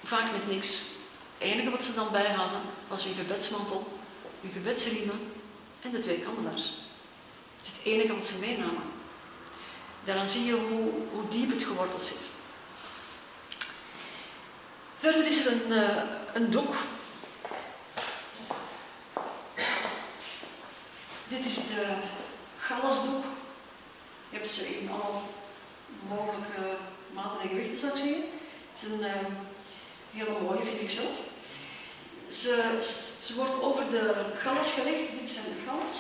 Vaak 0.04 0.32
met 0.32 0.48
niks. 0.48 0.80
Het 1.38 1.48
enige 1.48 1.70
wat 1.70 1.84
ze 1.84 1.94
dan 1.94 2.08
bij 2.12 2.32
hadden 2.32 2.62
was 2.88 3.04
hun 3.04 3.16
gebedsmantel 3.16 3.88
hun 4.42 4.52
gebedsriemen 4.52 5.20
en 5.82 5.92
de 5.92 6.00
twee 6.00 6.20
kandelaars. 6.20 6.64
Dat 7.58 7.66
is 7.66 7.72
het 7.72 7.82
enige 7.84 8.16
wat 8.16 8.28
ze 8.28 8.40
meenamen. 8.40 8.84
Daaraan 10.04 10.28
zie 10.28 10.46
je 10.46 10.54
hoe, 10.54 10.92
hoe 11.12 11.28
diep 11.30 11.50
het 11.50 11.64
geworteld 11.64 12.06
zit. 12.06 12.30
Verder 15.00 15.26
is 15.26 15.46
er 15.46 15.52
een, 15.52 15.72
uh, 15.72 15.98
een 16.34 16.52
doek. 16.52 16.76
Dit 21.36 21.46
is 21.46 21.56
de 21.56 21.86
gallasdoek. 22.58 23.24
Je 24.30 24.38
hebt 24.38 24.50
ze 24.50 24.78
in 24.80 24.90
alle 24.92 25.14
mogelijke 26.08 26.78
maten 27.14 27.42
en 27.42 27.50
gewichten, 27.50 27.80
zou 27.80 27.92
ik 27.92 27.98
zeggen. 27.98 28.24
Het 28.72 28.78
is 28.82 28.84
een 28.84 29.00
uh, 29.00 29.28
hele 30.12 30.40
mooie, 30.42 30.64
vind 30.64 30.82
ik 30.82 30.90
zelf. 30.90 31.16
Ze, 32.28 32.54
ze 33.26 33.36
wordt 33.36 33.62
over 33.62 33.90
de 33.90 34.32
gallas 34.36 34.72
gelegd. 34.72 35.04
Dit 35.20 35.30
zijn 35.30 35.46
de 35.46 35.64
gallas. 35.68 35.94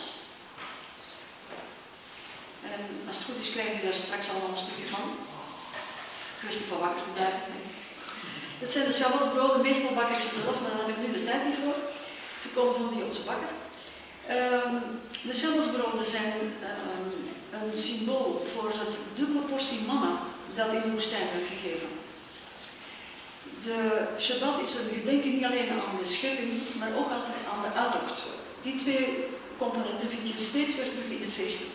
En 2.63 2.81
als 3.07 3.17
het 3.17 3.25
goed 3.25 3.39
is, 3.39 3.51
krijg 3.51 3.75
je 3.75 3.85
daar 3.85 3.93
straks 3.93 4.29
allemaal 4.29 4.49
een 4.49 4.65
stukje 4.65 4.87
van. 4.87 5.05
Kwestie 6.39 6.65
van 6.65 6.79
wakker 6.79 7.03
te 7.03 7.09
blijven. 7.13 7.41
Dit 8.59 8.71
zijn 8.71 8.87
de 8.87 8.93
Shabbatsbroden, 8.93 9.61
meestal 9.61 9.93
bak 9.93 10.09
ik 10.09 10.19
ze 10.19 10.29
zelf, 10.29 10.61
maar 10.61 10.71
daar 10.71 10.79
had 10.79 10.89
ik 10.89 10.97
nu 10.97 11.11
de 11.11 11.23
tijd 11.23 11.45
niet 11.45 11.59
voor. 11.63 11.77
Ze 12.41 12.47
komen 12.49 12.75
van 12.75 12.89
de 12.89 12.97
Joodse 12.99 13.21
bakker. 13.21 13.64
Um, 14.29 14.81
de 15.21 15.33
Shabbatsbroden 15.33 16.05
zijn 16.05 16.33
um, 16.41 17.61
een 17.61 17.75
symbool 17.75 18.47
voor 18.53 18.69
het 18.69 18.97
dubbele 19.15 19.39
portie 19.39 19.81
manna 19.87 20.19
dat 20.55 20.73
in 20.73 20.81
de 20.81 20.91
woestijn 20.91 21.27
werd 21.33 21.47
gegeven. 21.47 21.87
De 23.63 24.07
Shabbat 24.19 24.61
is 24.61 24.73
een 24.73 24.99
gedenken 24.99 25.33
niet 25.33 25.45
alleen 25.45 25.69
aan 25.69 25.97
de 26.01 26.09
schepping, 26.09 26.51
maar 26.79 26.95
ook 26.97 27.09
aan 27.11 27.61
de 27.61 27.79
uittocht. 27.79 28.23
Die 28.61 28.75
twee 28.75 29.27
componenten 29.57 30.09
vind 30.09 30.27
je 30.27 30.43
steeds 30.43 30.75
weer 30.75 30.89
terug 30.89 31.09
in 31.09 31.21
de 31.25 31.31
feesten. 31.31 31.67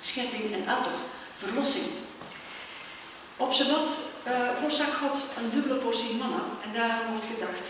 Schepping 0.00 0.52
en 0.54 0.68
uittocht, 0.68 1.02
verlossing. 1.36 1.86
Op 3.36 3.52
Shabbat 3.52 3.90
uh, 4.26 4.56
voorzag 4.60 4.98
God 4.98 5.24
een 5.38 5.50
dubbele 5.50 5.74
portie 5.74 6.14
manna 6.14 6.44
en 6.64 6.72
daaraan 6.72 7.10
wordt 7.10 7.26
gedacht 7.34 7.68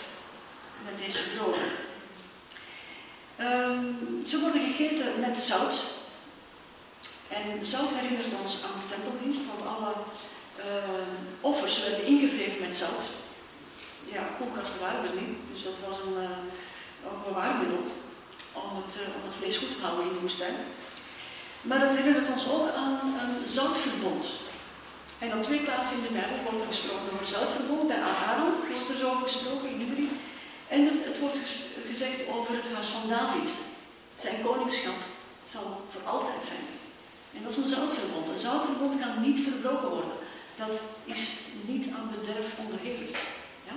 met 0.85 1.07
deze 1.07 1.23
broden. 1.37 1.91
Um, 3.43 4.27
ze 4.27 4.41
worden 4.41 4.61
gegeten 4.61 5.21
met 5.21 5.39
zout. 5.39 5.77
En 7.29 7.65
zout 7.65 7.91
herinnert 7.95 8.41
ons 8.43 8.59
aan 8.65 8.81
de 8.81 8.95
tempeldienst, 8.95 9.43
want 9.47 9.63
alle 9.77 9.93
uh, 10.59 11.41
offers 11.41 11.83
werden 11.83 12.07
ingevreven 12.07 12.61
met 12.61 12.77
zout. 12.77 13.05
Ja, 14.15 14.23
koelkasten 14.39 14.81
waren 14.81 15.05
er 15.05 15.15
niet, 15.21 15.39
dus 15.53 15.63
dat 15.63 15.79
was 15.89 15.99
een, 15.99 16.17
uh, 16.23 17.07
ook 17.07 17.19
een 17.19 17.33
bewaarmiddel 17.33 17.83
om 18.53 18.71
het, 18.81 18.93
uh, 19.01 19.17
om 19.17 19.23
het 19.29 19.37
vlees 19.39 19.57
goed 19.57 19.71
te 19.71 19.83
houden 19.83 20.07
in 20.07 20.13
de 20.13 20.21
woestijn. 20.27 20.55
Maar 21.61 21.81
het 21.81 21.97
herinnert 21.97 22.31
ons 22.31 22.49
ook 22.49 22.69
aan 22.75 23.01
een 23.23 23.49
zoutverbond. 23.49 24.27
En 25.19 25.37
op 25.37 25.43
twee 25.43 25.59
plaatsen 25.67 25.97
in 25.97 26.03
de 26.03 26.19
Bijbel 26.19 26.39
wordt 26.45 26.61
er 26.61 26.73
gesproken 26.75 27.13
over 27.13 27.25
zoutverbond. 27.25 27.89
Bij 27.89 28.01
Aaron 28.01 28.55
wordt 28.71 28.91
er 28.91 28.97
zo 28.97 29.11
gesproken 29.15 29.69
in 29.69 29.79
Numeri. 29.79 30.11
En 30.69 30.85
het 30.85 31.19
wordt 31.21 31.39
gezegd 31.93 32.29
over 32.29 32.55
het 32.55 32.73
huis 32.73 32.87
van 32.87 33.09
David. 33.09 33.49
Zijn 34.17 34.43
koningschap 34.43 35.01
zal 35.45 35.67
voor 35.93 36.05
altijd 36.15 36.45
zijn. 36.45 36.67
En 37.35 37.43
dat 37.43 37.53
is 37.53 37.57
een 37.57 37.75
zoutverbond. 37.77 38.29
Een 38.29 38.39
zoutverbond 38.49 39.01
kan 39.01 39.21
niet 39.21 39.41
verbroken 39.41 39.89
worden. 39.89 40.17
Dat 40.57 40.81
is 41.05 41.23
niet 41.71 41.87
aan 41.97 42.11
bederf 42.15 42.49
onderhevig. 42.65 43.11
Ja? 43.69 43.77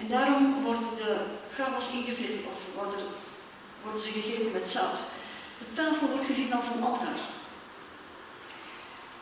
En 0.00 0.08
daarom 0.08 0.62
worden 0.62 0.88
de 0.96 1.16
gavas 1.56 1.90
ingevreven 1.90 2.44
of 2.52 2.58
worden, 2.74 3.06
worden 3.82 4.00
ze 4.00 4.10
gegeten 4.10 4.52
met 4.52 4.68
zout. 4.68 5.00
De 5.58 5.68
tafel 5.72 6.06
wordt 6.08 6.26
gezien 6.26 6.54
als 6.54 6.66
een 6.66 6.82
altaar. 6.82 7.20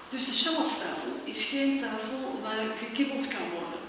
Dus 0.09 0.25
de 0.25 0.33
Shabbatstafel 0.33 1.13
is 1.25 1.45
geen 1.45 1.81
tafel 1.81 2.41
waar 2.43 2.77
gekibbeld 2.85 3.29
kan 3.29 3.49
worden. 3.59 3.81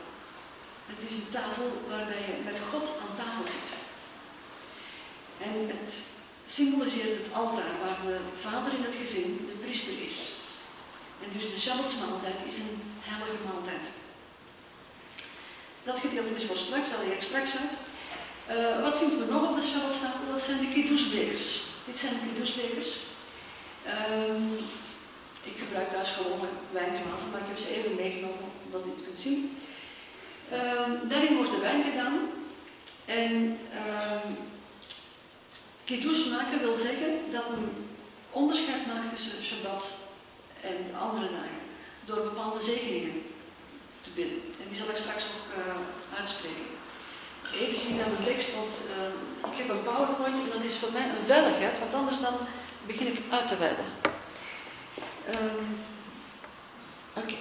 Het 0.86 1.12
is 1.12 1.15
een 1.17 1.29
tafel 1.32 1.82
waarbij 1.89 2.23
je 2.27 2.43
met 2.43 2.62
God 2.71 2.91
aan 3.01 3.15
tafel 3.17 3.45
zit. 3.45 3.83
En 5.43 5.53
het 5.67 5.93
symboliseert 6.45 7.17
het 7.17 7.34
altaar 7.34 7.73
waar 7.84 7.99
de 8.06 8.17
vader 8.36 8.73
in 8.77 8.84
het 8.84 8.95
gezin 9.01 9.45
de 9.49 9.58
priester 9.65 9.93
is. 10.06 10.17
En 11.23 11.29
dus 11.38 11.53
de 11.53 11.60
Shabbatsmaaltijd 11.60 12.39
is 12.47 12.58
een 12.58 12.75
heilige 12.99 13.43
maaltijd. 13.47 13.86
Dat 15.84 15.99
gedeelte 15.99 16.36
is 16.36 16.45
voor 16.45 16.56
straks, 16.56 16.89
zal 16.89 17.01
ik 17.01 17.21
straks 17.21 17.51
uit. 17.62 17.73
Uh, 18.58 18.82
wat 18.82 18.97
vindt 18.97 19.19
men 19.19 19.29
nog 19.29 19.49
op 19.49 19.56
de 19.56 19.67
Shabbatstafel? 19.67 20.32
Dat 20.32 20.41
zijn 20.41 20.60
de 20.60 20.69
kiddushbekers. 20.73 21.62
Dit 21.86 21.99
zijn 21.99 22.13
de 22.13 22.19
kiddushbekers. 22.27 22.97
Um, 24.19 24.58
ik 25.43 25.58
gebruik 25.58 25.89
thuis 25.89 26.12
gewoon 26.12 26.39
wijnglazen, 26.71 27.29
maar 27.32 27.41
ik 27.41 27.47
heb 27.47 27.58
ze 27.58 27.75
even 27.75 27.95
meegenomen 27.95 28.45
omdat 28.65 28.82
je 28.86 28.91
het 28.95 29.06
kunt 29.06 29.19
zien. 29.19 29.58
Um, 30.53 31.10
daarin 31.10 31.36
wordt 31.36 31.51
de 31.51 31.60
wijn 31.60 31.84
gedaan. 31.84 32.19
En 33.06 33.32
um, 33.34 34.38
kiddush 35.86 36.26
maken 36.26 36.60
wil 36.60 36.78
zeggen 36.78 37.32
dat 37.32 37.50
men 37.50 37.88
onderscheid 38.30 38.88
maakt 38.88 39.10
tussen 39.10 39.43
Shabbat 39.43 39.96
en 40.62 41.00
andere 41.00 41.26
dagen. 41.26 41.62
Door 42.06 42.24
bepaalde 42.24 42.62
zegeningen 42.62 43.24
te 44.02 44.10
bidden. 44.15 44.41
En 44.62 44.67
die 44.67 44.78
zal 44.78 44.89
ik 44.89 44.98
straks 44.98 45.24
ook 45.24 45.58
uh, 45.58 46.17
uitspreken. 46.17 46.65
Even 47.60 47.78
zien 47.78 47.96
naar 47.96 48.10
de 48.10 48.24
tekst, 48.24 48.56
want 48.56 48.72
uh, 48.98 49.52
ik 49.52 49.58
heb 49.58 49.69
een 49.69 49.84
PowerPoint 49.84 50.39
en 50.39 50.50
dat 50.54 50.63
is 50.63 50.78
voor 50.78 50.91
mij 50.91 51.02
een 51.02 51.26
veiligheid, 51.26 51.80
want 51.80 51.93
anders 51.93 52.19
dan 52.19 52.34
begin 52.86 53.08
ik 53.08 53.17
uit 53.30 53.48
te 53.48 53.58
wijden. 53.58 53.86
Um, 55.30 55.78
Oké. 57.13 57.34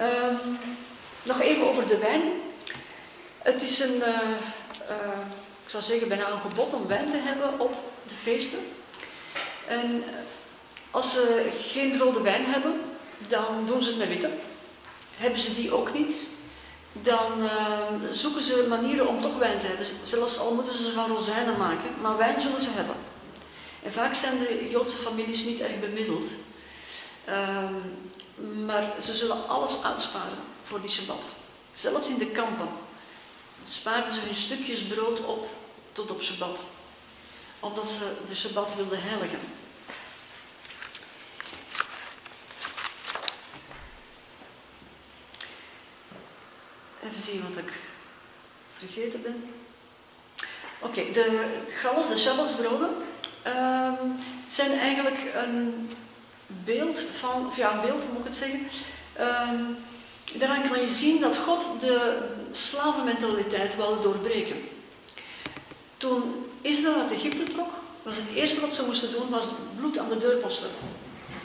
Um, 0.00 0.58
nog 1.22 1.40
even 1.40 1.68
over 1.68 1.86
de 1.86 1.98
wijn. 1.98 2.22
Het 3.38 3.62
is 3.62 3.80
een, 3.80 3.94
ik 3.96 5.43
zou 5.80 5.86
zeggen, 5.86 6.08
bijna 6.08 6.30
een 6.30 6.40
gebod 6.40 6.74
om 6.74 6.86
wijn 6.86 7.10
te 7.10 7.16
hebben 7.16 7.60
op 7.60 7.74
de 8.06 8.14
feesten. 8.14 8.58
En 9.66 10.04
als 10.90 11.12
ze 11.12 11.50
geen 11.60 11.98
rode 11.98 12.20
wijn 12.20 12.44
hebben, 12.44 12.80
dan 13.28 13.66
doen 13.66 13.82
ze 13.82 13.88
het 13.88 13.98
met 13.98 14.08
witte. 14.08 14.30
Hebben 15.16 15.40
ze 15.40 15.54
die 15.54 15.72
ook 15.72 15.94
niet, 15.94 16.28
dan 16.92 17.42
uh, 17.42 17.50
zoeken 18.10 18.42
ze 18.42 18.66
manieren 18.68 19.08
om 19.08 19.20
toch 19.20 19.36
wijn 19.36 19.58
te 19.58 19.66
hebben. 19.66 19.86
Zelfs 20.02 20.38
al 20.38 20.54
moeten 20.54 20.74
ze 20.74 20.92
van 20.92 21.08
rozijnen 21.08 21.58
maken, 21.58 21.90
maar 22.00 22.16
wijn 22.16 22.40
zullen 22.40 22.60
ze 22.60 22.70
hebben. 22.70 22.96
En 23.82 23.92
vaak 23.92 24.14
zijn 24.14 24.38
de 24.38 24.68
Joodse 24.70 24.96
families 24.96 25.44
niet 25.44 25.60
erg 25.60 25.80
bemiddeld. 25.80 26.28
Um, 27.28 28.12
maar 28.66 28.92
ze 29.02 29.14
zullen 29.14 29.48
alles 29.48 29.82
uitsparen 29.82 30.38
voor 30.62 30.80
die 30.80 30.90
Shabbat. 30.90 31.34
Zelfs 31.72 32.08
in 32.08 32.18
de 32.18 32.26
kampen 32.26 32.68
spaarden 33.64 34.12
ze 34.12 34.20
hun 34.20 34.34
stukjes 34.34 34.82
brood 34.82 35.20
op 35.20 35.48
tot 35.94 36.10
op 36.10 36.22
Shabbat. 36.22 36.60
Omdat 37.60 37.90
ze 37.90 38.12
de 38.28 38.34
Shabbat 38.34 38.74
wilden 38.74 39.02
heiligen. 39.02 39.38
Even 47.02 47.22
zien 47.22 47.42
wat 47.48 47.64
ik 47.64 47.72
vergeten 48.78 49.22
ben. 49.22 49.54
Oké, 50.78 51.12
de 51.12 51.62
galles, 51.68 52.08
de 52.08 52.16
Shabbatsbroden, 52.16 52.94
um, 53.46 54.16
zijn 54.46 54.78
eigenlijk 54.78 55.18
een 55.34 55.90
beeld 56.46 57.04
van, 57.10 57.52
ja 57.56 57.72
een 57.72 57.80
beeld 57.80 58.08
moet 58.08 58.18
ik 58.18 58.24
het 58.24 58.36
zeggen. 58.36 58.66
Um, 59.20 59.76
daaraan 60.34 60.68
kan 60.70 60.80
je 60.80 60.88
zien 60.88 61.20
dat 61.20 61.36
God 61.36 61.80
de 61.80 62.28
slavenmentaliteit 62.50 63.76
wou 63.76 64.02
doorbreken. 64.02 64.73
Toen 66.04 66.50
Israël 66.60 67.00
uit 67.00 67.12
Egypte 67.12 67.42
trok, 67.42 67.72
was 68.02 68.16
het 68.16 68.28
eerste 68.34 68.60
wat 68.60 68.74
ze 68.74 68.84
moesten 68.84 69.12
doen, 69.12 69.28
was 69.30 69.52
bloed 69.76 69.98
aan 69.98 70.08
de 70.08 70.18
deurposten 70.18 70.68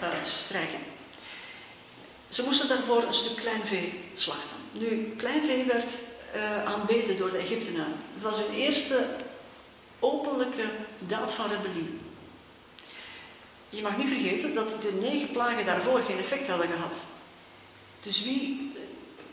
uh, 0.01 0.07
strijken. 0.23 0.79
Ze 2.29 2.43
moesten 2.43 2.67
daarvoor 2.67 3.03
een 3.03 3.13
stuk 3.13 3.35
klein 3.35 3.65
vee 3.65 3.99
slachten. 4.13 4.55
Nu, 4.71 5.13
klein 5.17 5.43
vee 5.43 5.65
werd 5.65 5.99
uh, 6.35 6.65
aanbeden 6.65 7.17
door 7.17 7.31
de 7.31 7.37
Egyptenaren. 7.37 7.95
Het 8.13 8.23
was 8.23 8.37
hun 8.37 8.55
eerste 8.55 9.05
openlijke 9.99 10.65
daad 10.99 11.33
van 11.33 11.49
rebellie. 11.49 11.99
Je 13.69 13.81
mag 13.81 13.97
niet 13.97 14.07
vergeten 14.07 14.53
dat 14.53 14.69
de 14.81 14.97
negen 15.01 15.31
plagen 15.31 15.65
daarvoor 15.65 16.03
geen 16.03 16.19
effect 16.19 16.47
hadden 16.47 16.67
gehad. 16.67 16.97
Dus 18.01 18.23
wie 18.23 18.71
eh, 18.75 18.81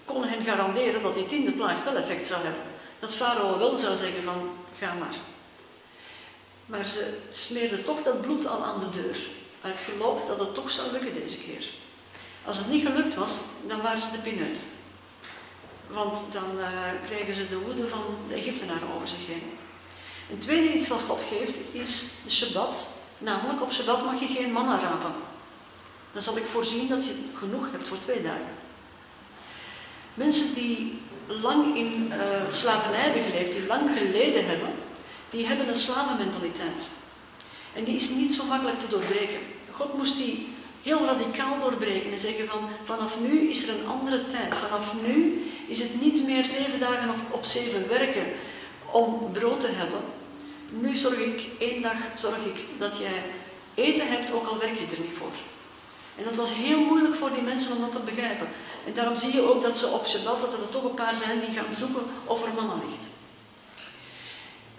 kon 0.05 0.25
hen 0.25 0.45
garanderen 0.45 1.03
dat 1.03 1.15
die 1.15 1.27
tiende 1.27 1.53
plaag 1.53 1.85
wel 1.85 1.97
effect 1.97 2.27
zou 2.27 2.45
hebben? 2.45 2.76
Dat 2.99 3.15
Farao 3.15 3.59
wel 3.59 3.77
zou 3.77 3.97
zeggen 3.97 4.23
van, 4.23 4.51
ga 4.79 4.95
maar. 4.95 5.15
Maar 6.67 6.85
ze 6.85 7.19
smeerden 7.31 7.85
toch 7.85 8.03
dat 8.03 8.21
bloed 8.21 8.47
al 8.47 8.65
aan 8.65 8.81
de 8.81 8.91
deur. 8.91 9.17
Uit 9.61 9.79
geloof 9.79 10.25
dat 10.25 10.39
het 10.39 10.55
toch 10.55 10.71
zou 10.71 10.93
lukken 10.93 11.15
deze 11.15 11.39
keer. 11.39 11.71
Als 12.45 12.59
het 12.59 12.69
niet 12.69 12.87
gelukt 12.87 13.15
was, 13.15 13.41
dan 13.67 13.83
waren 13.83 14.01
ze 14.01 14.11
de 14.11 14.19
pineut. 14.19 14.59
Want 15.87 16.33
dan 16.33 16.59
uh, 16.59 16.69
kregen 17.07 17.35
ze 17.35 17.49
de 17.49 17.59
woede 17.59 17.89
van 17.89 18.03
de 18.29 18.35
Egyptenaren 18.35 18.93
over 18.95 19.09
zich 19.09 19.27
heen. 19.27 19.59
Een 20.31 20.39
tweede 20.39 20.73
iets 20.73 20.89
wat 20.89 21.01
God 21.07 21.23
geeft 21.23 21.59
is 21.73 22.05
de 22.25 22.31
Shabbat. 22.31 22.89
Namelijk 23.19 23.63
op 23.63 23.73
Shabbat 23.73 24.05
mag 24.05 24.21
je 24.21 24.27
geen 24.27 24.53
manna 24.53 24.81
rapen. 24.81 25.13
Dan 26.13 26.23
zal 26.23 26.37
ik 26.37 26.45
voorzien 26.45 26.89
dat 26.89 27.05
je 27.05 27.15
genoeg 27.35 27.71
hebt 27.71 27.89
voor 27.89 27.99
twee 27.99 28.23
dagen. 28.23 28.55
Mensen 30.15 30.55
die 30.55 31.03
lang 31.27 31.77
in 31.77 32.13
uh, 32.13 32.17
slavernij 32.49 33.01
hebben 33.01 33.23
geleefd, 33.23 33.53
die 33.53 33.67
lang 33.67 33.91
geleden 33.99 34.47
hebben, 34.47 34.69
die 35.31 35.47
hebben 35.47 35.69
een 35.69 35.75
slavenmentaliteit. 35.75 36.89
En 37.73 37.85
die 37.85 37.95
is 37.95 38.11
niet 38.11 38.35
zo 38.35 38.45
makkelijk 38.45 38.79
te 38.79 38.89
doorbreken. 38.89 39.39
God 39.71 39.97
moest 39.97 40.17
die 40.17 40.49
heel 40.83 41.05
radicaal 41.05 41.61
doorbreken 41.61 42.13
en 42.13 42.19
zeggen 42.19 42.47
van 42.47 42.69
vanaf 42.85 43.21
nu 43.21 43.49
is 43.49 43.63
er 43.63 43.69
een 43.69 43.87
andere 43.87 44.27
tijd. 44.27 44.57
Vanaf 44.57 44.93
nu 45.07 45.45
is 45.67 45.83
het 45.83 46.01
niet 46.01 46.27
meer 46.27 46.45
zeven 46.45 46.79
dagen 46.79 47.11
op 47.31 47.45
zeven 47.45 47.89
werken 47.89 48.27
om 48.91 49.33
brood 49.33 49.61
te 49.61 49.71
hebben. 49.71 50.01
Nu 50.69 50.95
zorg 50.95 51.19
ik, 51.19 51.49
één 51.59 51.83
dag 51.83 51.97
zorg 52.15 52.45
ik 52.45 52.67
dat 52.79 52.99
jij 52.99 53.23
eten 53.75 54.09
hebt, 54.09 54.33
ook 54.33 54.47
al 54.47 54.59
werk 54.59 54.79
je 54.79 54.97
er 54.97 55.03
niet 55.03 55.17
voor. 55.17 55.31
En 56.17 56.25
dat 56.25 56.37
was 56.37 56.55
heel 56.55 56.81
moeilijk 56.81 57.15
voor 57.15 57.33
die 57.33 57.43
mensen 57.43 57.73
om 57.73 57.81
dat 57.81 57.93
te 57.93 58.01
begrijpen. 58.01 58.49
En 58.87 58.95
daarom 58.95 59.17
zie 59.17 59.35
je 59.35 59.49
ook 59.49 59.63
dat 59.63 59.79
ze 59.79 59.87
op 59.87 60.07
Shabbat, 60.07 60.41
dat 60.41 60.53
er 60.53 60.69
toch 60.69 60.85
een 60.85 60.95
paar 60.95 61.15
zijn 61.15 61.41
die 61.41 61.59
gaan 61.59 61.75
zoeken 61.75 62.03
of 62.25 62.47
er 62.47 62.55
manna 62.55 62.75
ligt. 62.75 63.07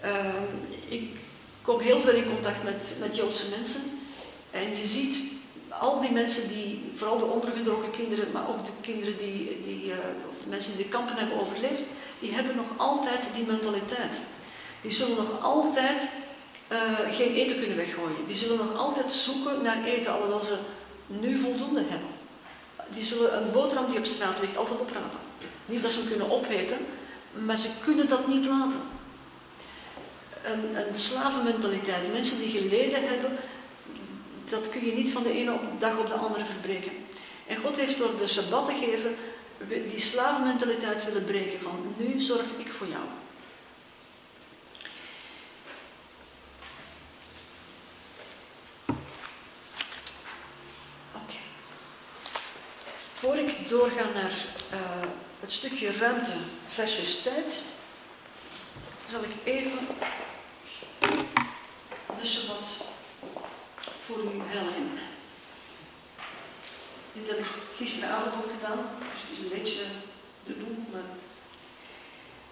Uh, 0.04 0.42
ik 0.88 1.16
kom 1.62 1.80
heel 1.80 2.00
veel 2.00 2.14
in 2.14 2.30
contact 2.32 2.64
met, 2.64 2.94
met 3.00 3.16
Joodse 3.16 3.44
mensen. 3.56 3.80
En 4.50 4.76
je 4.76 4.86
ziet 4.86 5.18
al 5.68 6.00
die 6.00 6.10
mensen 6.10 6.48
die, 6.48 6.92
vooral 6.94 7.18
de 7.18 7.24
ondergedoken 7.24 7.90
kinderen, 7.90 8.32
maar 8.32 8.48
ook 8.48 8.64
de 8.64 8.72
kinderen 8.80 9.18
die, 9.18 9.60
die 9.62 9.84
uh, 9.84 9.94
of 10.30 10.38
de 10.42 10.48
mensen 10.48 10.76
die 10.76 10.84
de 10.84 10.90
kampen 10.90 11.16
hebben 11.16 11.40
overleefd, 11.40 11.82
die 12.18 12.32
hebben 12.32 12.56
nog 12.56 12.66
altijd 12.76 13.28
die 13.34 13.46
mentaliteit. 13.46 14.16
Die 14.80 14.90
zullen 14.90 15.16
nog 15.16 15.42
altijd 15.42 16.10
uh, 16.72 16.78
geen 17.10 17.34
eten 17.34 17.58
kunnen 17.58 17.76
weggooien. 17.76 18.26
Die 18.26 18.36
zullen 18.36 18.56
nog 18.56 18.76
altijd 18.76 19.12
zoeken 19.12 19.62
naar 19.62 19.84
eten, 19.84 20.12
alhoewel 20.12 20.42
ze 20.42 20.58
nu 21.08 21.38
voldoende 21.38 21.84
hebben. 21.88 22.08
Die 22.90 23.04
zullen 23.04 23.36
een 23.36 23.50
boterham 23.50 23.88
die 23.88 23.98
op 23.98 24.04
straat 24.04 24.40
ligt 24.40 24.56
altijd 24.56 24.80
oprapen. 24.80 25.18
Niet 25.66 25.82
dat 25.82 25.90
ze 25.90 25.98
hem 25.98 26.08
kunnen 26.08 26.30
opeten, 26.30 26.78
maar 27.32 27.56
ze 27.56 27.68
kunnen 27.84 28.08
dat 28.08 28.26
niet 28.26 28.46
laten. 28.46 28.80
Een, 30.42 30.88
een 30.88 30.94
slavenmentaliteit, 30.94 32.12
mensen 32.12 32.38
die 32.38 32.50
geleden 32.50 33.08
hebben, 33.08 33.38
dat 34.48 34.68
kun 34.68 34.86
je 34.86 34.92
niet 34.92 35.12
van 35.12 35.22
de 35.22 35.32
ene 35.32 35.58
dag 35.78 35.98
op 35.98 36.08
de 36.08 36.14
andere 36.14 36.44
verbreken. 36.44 36.92
En 37.46 37.56
God 37.56 37.76
heeft 37.76 37.98
door 37.98 38.16
de 38.18 38.26
Sabbat 38.26 38.66
te 38.66 38.72
geven 38.72 39.16
die 39.66 40.00
slavenmentaliteit 40.00 41.04
willen 41.04 41.24
breken 41.24 41.62
van 41.62 41.94
nu 41.96 42.20
zorg 42.20 42.46
ik 42.56 42.72
voor 42.72 42.86
jou. 42.86 43.02
Oké. 51.14 51.36
Voor 53.18 53.36
ik 53.36 53.68
doorga 53.68 54.04
naar 54.14 54.32
uh, 54.72 55.08
het 55.40 55.52
stukje 55.52 55.92
ruimte 55.92 56.32
versus 56.66 57.22
tijd, 57.22 57.62
zal 59.10 59.20
ik 59.22 59.30
even 59.44 59.78
de 62.20 62.26
Shabbat 62.26 62.84
voor 64.04 64.18
u 64.18 64.40
helpen. 64.44 64.90
Dit 67.12 67.28
heb 67.28 67.38
ik 67.38 67.46
gisteravond 67.76 68.34
ook 68.34 68.50
gedaan, 68.60 68.78
dus 69.12 69.22
het 69.22 69.30
is 69.32 69.38
een 69.38 69.62
beetje 69.62 69.82
de 70.44 70.58
doel. 70.58 70.76
Maar... 70.92 71.10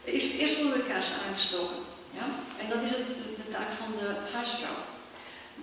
Eerst, 0.04 0.32
eerst 0.32 0.62
worden 0.62 0.78
de 0.78 0.92
kaars 0.92 1.10
aangestoken. 1.28 1.82
Ja? 2.10 2.26
En 2.58 2.68
dat 2.68 2.82
is 2.82 2.90
het, 2.90 3.06
de, 3.36 3.48
taak 3.50 3.72
van 3.72 3.92
de 3.98 4.14
huisvrouw. 4.32 4.82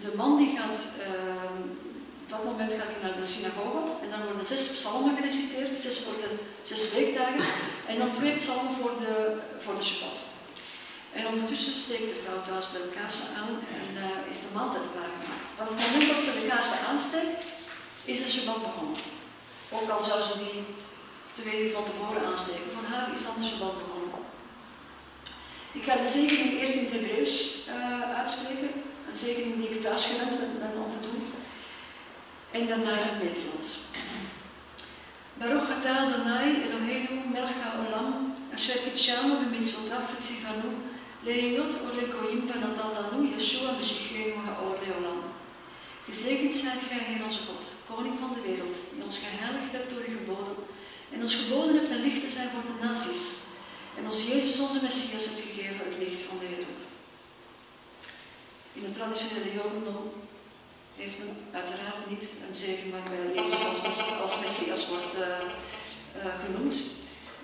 De 0.02 0.14
man 0.16 0.38
die 0.38 0.58
gaat, 0.58 0.80
op 0.80 2.03
dat 2.34 2.52
moment 2.52 2.74
gaat 2.80 2.94
hij 2.94 3.02
naar 3.04 3.20
de 3.22 3.34
synagoge 3.36 3.82
en 4.04 4.10
dan 4.14 4.26
worden 4.28 4.46
zes 4.54 4.64
psalmen 4.78 5.16
gereciteerd, 5.18 5.74
zes 5.86 5.98
voor 6.04 6.18
de 6.24 6.30
zes 6.70 6.84
weekdagen 6.96 7.46
en 7.92 7.98
dan 8.02 8.12
twee 8.18 8.36
psalmen 8.42 8.74
voor 8.80 8.94
de, 9.04 9.14
voor 9.64 9.76
de 9.78 9.86
Shabbat. 9.88 10.20
En 11.18 11.28
ondertussen 11.32 11.74
steekt 11.84 12.10
de 12.12 12.22
vrouw 12.24 12.42
thuis 12.48 12.68
de 12.76 12.82
kaarsen 12.98 13.30
aan 13.40 13.54
en 13.80 13.88
uh, 14.04 14.32
is 14.34 14.40
de 14.44 14.52
maaltijd 14.58 14.88
klaargemaakt. 14.94 15.48
Vanaf 15.58 15.74
het 15.74 15.84
moment 15.86 16.08
dat 16.14 16.24
ze 16.26 16.32
de 16.40 16.48
kaarsen 16.52 16.80
aansteekt, 16.90 17.42
is 18.12 18.20
de 18.24 18.30
Shabbat 18.34 18.62
begonnen. 18.68 19.00
Ook 19.76 19.90
al 19.90 20.04
zou 20.10 20.20
ze 20.30 20.36
die 20.44 20.58
twee 21.40 21.58
uur 21.64 21.74
van 21.78 21.86
tevoren 21.90 22.26
aansteken, 22.32 22.74
voor 22.76 22.88
haar 22.92 23.08
is 23.16 23.26
dan 23.28 23.38
de 23.40 23.48
Shabbat 23.50 23.76
begonnen. 23.82 24.02
Ik 25.80 25.84
ga 25.88 25.96
de 25.96 26.14
zegening 26.18 26.52
eerst 26.60 26.76
in 26.78 26.86
het 26.86 26.94
Hebreeuws 26.96 27.34
uh, 27.68 28.18
uitspreken, 28.22 28.72
een 29.10 29.20
zegening 29.26 29.56
die 29.60 29.70
ik 29.70 29.82
thuis 29.82 30.04
gewend 30.06 30.60
ben 30.64 30.76
om 30.86 30.92
te 30.92 31.04
doen, 31.08 31.22
en 32.54 32.68
dan 32.68 32.82
naar 32.82 33.04
het 33.10 33.24
Nederlands. 33.24 33.70
Baruch 35.40 35.70
atah 35.76 35.98
Adonai 36.04 36.50
Eloheinu 36.66 37.16
Mercha 37.34 37.70
Olam, 37.82 38.10
asher 38.56 38.80
kitshanu 38.86 39.34
b'mitzvotav 39.42 40.04
v'tzivanu 40.12 40.72
lehiyot 41.26 41.74
olekoyim 41.88 42.42
v'natan 42.50 42.92
lanu 42.98 43.20
Yeshua 43.34 43.72
Mashiachenu 43.78 44.38
haor 44.46 44.78
leolam. 44.84 45.20
Gezegend 46.06 46.56
zijt 46.56 46.84
gij, 46.90 47.04
Heer 47.08 47.24
onze 47.24 47.40
God, 47.48 47.64
Koning 47.90 48.18
van 48.20 48.32
de 48.36 48.42
wereld, 48.50 48.78
die 48.94 49.04
ons 49.04 49.18
geheiligd 49.26 49.72
hebt 49.72 49.90
door 49.90 50.04
uw 50.08 50.16
geboden 50.18 50.56
en 51.14 51.22
ons 51.22 51.36
geboden 51.36 51.76
hebt 51.76 51.92
een 51.92 52.06
licht 52.08 52.22
te 52.22 52.32
zijn 52.36 52.50
voor 52.54 52.66
de 52.70 52.86
naties 52.86 53.22
en 53.98 54.06
ons 54.06 54.28
Jezus, 54.28 54.60
onze 54.60 54.80
Messias, 54.82 55.26
hebt 55.26 55.42
gegeven 55.48 55.86
het 55.86 55.98
licht 56.04 56.22
van 56.30 56.38
de 56.40 56.50
wereld. 56.56 56.82
In 58.74 58.84
het 58.84 58.94
traditionele 58.94 59.54
Jodendom 59.54 60.23
heeft 60.96 61.18
uiteraard 61.52 62.10
niet 62.10 62.34
een 62.48 62.56
zegen 62.56 62.92
waarbij 62.92 63.34
Jezus 63.36 63.66
als, 63.86 64.12
als 64.22 64.40
Messias 64.40 64.88
wordt 64.88 65.14
uh, 65.16 65.22
uh, 65.22 66.32
genoemd, 66.46 66.76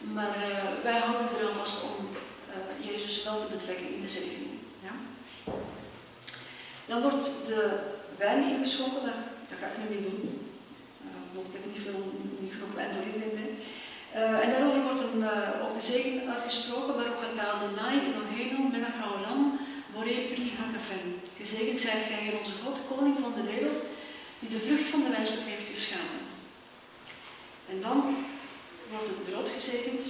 maar 0.02 0.36
uh, 0.38 0.84
wij 0.84 0.98
houden 1.00 1.28
eraan 1.38 1.60
vast 1.64 1.84
om 1.84 2.08
Jezus 2.80 3.24
wel 3.24 3.40
te 3.40 3.56
betrekken 3.56 3.94
in 3.94 4.02
de 4.02 4.10
zegening. 4.10 4.56
Ja? 4.82 4.94
Dan 6.86 7.02
wordt 7.02 7.30
de 7.46 7.80
wijn 8.18 8.44
ingeschonken, 8.44 9.02
dat, 9.50 9.60
ga 9.60 9.66
ik 9.66 9.78
nu 9.78 9.96
niet 9.96 10.04
doen. 10.04 10.52
Uh, 11.34 11.60
ik 11.60 11.66
niet, 11.66 11.84
veel, 11.84 12.14
niet 12.40 12.54
genoeg 12.54 12.74
wijn 12.76 12.94
voor 12.94 13.04
iedereen 13.04 13.30
en 14.44 14.50
daarover 14.52 14.82
wordt 14.82 15.02
een, 15.02 15.24
ook 15.64 15.74
de 15.74 15.82
zegen 15.82 16.32
uitgesproken, 16.34 16.96
Baruch 16.96 17.24
atah 17.32 17.54
Adonai 17.56 17.96
Eloheinu 18.08 18.70
melech 18.72 18.98
haolam 19.02 19.60
borei 19.94 20.28
pri 20.32 20.52
hakafen. 20.58 21.22
Gezegend 21.40 21.80
zijt 21.80 22.04
gij, 22.04 22.24
Heer 22.24 22.38
onze 22.38 22.52
God, 22.64 22.82
koning 22.90 23.20
van 23.20 23.34
de 23.34 23.44
wereld, 23.44 23.82
die 24.40 24.50
de 24.50 24.60
vrucht 24.60 24.88
van 24.90 25.04
de 25.04 25.10
wijnstok 25.10 25.46
heeft 25.46 25.70
geschapen. 25.70 26.24
En 27.70 27.82
dan 27.82 28.26
wordt 28.90 29.08
het 29.08 29.26
brood 29.30 29.50
gezegend, 29.50 30.04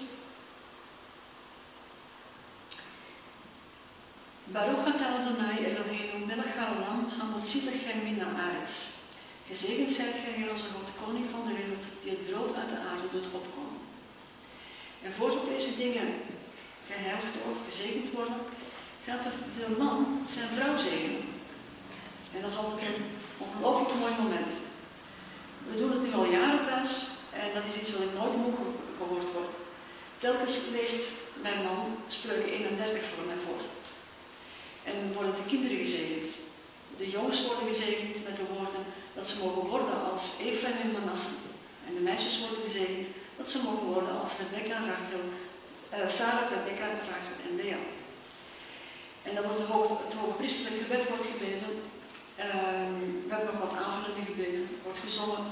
Baruch 4.43 4.85
atah 4.85 5.19
Adonai 5.19 5.57
Eloheinu 5.65 6.25
melech 6.25 6.55
haolam 6.55 7.11
lechem 7.65 8.03
min. 8.03 8.21
Gezegend 9.47 9.91
zijt 9.91 10.15
gij, 10.23 10.33
Heer 10.35 10.49
onze 10.49 10.69
God, 10.75 10.89
koning 11.03 11.25
van 11.31 11.43
de 11.47 11.53
wereld, 11.53 11.83
die 12.01 12.11
het 12.11 12.25
brood 12.29 12.55
uit 12.55 12.69
de 12.69 12.79
aarde 12.89 13.07
doet 13.11 13.33
opkomen. 13.39 13.81
En 15.01 15.13
voordat 15.13 15.45
deze 15.45 15.75
dingen 15.77 16.07
geheiligd 16.87 17.35
of 17.49 17.57
gezegend 17.65 18.11
worden, 18.11 18.35
gaat 19.05 19.23
de 19.55 19.75
man 19.77 20.25
zijn 20.27 20.49
vrouw 20.55 20.77
zegenen. 20.77 21.25
En 22.33 22.41
dat 22.41 22.51
is 22.51 22.57
altijd 22.57 22.81
een 22.81 23.03
ongelooflijk 23.37 23.99
mooi 23.99 24.13
moment. 24.21 24.51
We 25.69 25.77
doen 25.77 25.91
het 25.91 26.03
nu 26.03 26.13
al 26.13 26.25
jaren 26.25 26.63
thuis 26.63 26.91
en 27.31 27.53
dat 27.53 27.63
is 27.67 27.79
iets 27.79 27.91
wat 27.91 28.01
ik 28.01 28.17
nooit 28.17 28.37
moe 28.37 28.53
gehoord 28.97 29.31
wordt. 29.33 29.55
Telkens 30.17 30.59
leest 30.71 31.11
mijn 31.41 31.63
man 31.63 31.95
spreuken 32.07 32.51
31 32.51 33.03
voor 33.03 33.25
mij 33.25 33.39
voor. 33.45 33.61
En 34.83 35.13
worden 35.13 35.35
de 35.35 35.49
kinderen 35.51 35.77
gezegend. 35.77 36.27
De 36.97 37.09
jongens 37.09 37.45
worden 37.45 37.67
gezegend 37.67 38.23
met 38.27 38.35
de 38.35 38.47
woorden 38.53 38.83
dat 39.13 39.29
ze 39.29 39.43
mogen 39.43 39.69
worden 39.69 40.11
als 40.11 40.37
Ephraim 40.41 40.77
en 40.83 40.91
Manasse. 40.91 41.29
En 41.87 41.93
de 41.93 42.01
meisjes 42.09 42.39
worden 42.39 42.63
gezegend 42.63 43.07
dat 43.37 43.49
ze 43.51 43.63
mogen 43.63 43.87
worden 43.95 44.19
als 44.19 44.31
Rebecca, 44.41 44.77
Rachel, 44.91 45.25
uh, 45.93 46.09
Sarah, 46.09 46.49
Rebecca, 46.55 46.85
Rachel 47.11 47.37
en 47.47 47.55
Lea. 47.55 47.77
En 49.23 49.35
dan 49.35 49.43
wordt 49.43 49.59
het 49.59 49.69
hoge, 49.69 49.93
het 50.05 50.13
hoge 50.13 50.37
priesterlijk 50.37 50.81
gebed 50.81 51.07
wordt 51.07 51.25
gebeden. 51.25 51.71
Uh, 52.39 52.45
we 53.27 53.33
hebben 53.33 53.49
nog 53.51 53.61
wat 53.69 53.79
aanvullende 53.83 54.25
gebeden, 54.31 54.77
wordt 54.83 54.99
gezongen. 54.99 55.43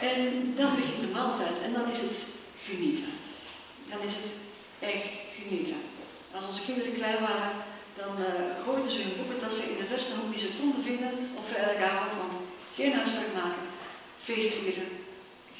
En 0.00 0.52
dan 0.54 0.74
begint 0.74 1.00
de 1.00 1.14
maaltijd 1.18 1.58
en 1.64 1.72
dan 1.72 1.90
is 1.90 2.00
het 2.00 2.26
genieten. 2.64 3.12
Dan 3.90 4.00
is 4.00 4.14
het 4.14 4.32
echt 4.78 5.18
genieten. 5.38 5.80
Als 6.34 6.46
onze 6.46 6.62
kinderen 6.62 6.92
klein 6.92 7.20
waren, 7.20 7.52
dan 7.94 8.12
uh, 8.20 8.26
gooiden 8.64 8.90
ze 8.90 9.02
hun 9.02 9.16
boekentassen 9.16 9.70
in 9.70 9.76
de 9.76 9.92
verste 9.92 10.14
hoek 10.14 10.30
die 10.30 10.40
ze 10.40 10.56
konden 10.60 10.82
vinden 10.82 11.12
op 11.36 11.46
vrijdagavond. 11.48 12.12
Want 12.20 12.32
geen 12.74 12.92
huiswerk 12.92 13.34
maken, 13.34 13.64
feest 14.22 14.54
vieren, 14.54 14.88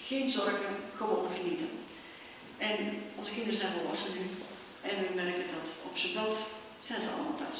geen 0.06 0.28
zorgen, 0.28 0.74
gewoon 0.96 1.26
genieten. 1.36 1.70
En 2.58 2.76
onze 3.16 3.32
kinderen 3.32 3.58
zijn 3.58 3.72
volwassen 3.72 4.12
nu. 4.14 4.26
En 4.82 4.96
we 4.96 5.14
merken 5.14 5.44
dat 5.54 5.74
op 5.84 5.98
Shabbat 5.98 6.36
zijn 6.78 7.02
ze 7.02 7.08
allemaal 7.08 7.34
thuis. 7.34 7.58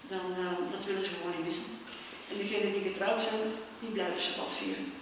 Dan, 0.00 0.26
uh, 0.38 0.72
dat 0.72 0.84
willen 0.84 1.02
ze 1.02 1.10
gewoon 1.10 1.36
niet 1.36 1.44
missen. 1.44 1.64
En 2.30 2.36
degenen 2.36 2.72
die 2.72 2.92
getrouwd 2.92 3.22
zijn, 3.22 3.40
die 3.80 3.88
blijven 3.88 4.20
Shabbat 4.20 4.52
vieren. 4.52 4.92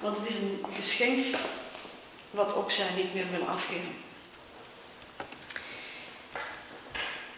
Want 0.00 0.16
het 0.16 0.28
is 0.28 0.38
een 0.38 0.64
geschenk 0.74 1.36
wat 2.30 2.54
ook 2.54 2.70
zij 2.70 2.86
niet 2.96 3.14
meer 3.14 3.30
willen 3.30 3.48
afgeven. 3.48 3.94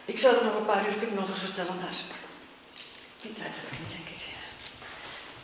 Ik 0.05 0.19
zou 0.19 0.37
er 0.37 0.45
nog 0.45 0.57
een 0.57 0.65
paar 0.65 0.89
uur 0.89 0.95
kunnen 0.95 1.23
over 1.23 1.37
vertellen, 1.39 1.77
maar 1.77 1.95
die 3.21 3.33
tijd 3.33 3.55
heb 3.57 3.73
ik 3.73 3.79
niet, 3.79 3.91
denk 3.91 4.09
ik. 4.09 4.23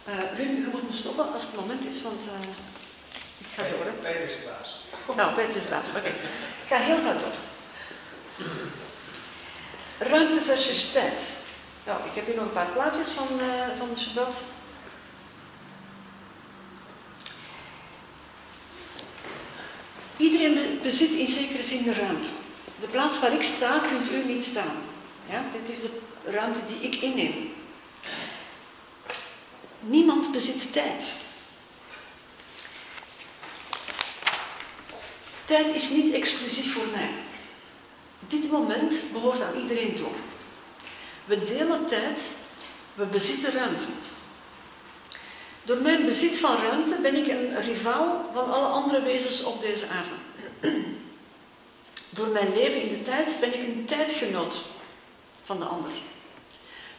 Uh, 0.09 0.37
Wim, 0.37 0.61
je 0.61 0.69
moet 0.73 0.89
me 0.89 0.95
stoppen 0.97 1.33
als 1.33 1.43
het 1.43 1.55
moment 1.55 1.85
is, 1.85 2.03
want 2.03 2.27
uh, 2.27 2.49
ik 3.39 3.47
ga 3.55 3.63
door. 3.63 3.85
Hè? 3.85 4.27
Nou, 5.17 5.35
de 5.35 5.67
baas, 5.71 5.89
oké. 5.89 6.09
Ik 6.09 6.67
ga 6.67 6.77
heel 6.77 7.01
hard 7.01 7.21
door. 7.21 7.35
Ruimte 9.99 10.41
versus 10.41 10.91
tijd. 10.93 11.33
Nou, 11.87 11.99
ik 12.05 12.15
heb 12.15 12.27
hier 12.27 12.35
nog 12.35 12.45
een 12.45 12.53
paar 12.53 12.67
plaatjes 12.67 13.09
van, 13.09 13.29
uh, 13.41 13.79
van 13.79 13.89
de 13.95 14.01
Shabbat. 14.01 14.45
Iedereen 20.17 20.79
bezit 20.83 21.11
in 21.11 21.29
zekere 21.29 21.65
zin 21.65 21.93
ruimte. 21.93 22.29
De 22.81 22.87
plaats 22.87 23.21
waar 23.21 23.33
ik 23.33 23.43
sta, 23.43 23.79
kunt 23.79 24.11
u 24.11 24.33
niet 24.33 24.45
staan. 24.45 24.77
Ja, 25.31 25.45
dit 25.53 25.77
is 25.77 25.83
de 25.83 26.01
ruimte 26.25 26.61
die 26.67 26.81
ik 26.81 26.95
inneem. 26.95 27.55
Niemand 29.81 30.33
bezit 30.33 30.73
tijd. 30.73 31.15
Tijd 35.47 35.75
is 35.75 35.91
niet 35.91 36.15
exclusief 36.15 36.73
voor 36.73 36.87
mij. 36.93 37.11
Dit 38.29 38.51
moment 38.51 39.03
behoort 39.13 39.43
aan 39.43 39.61
iedereen 39.61 39.95
toe. 39.95 40.09
We 41.25 41.45
delen 41.45 41.87
tijd, 41.87 42.33
we 42.95 43.05
bezitten 43.05 43.53
ruimte. 43.53 43.85
Door 45.65 45.77
mijn 45.77 46.05
bezit 46.05 46.39
van 46.39 46.57
ruimte 46.57 46.97
ben 47.03 47.17
ik 47.17 47.27
een 47.27 47.63
rivaal 47.63 48.31
van 48.35 48.53
alle 48.53 48.67
andere 48.67 49.03
wezens 49.03 49.43
op 49.43 49.61
deze 49.61 49.87
aarde. 49.87 50.15
Door 52.11 52.29
mijn 52.29 52.55
leven 52.55 52.83
in 52.83 52.89
de 52.89 53.03
tijd 53.03 53.41
ben 53.41 53.55
ik 53.55 53.67
een 53.67 53.85
tijdgenoot 53.85 54.55
van 55.43 55.59
de 55.59 55.65
ander. 55.65 55.91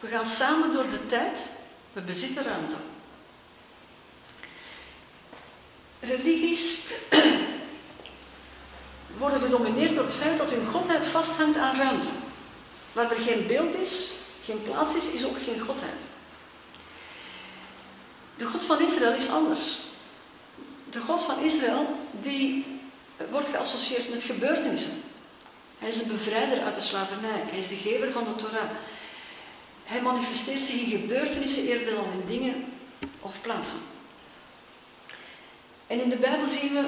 We 0.00 0.08
gaan 0.08 0.26
samen 0.26 0.72
door 0.72 0.90
de 0.90 1.06
tijd, 1.06 1.50
we 1.92 2.00
bezitten 2.00 2.44
ruimte. 2.44 2.76
Religies 6.00 6.80
worden 9.18 9.40
gedomineerd 9.40 9.94
door 9.94 10.04
het 10.04 10.14
feit 10.14 10.38
dat 10.38 10.50
hun 10.50 10.66
godheid 10.66 11.06
vasthangt 11.06 11.56
aan 11.56 11.76
ruimte. 11.76 12.08
Waar 12.92 13.10
er 13.10 13.20
geen 13.20 13.46
beeld 13.46 13.74
is, 13.74 14.12
geen 14.44 14.62
plaats 14.62 14.94
is, 14.94 15.10
is 15.10 15.26
ook 15.26 15.42
geen 15.42 15.60
godheid. 15.60 16.06
De 18.36 18.46
God 18.46 18.64
van 18.64 18.80
Israël 18.80 19.12
is 19.12 19.30
anders. 19.30 19.78
De 20.90 21.00
God 21.00 21.22
van 21.22 21.38
Israël 21.38 21.96
die 22.10 22.64
wordt 23.30 23.48
geassocieerd 23.48 24.10
met 24.10 24.22
gebeurtenissen. 24.22 25.02
Hij 25.78 25.88
is 25.88 25.98
de 25.98 26.08
bevrijder 26.08 26.62
uit 26.62 26.74
de 26.74 26.80
slavernij. 26.80 27.42
Hij 27.44 27.58
is 27.58 27.68
de 27.68 27.76
gever 27.76 28.12
van 28.12 28.24
de 28.24 28.36
Torah. 28.36 28.70
Hij 29.84 30.02
manifesteert 30.02 30.60
zich 30.60 30.74
in 30.74 31.00
gebeurtenissen 31.00 31.66
eerder 31.66 31.94
dan 31.94 32.04
in 32.12 32.22
dingen 32.26 32.64
of 33.20 33.40
plaatsen. 33.40 33.78
En 35.86 36.00
in 36.00 36.08
de 36.08 36.16
Bijbel 36.16 36.48
zien 36.48 36.72
we 36.72 36.86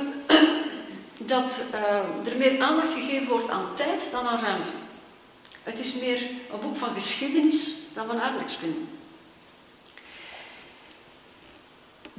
dat 1.27 1.63
uh, 1.75 2.31
er 2.33 2.37
meer 2.37 2.61
aandacht 2.61 2.93
gegeven 2.93 3.29
wordt 3.29 3.49
aan 3.49 3.75
tijd 3.77 4.09
dan 4.11 4.27
aan 4.27 4.41
ruimte. 4.41 4.71
Het 5.63 5.79
is 5.79 5.95
meer 5.95 6.21
een 6.53 6.61
boek 6.61 6.77
van 6.77 6.95
geschiedenis 6.95 7.75
dan 7.95 8.07
van 8.07 8.21
aardrijkskunde. 8.21 8.79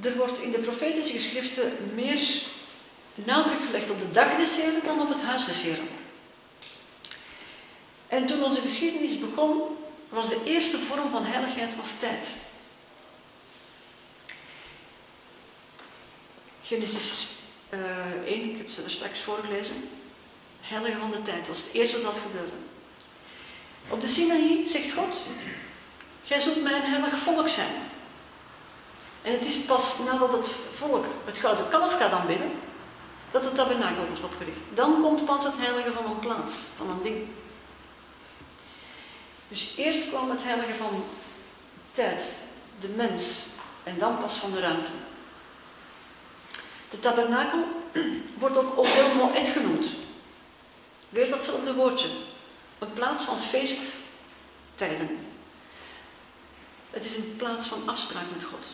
Er 0.02 0.16
wordt 0.16 0.40
in 0.40 0.52
de 0.52 0.60
profetische 0.60 1.14
geschriften 1.14 1.78
meer 1.94 2.42
nadruk 3.14 3.64
gelegd 3.66 3.90
op 3.90 4.00
de 4.00 4.12
dag 4.12 4.38
des 4.38 4.56
Heren 4.56 4.82
dan 4.84 5.02
op 5.02 5.10
het 5.10 5.22
huis 5.22 5.46
des 5.46 5.62
Heren. 5.62 5.88
En 8.08 8.26
toen 8.26 8.44
onze 8.44 8.62
geschiedenis 8.62 9.20
begon, 9.20 9.62
was 10.10 10.30
de 10.30 10.42
eerste 10.46 10.80
vorm 10.80 11.10
van 11.10 11.26
heiligheid 11.26 11.76
was 11.76 11.94
tijd. 12.00 12.36
Genesis 16.64 17.28
eh, 17.28 17.41
1, 18.26 18.50
ik 18.50 18.58
heb 18.58 18.70
ze 18.70 18.84
er 18.84 18.90
straks 18.90 19.22
voorgelezen. 19.22 19.90
Heilige 20.62 20.98
van 20.98 21.12
de 21.12 21.22
tijd 21.22 21.48
was 21.48 21.58
het 21.58 21.72
eerste 21.74 22.02
dat 22.02 22.20
gebeurde. 22.20 22.56
Op 23.90 24.02
de 24.02 24.08
Sinaï 24.08 24.68
zegt 24.68 24.94
God, 24.94 25.26
gij 26.24 26.40
zult 26.40 26.64
mijn 26.64 26.82
heilig 26.82 27.18
volk 27.18 27.48
zijn. 27.48 27.74
En 29.22 29.32
het 29.32 29.46
is 29.46 29.60
pas 29.60 29.98
nadat 30.06 30.32
het 30.32 30.56
volk 30.72 31.06
het 31.26 31.38
gouden 31.38 31.70
kalf 31.70 31.94
gaat 31.94 32.12
aanbidden, 32.12 32.52
dat 33.32 33.44
het 33.44 33.56
tabernakel 33.56 34.06
wordt 34.06 34.24
opgericht. 34.24 34.64
Dan 34.74 35.02
komt 35.02 35.26
pas 35.26 35.44
het 35.44 35.58
heilige 35.58 35.92
van 35.92 36.06
een 36.06 36.20
plaats, 36.20 36.64
van 36.78 36.90
een 36.90 37.02
ding. 37.02 37.28
Dus 39.48 39.74
eerst 39.78 40.08
kwam 40.08 40.30
het 40.30 40.44
heilige 40.44 40.74
van 40.74 41.04
tijd, 41.92 42.24
de 42.80 42.88
mens, 42.88 43.46
en 43.84 44.00
dan 44.00 44.20
pas 44.20 44.38
van 44.38 44.52
de 44.52 44.60
ruimte. 44.60 44.92
De 46.92 47.00
tabernakel 47.00 47.64
wordt 48.40 48.58
ook 48.58 48.78
Odel 48.78 49.16
Moed 49.16 49.48
genoemd. 49.48 49.86
Weer 51.10 51.30
datzelfde 51.30 51.74
woordje. 51.74 52.08
Een 52.80 52.94
plaats 52.94 53.24
van 53.24 53.40
feesttijden. 53.40 55.20
Het 56.90 57.06
is 57.06 57.16
een 57.16 57.36
plaats 57.38 57.68
van 57.68 57.82
afspraak 57.86 58.26
met 58.34 58.44
God. 58.44 58.66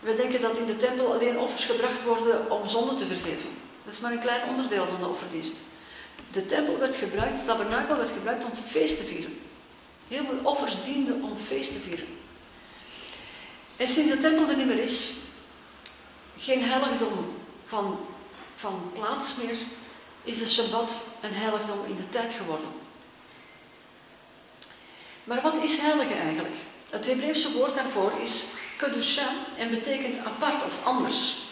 We 0.00 0.14
denken 0.14 0.40
dat 0.40 0.58
in 0.58 0.66
de 0.66 0.76
tempel 0.76 1.12
alleen 1.12 1.38
offers 1.38 1.64
gebracht 1.64 2.02
worden 2.02 2.50
om 2.50 2.68
zonde 2.68 2.94
te 2.94 3.06
vergeven. 3.06 3.50
Dat 3.84 3.94
is 3.94 4.00
maar 4.00 4.12
een 4.12 4.20
klein 4.20 4.48
onderdeel 4.48 4.86
van 4.86 5.00
de 5.00 5.08
offerdienst. 5.08 5.54
De 6.32 6.46
tempel 6.46 6.78
werd 6.78 6.96
gebruikt, 6.96 7.40
de 7.40 7.46
tabernakel 7.46 7.96
werd 7.96 8.10
gebruikt 8.10 8.44
om 8.44 8.54
feest 8.54 8.96
te 8.96 9.04
vieren. 9.04 9.38
Heel 10.08 10.24
veel 10.24 10.38
offers 10.42 10.76
dienden 10.84 11.22
om 11.22 11.38
feest 11.38 11.72
te 11.72 11.80
vieren. 11.80 12.06
En 13.76 13.88
sinds 13.88 14.10
de 14.10 14.20
tempel 14.20 14.48
er 14.48 14.56
niet 14.56 14.66
meer 14.66 14.78
is, 14.78 15.14
geen 16.38 16.62
heiligdom 16.62 17.36
van, 17.64 18.06
van 18.56 18.90
plaats 18.92 19.34
meer, 19.36 19.56
is 20.24 20.38
de 20.38 20.48
Shabbat 20.48 21.00
een 21.20 21.34
heiligdom 21.34 21.84
in 21.86 21.94
de 21.94 22.08
tijd 22.08 22.34
geworden. 22.34 22.70
Maar 25.24 25.42
wat 25.42 25.56
is 25.62 25.76
heilige 25.76 26.14
eigenlijk? 26.14 26.54
Het 26.90 27.06
Hebreeuwse 27.06 27.52
woord 27.52 27.74
daarvoor 27.74 28.12
is 28.22 28.44
kedusha 28.76 29.28
en 29.58 29.70
betekent 29.70 30.26
apart 30.26 30.64
of 30.64 30.84
anders. 30.84 31.42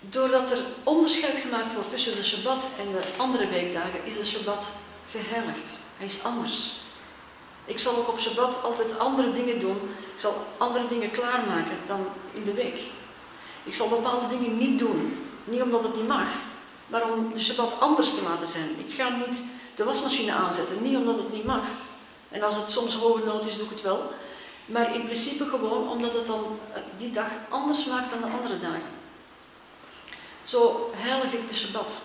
Doordat 0.00 0.50
er 0.50 0.64
onderscheid 0.84 1.38
gemaakt 1.38 1.74
wordt 1.74 1.90
tussen 1.90 2.16
de 2.16 2.24
Shabbat 2.24 2.64
en 2.78 2.92
de 2.92 3.02
andere 3.16 3.48
weekdagen, 3.48 4.04
is 4.04 4.16
de 4.16 4.24
Shabbat 4.24 4.68
geheiligd. 5.10 5.68
Hij 5.96 6.06
is 6.06 6.22
anders. 6.22 6.72
Ik 7.66 7.78
zal 7.78 7.96
ook 7.96 8.08
op 8.08 8.20
Shabbat 8.20 8.62
altijd 8.62 8.98
andere 8.98 9.32
dingen 9.32 9.60
doen. 9.60 9.76
Ik 10.14 10.20
zal 10.20 10.46
andere 10.56 10.88
dingen 10.88 11.10
klaarmaken 11.10 11.78
dan 11.86 12.06
in 12.32 12.44
de 12.44 12.52
week. 12.52 12.80
Ik 13.64 13.74
zal 13.74 13.88
bepaalde 13.88 14.28
dingen 14.28 14.56
niet 14.56 14.78
doen. 14.78 15.26
Niet 15.44 15.62
omdat 15.62 15.82
het 15.82 15.96
niet 15.96 16.08
mag, 16.08 16.28
maar 16.86 17.12
om 17.12 17.32
de 17.32 17.40
Shabbat 17.40 17.80
anders 17.80 18.14
te 18.14 18.22
laten 18.22 18.46
zijn. 18.46 18.68
Ik 18.86 18.94
ga 18.94 19.08
niet 19.08 19.42
de 19.74 19.84
wasmachine 19.84 20.32
aanzetten, 20.32 20.82
niet 20.82 20.96
omdat 20.96 21.18
het 21.18 21.32
niet 21.32 21.44
mag. 21.44 21.64
En 22.30 22.42
als 22.42 22.56
het 22.56 22.70
soms 22.70 22.94
hoge 22.94 23.24
nood 23.24 23.46
is, 23.46 23.56
doe 23.56 23.64
ik 23.64 23.70
het 23.70 23.82
wel. 23.82 24.10
Maar 24.66 24.94
in 24.94 25.04
principe 25.04 25.44
gewoon 25.44 25.88
omdat 25.88 26.14
het 26.14 26.26
dan 26.26 26.58
die 26.96 27.10
dag 27.10 27.28
anders 27.48 27.84
maakt 27.84 28.10
dan 28.10 28.20
de 28.20 28.36
andere 28.36 28.58
dagen. 28.58 28.94
Zo 30.42 30.90
heilig 30.94 31.32
ik 31.32 31.48
de 31.48 31.54
Shabbat. 31.54 32.00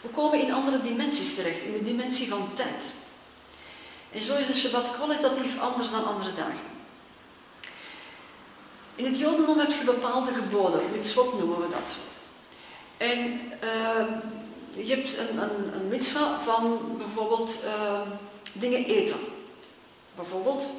We 0.00 0.08
komen 0.08 0.40
in 0.40 0.52
andere 0.52 0.80
dimensies 0.80 1.34
terecht, 1.34 1.62
in 1.62 1.72
de 1.72 1.84
dimensie 1.84 2.28
van 2.28 2.50
tijd. 2.54 2.92
En 4.16 4.22
zo 4.22 4.34
is 4.34 4.46
de 4.46 4.54
Shabbat 4.54 4.92
kwalitatief 4.92 5.60
anders 5.60 5.90
dan 5.90 6.06
andere 6.06 6.32
dagen. 6.34 6.74
In 8.94 9.04
het 9.04 9.18
Jodendom 9.18 9.58
heb 9.58 9.70
je 9.70 9.84
bepaalde 9.84 10.32
geboden, 10.34 10.80
mitzvot 10.92 11.38
noemen 11.38 11.60
we 11.60 11.68
dat. 11.68 11.96
En 12.96 13.40
uh, 13.64 14.06
je 14.86 14.94
hebt 14.94 15.18
een, 15.18 15.38
een, 15.42 15.74
een 15.74 15.88
mitzvah 15.88 16.40
van 16.40 16.80
bijvoorbeeld 16.98 17.58
uh, 17.64 18.00
dingen 18.52 18.84
eten. 18.84 19.18
Bijvoorbeeld, 20.14 20.72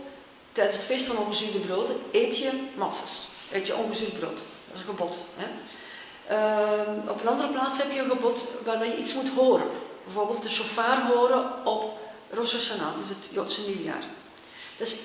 tijdens 0.51 0.77
het 0.77 0.85
feest 0.85 1.05
van 1.05 1.17
ongezuurde 1.17 1.59
brood 1.59 1.91
eet 2.11 2.37
je 2.37 2.51
matzes. 2.75 3.27
Eet 3.51 3.67
je 3.67 3.75
ongezuurd 3.75 4.19
brood. 4.19 4.37
Dat 4.67 4.73
is 4.73 4.79
een 4.79 4.85
gebod. 4.85 5.17
Hè? 5.35 5.47
Uh, 6.31 7.09
op 7.09 7.21
een 7.21 7.27
andere 7.27 7.49
plaats 7.49 7.77
heb 7.77 7.91
je 7.91 7.99
een 7.99 8.09
gebod 8.09 8.47
waar 8.65 8.85
je 8.85 8.97
iets 8.97 9.13
moet 9.13 9.29
horen. 9.29 9.69
Bijvoorbeeld 10.03 10.43
de 10.43 10.49
shofar 10.49 11.01
horen 11.01 11.65
op 11.65 12.05
Rosh 12.29 12.53
Hashanah, 12.53 12.97
dus 12.99 13.09
het 13.09 13.27
Joodse 13.29 13.61
nieuwjaar. 13.61 14.03
Dat 14.77 14.87
is 14.87 14.97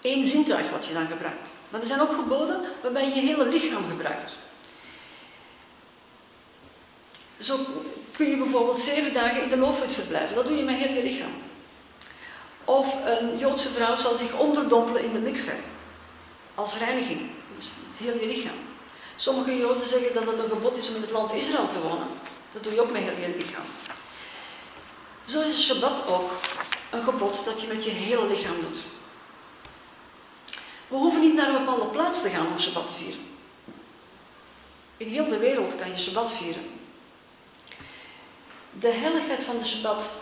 één 0.00 0.26
zintuig 0.26 0.70
wat 0.70 0.86
je 0.86 0.94
dan 0.94 1.06
gebruikt. 1.06 1.50
Maar 1.68 1.80
er 1.80 1.86
zijn 1.86 2.00
ook 2.00 2.14
geboden 2.14 2.60
waarbij 2.82 3.08
je 3.08 3.14
je 3.14 3.20
hele 3.20 3.48
lichaam 3.48 3.88
gebruikt. 3.88 4.36
Zo 7.40 7.58
kun 8.16 8.30
je 8.30 8.36
bijvoorbeeld 8.36 8.80
zeven 8.80 9.14
dagen 9.14 9.42
in 9.42 9.48
de 9.48 9.56
loofhut 9.56 9.94
verblijven. 9.94 10.34
Dat 10.36 10.46
doe 10.46 10.56
je 10.56 10.64
met 10.64 10.74
heel 10.74 10.94
je 10.94 11.02
lichaam. 11.02 11.34
Of 12.64 12.96
een 13.04 13.38
Joodse 13.38 13.68
vrouw 13.68 13.96
zal 13.96 14.14
zich 14.14 14.38
onderdompelen 14.38 15.04
in 15.04 15.12
de 15.12 15.18
mikve. 15.18 15.52
Als 16.54 16.78
reiniging. 16.78 17.30
Dus 17.56 17.66
het 17.66 17.98
heel 17.98 18.20
je 18.20 18.26
lichaam. 18.26 18.58
Sommige 19.16 19.56
Joden 19.56 19.86
zeggen 19.86 20.14
dat 20.14 20.26
het 20.26 20.38
een 20.38 20.50
gebod 20.50 20.76
is 20.76 20.88
om 20.88 20.94
in 20.94 21.00
het 21.00 21.10
land 21.10 21.32
Israël 21.32 21.68
te 21.68 21.80
wonen. 21.80 22.08
Dat 22.52 22.62
doe 22.62 22.72
je 22.72 22.80
ook 22.80 22.92
met 22.92 23.02
heel 23.02 23.28
je 23.28 23.36
lichaam. 23.38 23.64
Zo 25.24 25.40
is 25.40 25.64
Shabbat 25.64 26.06
ook 26.06 26.30
een 26.90 27.02
gebod 27.02 27.44
dat 27.44 27.60
je 27.60 27.66
met 27.66 27.84
je 27.84 27.90
hele 27.90 28.26
lichaam 28.26 28.60
doet. 28.60 28.78
We 30.88 30.96
hoeven 30.96 31.20
niet 31.20 31.34
naar 31.34 31.48
een 31.48 31.64
bepaalde 31.64 31.86
plaats 31.86 32.22
te 32.22 32.28
gaan 32.28 32.46
om 32.46 32.58
Shabbat 32.58 32.86
te 32.86 32.94
vieren. 32.94 33.20
In 34.96 35.08
heel 35.08 35.24
de 35.24 35.38
wereld 35.38 35.76
kan 35.76 35.88
je 35.88 35.98
Shabbat 35.98 36.32
vieren. 36.32 36.70
De 38.70 38.92
heiligheid 38.92 39.44
van 39.44 39.58
de 39.58 39.64
Shabbat 39.64 40.16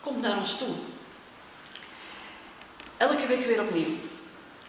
komt 0.00 0.20
naar 0.20 0.36
ons 0.36 0.58
toe. 0.58 0.74
Elke 2.96 3.26
week 3.26 3.46
weer 3.46 3.60
opnieuw. 3.60 3.94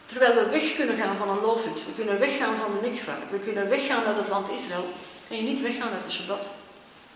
Terwijl 0.05 0.35
we 0.35 0.49
weg 0.49 0.75
kunnen 0.75 0.97
gaan 0.97 1.17
van 1.17 1.29
een 1.29 1.41
loofhut, 1.41 1.85
we 1.85 1.93
kunnen 1.95 2.19
weggaan 2.19 2.57
van 2.57 2.71
de 2.71 2.89
mikva, 2.89 3.17
we 3.29 3.39
kunnen 3.39 3.69
weggaan 3.69 4.03
uit 4.03 4.17
het 4.17 4.27
land 4.27 4.49
Israël, 4.49 4.93
kan 5.27 5.37
je 5.37 5.43
niet 5.43 5.61
weggaan 5.61 5.91
uit 5.91 6.05
de 6.05 6.11
Shabbat. 6.11 6.47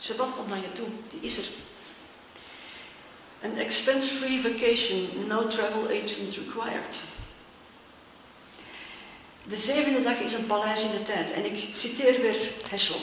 Shabbat 0.01 0.33
komt 0.35 0.47
naar 0.47 0.57
je 0.57 0.71
toe, 0.71 0.87
die 1.09 1.19
is 1.21 1.37
er. 1.37 1.45
An 3.45 3.57
expense-free 3.57 4.39
vacation, 4.39 5.27
no 5.27 5.47
travel 5.47 5.87
agent 5.89 6.35
required. 6.37 6.95
De 9.47 9.55
zevende 9.55 10.03
dag 10.03 10.19
is 10.19 10.33
een 10.33 10.47
paleis 10.47 10.83
in 10.83 10.91
de 10.91 11.03
tijd. 11.03 11.31
En 11.31 11.45
ik 11.45 11.67
citeer 11.71 12.21
weer 12.21 12.37
Heschel. 12.69 12.99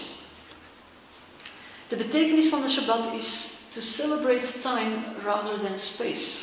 De 1.88 1.96
betekenis 1.96 2.48
van 2.48 2.62
de 2.62 2.68
Shabbat 2.68 3.08
is 3.14 3.46
to 3.74 3.80
celebrate 3.80 4.58
time 4.58 4.96
rather 5.24 5.60
than 5.60 5.78
space. 5.78 6.42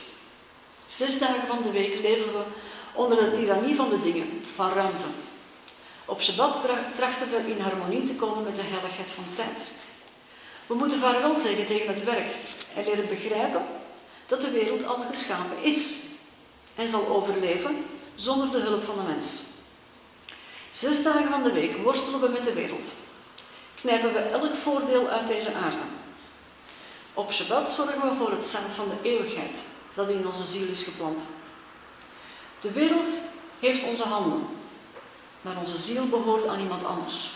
Zes 0.86 1.20
dagen 1.20 1.48
van 1.48 1.62
de 1.62 1.72
week 1.72 2.02
leven 2.02 2.32
we 2.32 2.44
onder 2.94 3.18
de 3.18 3.36
tirannie 3.36 3.76
van 3.76 3.90
de 3.90 4.02
dingen, 4.02 4.44
van 4.56 4.74
ruimte. 4.74 5.06
Op 6.06 6.22
Shabbat 6.22 6.56
trachten 6.96 7.30
we 7.30 7.52
in 7.52 7.62
harmonie 7.62 8.04
te 8.04 8.14
komen 8.14 8.44
met 8.44 8.56
de 8.56 8.62
heiligheid 8.66 9.12
van 9.12 9.26
tijd. 9.36 9.70
We 10.68 10.74
moeten 10.74 11.00
vaarwel 11.00 11.38
zeggen 11.38 11.66
tegen 11.66 11.88
het 11.88 12.04
werk 12.04 12.32
en 12.76 12.84
leren 12.84 13.10
begrijpen 13.10 13.66
dat 14.30 14.42
de 14.42 14.52
wereld 14.52 14.86
al 14.86 15.06
geschapen 15.10 15.64
is 15.64 15.96
en 16.76 16.90
zal 16.90 17.08
overleven 17.08 17.86
zonder 18.16 18.52
de 18.52 18.58
hulp 18.58 18.84
van 18.84 18.96
de 18.96 19.12
mens. 19.14 19.42
Zes 20.72 21.04
dagen 21.04 21.30
van 21.30 21.44
de 21.44 21.52
week 21.52 21.78
worstelen 21.84 22.22
we 22.22 22.28
met 22.28 22.44
de 22.44 22.54
wereld. 22.54 22.88
Knijpen 23.76 24.14
we 24.14 24.20
elk 24.20 24.56
voordeel 24.56 25.08
uit 25.08 25.28
deze 25.28 25.54
aarde. 25.54 25.86
Op 27.14 27.34
Shabbat 27.34 27.72
zorgen 27.72 28.10
we 28.10 28.16
voor 28.16 28.32
het 28.32 28.46
zaad 28.46 28.76
van 28.76 28.90
de 28.90 29.10
eeuwigheid 29.10 29.68
dat 29.94 30.10
in 30.10 30.28
onze 30.28 30.44
ziel 30.44 30.68
is 30.68 30.84
geplant. 30.84 31.22
De 32.62 32.72
wereld 32.72 33.10
heeft 33.60 33.84
onze 33.84 34.04
handen, 34.04 34.48
maar 35.42 35.58
onze 35.58 35.78
ziel 35.78 36.08
behoort 36.08 36.48
aan 36.48 36.60
iemand 36.60 36.86
anders. 36.86 37.32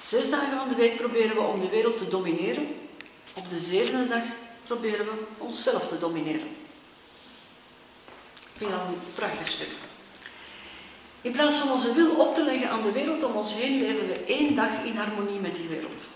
Zes 0.00 0.30
dagen 0.30 0.58
van 0.58 0.68
de 0.68 0.74
week 0.74 0.96
proberen 0.96 1.36
we 1.36 1.42
om 1.42 1.60
de 1.60 1.68
wereld 1.68 1.98
te 1.98 2.08
domineren. 2.08 2.74
Op 3.34 3.48
de 3.48 3.58
zevende 3.58 4.08
dag 4.08 4.22
proberen 4.70 5.06
we 5.06 5.12
onszelf 5.38 5.88
te 5.88 5.98
domineren. 5.98 6.48
Ik 8.38 8.56
vind 8.56 8.70
dat 8.70 8.80
een 8.80 9.00
prachtig 9.14 9.48
stuk. 9.48 9.68
In 11.20 11.32
plaats 11.32 11.56
van 11.56 11.70
onze 11.70 11.94
wil 11.94 12.10
op 12.10 12.34
te 12.34 12.44
leggen 12.44 12.70
aan 12.70 12.82
de 12.82 12.92
wereld 12.92 13.24
om 13.24 13.32
ons 13.32 13.54
heen, 13.54 13.80
leven 13.80 14.08
we 14.08 14.24
één 14.24 14.54
dag 14.54 14.84
in 14.84 14.96
harmonie 14.96 15.40
met 15.40 15.54
die 15.54 15.68
wereld. 15.68 16.08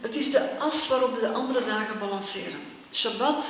Het 0.00 0.16
is 0.16 0.30
de 0.30 0.58
as 0.58 0.88
waarop 0.88 1.14
we 1.14 1.20
de 1.20 1.32
andere 1.32 1.64
dagen 1.64 1.98
balanceren. 1.98 2.60
Shabbat 2.92 3.46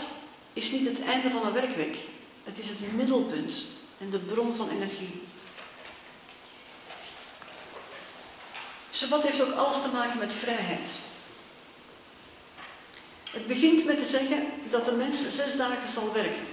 is 0.53 0.71
niet 0.71 0.87
het 0.87 1.03
einde 1.03 1.31
van 1.31 1.47
een 1.47 1.53
werkweek. 1.53 1.97
Het 2.45 2.59
is 2.59 2.69
het 2.69 2.97
middelpunt 2.97 3.65
en 3.99 4.11
de 4.11 4.19
bron 4.19 4.55
van 4.55 4.69
energie. 4.69 5.23
Shabbat 8.99 9.23
heeft 9.23 9.43
ook 9.43 9.55
alles 9.55 9.83
te 9.83 9.89
maken 9.93 10.19
met 10.19 10.35
vrijheid. 10.35 10.89
Het 13.31 13.47
begint 13.47 13.85
met 13.85 13.99
te 13.99 14.05
zeggen 14.05 14.47
dat 14.71 14.85
de 14.85 14.93
mens 14.93 15.37
zes 15.37 15.57
dagen 15.57 15.89
zal 15.89 16.13
werken. 16.13 16.47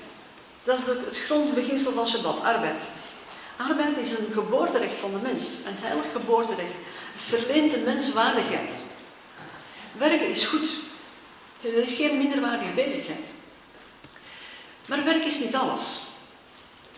Dat 0.63 0.77
is 0.77 0.85
het 0.85 1.17
grondbeginsel 1.17 1.91
van 1.91 2.07
Shabbat, 2.07 2.41
arbeid. 2.41 2.87
Arbeid 3.57 3.97
is 3.97 4.11
een 4.11 4.31
geboorterecht 4.33 4.99
van 4.99 5.11
de 5.11 5.17
mens, 5.17 5.57
een 5.65 5.75
heilig 5.77 6.05
geboorterecht. 6.11 6.75
Het 7.13 7.23
verleent 7.23 7.71
de 7.71 7.77
mens 7.77 8.13
waardigheid. 8.13 8.73
Werken 9.91 10.29
is 10.29 10.45
goed. 10.45 10.67
Het 11.61 11.73
is 11.73 11.93
geen 11.93 12.17
minderwaardige 12.17 12.73
bezigheid. 12.73 13.31
Maar 14.85 15.03
werk 15.03 15.25
is 15.25 15.39
niet 15.39 15.55
alles. 15.55 15.99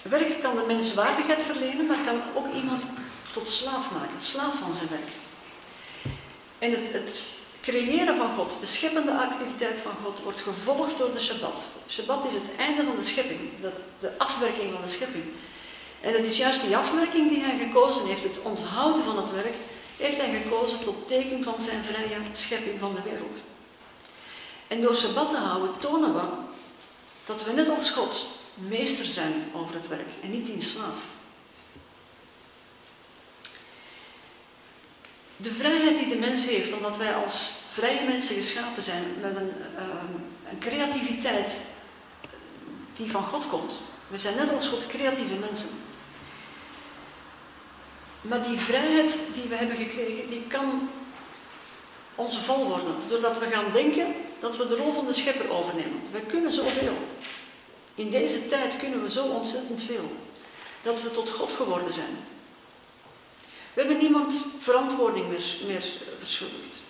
Werk 0.02 0.41
kan 0.41 0.56
de 0.56 0.64
mens 0.68 0.93
waardigheid 0.93 1.43
verlenen, 1.43 1.86
maar 1.86 2.04
kan 2.06 2.22
ook 2.36 2.54
iemand 2.54 2.84
tot 3.32 3.50
slaaf 3.50 3.91
maken, 3.91 4.20
slaaf 4.20 4.56
van 4.56 4.74
zijn 4.74 4.89
werk. 4.89 5.26
En 6.60 6.72
het, 6.72 6.91
het 6.91 7.24
creëren 7.62 8.16
van 8.16 8.36
God, 8.36 8.58
de 8.60 8.66
scheppende 8.66 9.12
activiteit 9.12 9.80
van 9.80 9.91
God, 10.03 10.22
wordt 10.24 10.41
gevolgd 10.41 10.97
door 10.97 11.12
de 11.12 11.20
Shabbat. 11.20 11.72
Shabbat 11.89 12.26
is 12.26 12.34
het 12.34 12.55
einde 12.58 12.84
van 12.84 12.95
de 12.95 13.03
schepping, 13.03 13.39
de, 13.62 13.72
de 13.99 14.12
afwerking 14.18 14.74
van 14.74 14.82
de 14.82 14.88
schepping. 14.88 15.24
En 16.01 16.14
het 16.14 16.26
is 16.26 16.38
juist 16.38 16.62
die 16.62 16.78
afwerking 16.78 17.30
die 17.30 17.41
hij 17.41 17.58
gekozen 17.58 18.05
heeft, 18.05 18.24
het 18.24 18.41
onthouden 18.41 19.03
van 19.03 19.18
het 19.18 19.32
werk, 19.32 19.55
heeft 19.97 20.18
hij 20.18 20.41
gekozen 20.41 20.80
tot 20.84 21.08
teken 21.08 21.43
van 21.43 21.62
zijn 21.62 21.84
vrije 21.84 22.18
schepping 22.32 22.80
van 22.80 22.95
de 22.95 23.01
wereld. 23.01 23.41
En 24.68 24.82
door 24.82 24.95
Shabbat 24.95 25.30
te 25.30 25.36
houden 25.36 25.78
tonen 25.80 26.14
we 26.14 26.22
dat 27.26 27.43
we 27.43 27.51
net 27.51 27.70
als 27.70 27.89
God 27.89 28.28
meester 28.53 29.05
zijn 29.05 29.51
over 29.53 29.76
het 29.76 29.88
werk 29.88 30.10
en 30.22 30.32
niet 30.32 30.49
in 30.49 30.62
slaaf. 30.62 31.01
De 35.38 35.52
vrijheid 35.52 35.98
die 35.98 36.08
de 36.08 36.16
mens 36.16 36.46
heeft, 36.46 36.74
omdat 36.74 36.98
wij 36.98 37.16
als 37.16 37.60
vrije 37.70 38.04
mensen 38.06 38.36
geschapen 38.36 38.84
zijn 38.84 39.04
met 39.22 39.36
een, 39.36 39.52
ehm, 39.78 40.14
een 40.52 40.60
creativiteit 40.60 41.62
die 42.96 43.12
van 43.12 43.24
God 43.24 43.48
komt. 43.48 43.74
We 44.08 44.18
zijn 44.18 44.36
net 44.36 44.54
als 44.54 44.68
God 44.68 44.88
creatieve 44.88 45.34
mensen. 45.34 45.70
Maar 48.22 48.44
die 48.44 48.58
vrijheid 48.58 49.20
die 49.34 49.44
we 49.50 49.56
hebben 49.56 49.78
gekregen, 49.78 50.30
die 50.30 50.44
kan 50.48 50.90
onze 52.16 52.40
val 52.40 52.68
worden. 52.68 52.96
Doordat 53.10 53.40
we 53.40 53.46
gaan 53.46 53.72
denken 53.72 54.14
dat 54.40 54.58
we 54.58 54.68
de 54.68 54.76
rol 54.76 54.94
van 54.94 55.06
de 55.06 55.14
schepper 55.14 55.50
overnemen. 55.50 56.02
We 56.12 56.22
kunnen 56.22 56.52
zoveel. 56.52 56.98
In 57.96 58.10
deze 58.10 58.46
tijd 58.46 58.78
kunnen 58.78 59.02
we 59.02 59.10
zo 59.10 59.26
ontzettend 59.26 59.82
veel. 59.82 60.12
Dat 60.82 61.02
we 61.02 61.12
tot 61.12 61.30
God 61.30 61.52
geworden 61.52 61.94
zijn. 61.94 62.18
We 63.78 63.84
hebben 63.84 64.01
niemand 64.01 64.45
verantwoording 64.59 65.28
meer, 65.28 65.86
verschuldigd. 66.17 66.82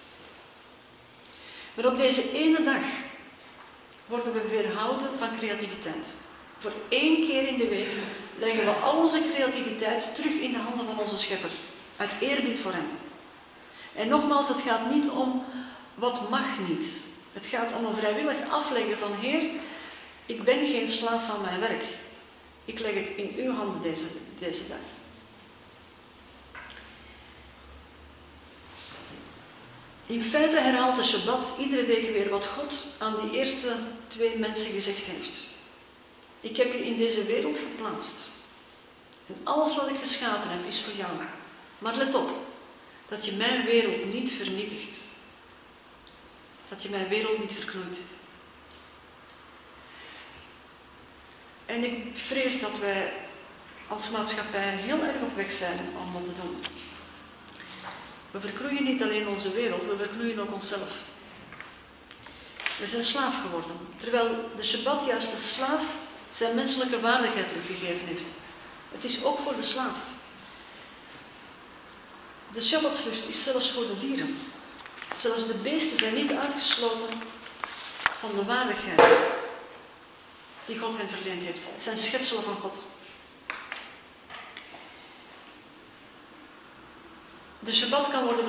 Maar 1.73 1.85
op 1.85 1.97
deze 1.97 2.31
ene 2.31 2.63
dag 2.63 2.81
worden 4.05 4.33
we 4.33 4.47
weerhouden 4.47 5.17
van 5.17 5.37
creativiteit. 5.37 6.15
Voor 6.57 6.71
één 6.89 7.27
keer 7.27 7.47
in 7.47 7.57
de 7.57 7.67
week 7.67 7.91
leggen 8.39 8.65
we 8.65 8.71
al 8.71 8.97
onze 8.97 9.21
creativiteit 9.33 10.15
terug 10.15 10.33
in 10.33 10.51
de 10.51 10.57
handen 10.57 10.85
van 10.85 10.99
onze 10.99 11.17
schepper. 11.17 11.49
Uit 11.97 12.15
eerbied 12.19 12.59
voor 12.59 12.73
hem. 12.73 12.87
En 13.95 14.07
nogmaals, 14.07 14.47
het 14.47 14.61
gaat 14.61 14.89
niet 14.89 15.09
om 15.09 15.45
wat 15.95 16.29
mag 16.29 16.59
niet. 16.67 16.85
Het 17.33 17.47
gaat 17.47 17.73
om 17.73 17.85
een 17.85 17.95
vrijwillig 17.95 18.37
afleggen 18.49 18.97
van 18.97 19.11
Heer, 19.19 19.49
ik 20.25 20.43
ben 20.43 20.67
geen 20.67 20.87
slaaf 20.87 21.25
van 21.25 21.41
mijn 21.41 21.59
werk. 21.59 21.83
Ik 22.65 22.79
leg 22.79 22.93
het 22.93 23.09
in 23.09 23.33
uw 23.37 23.53
handen 23.53 23.81
deze, 23.81 24.07
deze 24.39 24.67
dag. 24.67 24.96
In 30.07 30.21
feite 30.21 30.59
herhaalt 30.59 30.95
de 30.95 31.03
Shabbat 31.03 31.53
iedere 31.57 31.85
week 31.85 32.11
weer 32.11 32.29
wat 32.29 32.45
God 32.45 32.85
aan 32.97 33.15
die 33.21 33.39
eerste 33.39 33.75
twee 34.07 34.37
mensen 34.37 34.71
gezegd 34.71 35.05
heeft. 35.05 35.45
Ik 36.41 36.57
heb 36.57 36.71
je 36.71 36.85
in 36.85 36.97
deze 36.97 37.23
wereld 37.23 37.57
geplaatst. 37.57 38.29
En 39.27 39.35
alles 39.43 39.75
wat 39.75 39.89
ik 39.89 39.97
geschapen 39.99 40.49
heb 40.49 40.67
is 40.67 40.81
voor 40.81 40.93
jou. 40.93 41.11
Maar 41.79 41.95
let 41.95 42.15
op, 42.15 42.29
dat 43.07 43.25
je 43.25 43.31
mijn 43.31 43.65
wereld 43.65 44.13
niet 44.13 44.31
vernietigt. 44.31 45.03
Dat 46.69 46.83
je 46.83 46.89
mijn 46.89 47.07
wereld 47.07 47.39
niet 47.39 47.53
verknoeit. 47.53 47.97
En 51.65 51.83
ik 51.83 52.17
vrees 52.17 52.59
dat 52.59 52.79
wij 52.79 53.13
als 53.87 54.09
maatschappij 54.09 54.75
heel 54.75 55.01
erg 55.01 55.21
op 55.21 55.35
weg 55.35 55.51
zijn 55.51 55.79
om 56.05 56.13
dat 56.13 56.25
te 56.25 56.41
doen. 56.41 56.63
We 58.41 58.47
verknoeien 58.47 58.83
niet 58.83 59.03
alleen 59.03 59.27
onze 59.27 59.51
wereld, 59.51 59.85
we 59.85 59.97
verknoeien 59.97 60.39
ook 60.39 60.53
onszelf. 60.53 60.89
We 62.79 62.87
zijn 62.87 63.03
slaaf 63.03 63.41
geworden, 63.41 63.77
terwijl 63.97 64.51
de 64.55 64.63
Shabbat 64.63 65.05
juist 65.05 65.31
de 65.31 65.37
slaaf 65.37 65.83
zijn 66.31 66.55
menselijke 66.55 66.99
waardigheid 66.99 67.49
teruggegeven 67.49 68.07
heeft. 68.07 68.29
Het 68.91 69.03
is 69.03 69.23
ook 69.23 69.39
voor 69.39 69.55
de 69.55 69.61
slaaf. 69.61 69.95
De 72.53 72.61
Shabbatsrust 72.61 73.27
is 73.27 73.43
zelfs 73.43 73.71
voor 73.71 73.85
de 73.87 73.97
dieren. 73.97 74.39
Zelfs 75.19 75.47
de 75.47 75.53
beesten 75.53 75.97
zijn 75.97 76.15
niet 76.15 76.31
uitgesloten 76.31 77.09
van 78.01 78.29
de 78.35 78.45
waardigheid 78.45 79.01
die 80.65 80.79
God 80.79 80.97
hen 80.97 81.09
verleend 81.09 81.43
heeft. 81.43 81.65
Het 81.71 81.81
zijn 81.81 81.97
schepselen 81.97 82.43
van 82.43 82.55
God. 82.55 82.85
De 87.59 87.73
Shabbat 87.73 88.09
kan 88.09 88.23
worden 88.23 88.45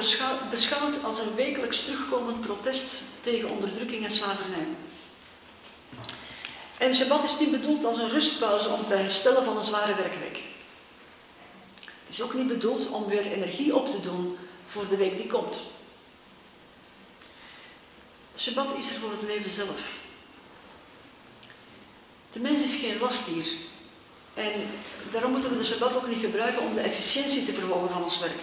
beschouwd 0.50 1.04
als 1.04 1.18
een 1.18 1.34
wekelijks 1.34 1.84
terugkomend 1.84 2.40
protest 2.40 3.02
tegen 3.20 3.50
onderdrukking 3.50 4.04
en 4.04 4.10
slavernij. 4.10 4.66
En 6.78 6.94
Shabbat 6.94 7.24
is 7.24 7.38
niet 7.38 7.50
bedoeld 7.50 7.84
als 7.84 7.98
een 7.98 8.08
rustpauze 8.08 8.68
om 8.68 8.86
te 8.86 8.94
herstellen 8.94 9.44
van 9.44 9.56
een 9.56 9.62
zware 9.62 9.94
werkweek. 9.94 10.42
Het 11.84 12.16
is 12.16 12.22
ook 12.22 12.34
niet 12.34 12.48
bedoeld 12.48 12.88
om 12.88 13.06
weer 13.06 13.26
energie 13.26 13.76
op 13.76 13.90
te 13.90 14.00
doen 14.00 14.38
voor 14.66 14.88
de 14.88 14.96
week 14.96 15.16
die 15.16 15.26
komt. 15.26 15.58
De 18.32 18.40
Shabbat 18.40 18.76
is 18.76 18.90
er 18.90 18.96
voor 18.96 19.10
het 19.10 19.22
leven 19.22 19.50
zelf. 19.50 19.96
De 22.32 22.40
mens 22.40 22.62
is 22.62 22.74
geen 22.74 22.98
lastdier. 23.00 23.46
En 24.34 24.52
daarom 25.10 25.30
moeten 25.30 25.50
we 25.50 25.58
de 25.58 25.64
Shabbat 25.64 25.96
ook 25.96 26.08
niet 26.08 26.20
gebruiken 26.20 26.62
om 26.62 26.74
de 26.74 26.80
efficiëntie 26.80 27.44
te 27.44 27.52
verhogen 27.52 27.90
van 27.90 28.02
ons 28.02 28.18
werk. 28.18 28.40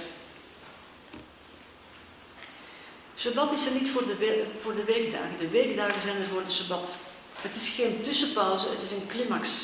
Shabbat 3.17 3.51
is 3.51 3.65
er 3.65 3.71
niet 3.71 3.89
voor 3.89 4.07
de, 4.07 4.45
voor 4.59 4.75
de 4.75 4.83
weekdagen. 4.83 5.37
De 5.39 5.49
weekdagen 5.49 6.01
zijn 6.01 6.17
er 6.17 6.27
voor 6.27 6.43
de 6.43 6.51
Shabbat. 6.51 6.95
Het 7.41 7.55
is 7.55 7.69
geen 7.69 8.01
tussenpauze, 8.01 8.69
het 8.69 8.81
is 8.81 8.91
een 8.91 9.07
climax. 9.07 9.61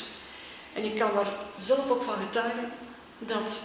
En 0.72 0.84
ik 0.84 0.98
kan 0.98 1.14
daar 1.14 1.32
zelf 1.58 1.90
ook 1.90 2.02
van 2.02 2.14
getuigen 2.26 2.72
dat 3.18 3.62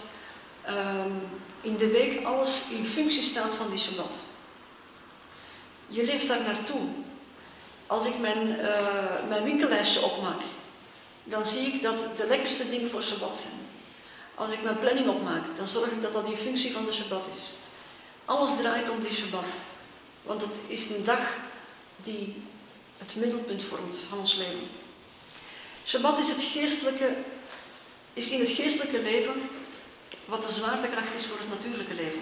um, 0.68 1.40
in 1.60 1.76
de 1.76 1.86
week 1.86 2.24
alles 2.24 2.64
in 2.70 2.84
functie 2.84 3.22
staat 3.22 3.54
van 3.54 3.70
die 3.70 3.78
Shabbat. 3.78 4.14
Je 5.86 6.04
leeft 6.04 6.28
daar 6.28 6.42
naartoe. 6.42 6.80
Als 7.86 8.06
ik 8.06 8.18
mijn, 8.18 8.48
uh, 8.48 9.28
mijn 9.28 9.44
winkellijstje 9.44 10.02
opmaak, 10.02 10.40
dan 11.24 11.46
zie 11.46 11.66
ik 11.66 11.82
dat 11.82 12.06
de 12.16 12.26
lekkerste 12.26 12.70
dingen 12.70 12.90
voor 12.90 13.02
Shabbat 13.02 13.36
zijn. 13.36 13.66
Als 14.34 14.52
ik 14.52 14.62
mijn 14.62 14.78
planning 14.78 15.08
opmaak, 15.08 15.42
dan 15.56 15.66
zorg 15.66 15.90
ik 15.90 16.02
dat 16.02 16.12
dat 16.12 16.26
in 16.26 16.36
functie 16.36 16.72
van 16.72 16.84
de 16.84 16.92
Shabbat 16.92 17.26
is. 17.32 17.52
Alles 18.24 18.56
draait 18.56 18.90
om 18.90 19.02
die 19.02 19.12
Shabbat. 19.12 19.50
Want 20.28 20.40
het 20.40 20.60
is 20.66 20.88
een 20.88 21.04
dag 21.04 21.36
die 21.96 22.42
het 22.98 23.16
middelpunt 23.16 23.62
vormt 23.62 23.96
van 24.08 24.18
ons 24.18 24.34
leven. 24.34 24.68
Shabbat 25.86 26.18
is, 26.18 26.28
het 26.28 26.42
geestelijke, 26.42 27.16
is 28.12 28.30
in 28.30 28.40
het 28.40 28.50
geestelijke 28.50 29.02
leven 29.02 29.50
wat 30.24 30.42
de 30.42 30.52
zwaartekracht 30.52 31.14
is 31.14 31.26
voor 31.26 31.38
het 31.38 31.48
natuurlijke 31.48 31.94
leven. 31.94 32.20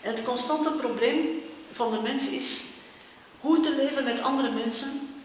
En 0.00 0.10
het 0.10 0.22
constante 0.22 0.70
probleem 0.70 1.42
van 1.72 1.90
de 1.90 2.00
mens 2.00 2.28
is 2.28 2.64
hoe 3.40 3.60
te 3.60 3.74
leven 3.74 4.04
met 4.04 4.20
andere 4.20 4.50
mensen 4.50 5.16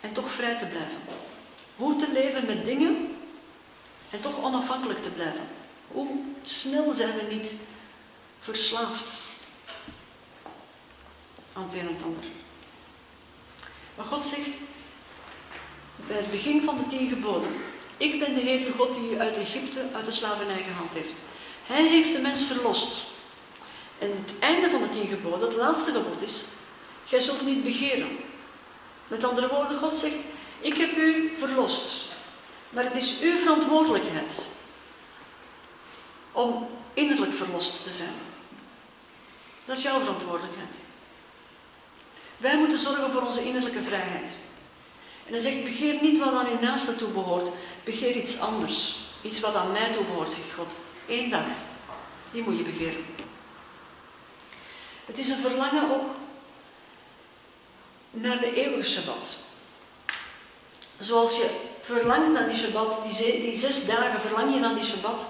en 0.00 0.12
toch 0.12 0.30
vrij 0.30 0.58
te 0.58 0.66
blijven. 0.66 1.00
Hoe 1.76 1.96
te 1.96 2.12
leven 2.12 2.46
met 2.46 2.64
dingen 2.64 3.16
en 4.10 4.20
toch 4.20 4.42
onafhankelijk 4.42 5.02
te 5.02 5.10
blijven. 5.10 5.48
Hoe 5.88 6.08
snel 6.42 6.92
zijn 6.92 7.14
we 7.16 7.34
niet 7.34 7.54
verslaafd 8.40 9.10
aan 11.52 11.62
het 11.62 11.74
een 11.74 11.80
en 11.80 11.94
het 11.94 12.02
ander. 12.04 12.24
Maar 13.94 14.06
God 14.06 14.24
zegt 14.24 14.50
bij 16.06 16.16
het 16.16 16.30
begin 16.30 16.62
van 16.62 16.76
de 16.76 16.86
tien 16.86 17.08
geboden: 17.08 17.52
Ik 17.96 18.18
ben 18.18 18.34
de 18.34 18.40
Heer 18.40 18.72
God 18.72 18.94
die 18.94 19.10
u 19.10 19.18
uit 19.18 19.36
Egypte, 19.36 19.84
uit 19.94 20.04
de 20.04 20.10
slavernij 20.10 20.62
gehaald 20.62 20.92
heeft. 20.92 21.22
Hij 21.66 21.86
heeft 21.86 22.12
de 22.12 22.20
mens 22.20 22.44
verlost. 22.44 23.02
En 23.98 24.10
het 24.10 24.38
einde 24.38 24.70
van 24.70 24.82
de 24.82 24.88
tien 24.88 25.08
geboden, 25.08 25.48
het 25.48 25.56
laatste 25.56 25.92
gebod 25.92 26.22
is: 26.22 26.44
Gij 27.06 27.20
zult 27.20 27.44
niet 27.44 27.64
begeren. 27.64 28.18
Met 29.08 29.24
andere 29.24 29.48
woorden, 29.48 29.78
God 29.78 29.96
zegt: 29.96 30.18
Ik 30.60 30.76
heb 30.76 30.96
u 30.96 31.32
verlost. 31.36 32.04
Maar 32.70 32.84
het 32.84 32.96
is 32.96 33.20
uw 33.20 33.38
verantwoordelijkheid 33.38 34.46
om 36.32 36.68
innerlijk 36.94 37.32
verlost 37.32 37.82
te 37.82 37.90
zijn. 37.90 38.14
Dat 39.64 39.76
is 39.76 39.82
jouw 39.82 40.00
verantwoordelijkheid. 40.00 40.80
Wij 42.42 42.58
moeten 42.58 42.78
zorgen 42.78 43.10
voor 43.10 43.22
onze 43.22 43.44
innerlijke 43.44 43.82
vrijheid. 43.82 44.36
En 45.26 45.32
hij 45.32 45.40
zegt, 45.40 45.64
begeer 45.64 46.02
niet 46.02 46.18
wat 46.18 46.34
aan 46.34 46.46
uw 46.46 46.60
naaste 46.60 46.96
toe 46.96 47.08
behoort. 47.08 47.50
Begeer 47.84 48.16
iets 48.16 48.38
anders. 48.38 48.96
Iets 49.22 49.40
wat 49.40 49.54
aan 49.54 49.72
mij 49.72 49.92
toe 49.92 50.04
behoort, 50.04 50.32
zegt 50.32 50.52
God. 50.52 50.72
Eén 51.08 51.30
dag. 51.30 51.44
Die 52.30 52.42
moet 52.42 52.56
je 52.56 52.62
begeren. 52.62 53.04
Het 55.04 55.18
is 55.18 55.28
een 55.28 55.38
verlangen 55.38 55.94
ook 55.94 56.10
naar 58.10 58.40
de 58.40 58.54
eeuwige 58.54 58.90
Shabbat. 58.90 59.36
Zoals 60.98 61.36
je 61.36 61.50
verlangt 61.80 62.32
naar 62.32 62.48
die 62.48 62.58
Shabbat, 62.58 62.98
die, 63.06 63.40
die 63.40 63.56
zes 63.56 63.86
dagen 63.86 64.20
verlang 64.20 64.54
je 64.54 64.60
naar 64.60 64.74
die 64.74 64.84
Shabbat, 64.84 65.26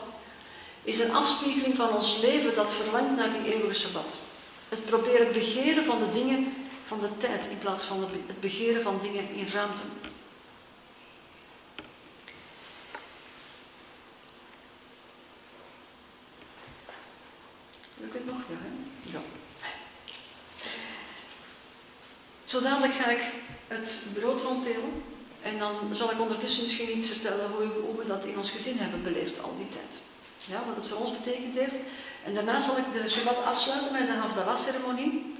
is 0.83 0.99
een 0.99 1.15
afspiegeling 1.15 1.77
van 1.77 1.91
ons 1.95 2.21
leven 2.21 2.55
dat 2.55 2.73
verlangt 2.73 3.17
naar 3.17 3.33
die 3.33 3.53
eeuwige 3.53 3.81
Shabbat. 3.81 4.19
Het 4.69 4.85
proberen 4.85 5.33
begeren 5.33 5.85
van 5.85 5.99
de 5.99 6.11
dingen 6.13 6.62
van 6.93 7.01
de 7.01 7.16
tijd 7.16 7.47
in 7.47 7.59
plaats 7.59 7.84
van 7.84 8.01
het 8.01 8.40
begeren 8.40 8.82
van 8.82 8.99
dingen 9.03 9.34
in 9.34 9.47
ruimte. 9.47 9.82
Lukt 17.97 18.14
het 18.14 18.26
nog? 18.26 18.36
Ja, 18.36 18.57
hè? 18.59 18.70
Ja. 19.12 19.20
Zo 22.43 22.61
dadelijk 22.61 22.95
ga 22.95 23.11
ik 23.11 23.32
het 23.68 23.99
brood 24.14 24.40
ronddelen. 24.40 25.03
En 25.43 25.59
dan 25.59 25.74
zal 25.93 26.11
ik 26.11 26.20
ondertussen 26.20 26.62
misschien 26.62 26.97
iets 26.97 27.09
vertellen 27.09 27.51
hoe, 27.51 27.64
hoe, 27.64 27.97
we 27.97 28.07
dat 28.07 28.24
in 28.24 28.36
ons 28.36 28.51
gezin 28.51 28.78
hebben 28.78 29.03
beleefd 29.03 29.43
al 29.43 29.57
die 29.57 29.68
tijd. 29.68 29.95
Ja, 30.45 30.62
wat 30.66 30.76
het 30.76 30.88
voor 30.88 30.99
ons 30.99 31.12
betekend 31.12 31.55
heeft. 31.55 31.74
En 32.24 32.34
daarna 32.34 32.61
zal 32.61 32.76
ik 32.76 32.93
de 32.93 33.09
Shabbat 33.09 33.45
afsluiten 33.45 33.93
met 33.93 34.07
de 34.07 34.12
Havdalah-ceremonie. 34.12 35.34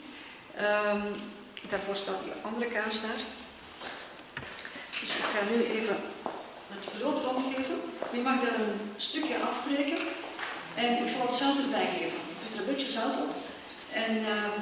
Um, 0.61 1.41
Daarvoor 1.69 1.97
staat 1.97 2.23
die 2.25 2.33
andere 2.43 2.67
kaars 2.67 3.01
daar. 3.01 3.21
Dus 5.01 5.15
ik 5.17 5.25
ga 5.33 5.41
nu 5.51 5.65
even 5.65 5.97
het 6.69 6.99
brood 6.99 7.25
rondgeven. 7.25 7.81
Je 8.13 8.21
mag 8.21 8.41
daar 8.41 8.55
een 8.55 8.81
stukje 8.97 9.39
afbreken. 9.39 9.99
En 10.75 11.05
ik 11.05 11.09
zal 11.09 11.27
het 11.27 11.35
zout 11.35 11.59
erbij 11.59 11.87
geven. 11.87 12.21
Ik 12.33 12.49
doe 12.49 12.53
er 12.55 12.69
een 12.69 12.75
beetje 12.75 12.91
zout 12.91 13.17
op. 13.17 13.35
En 13.93 14.17
uh, 14.17 14.53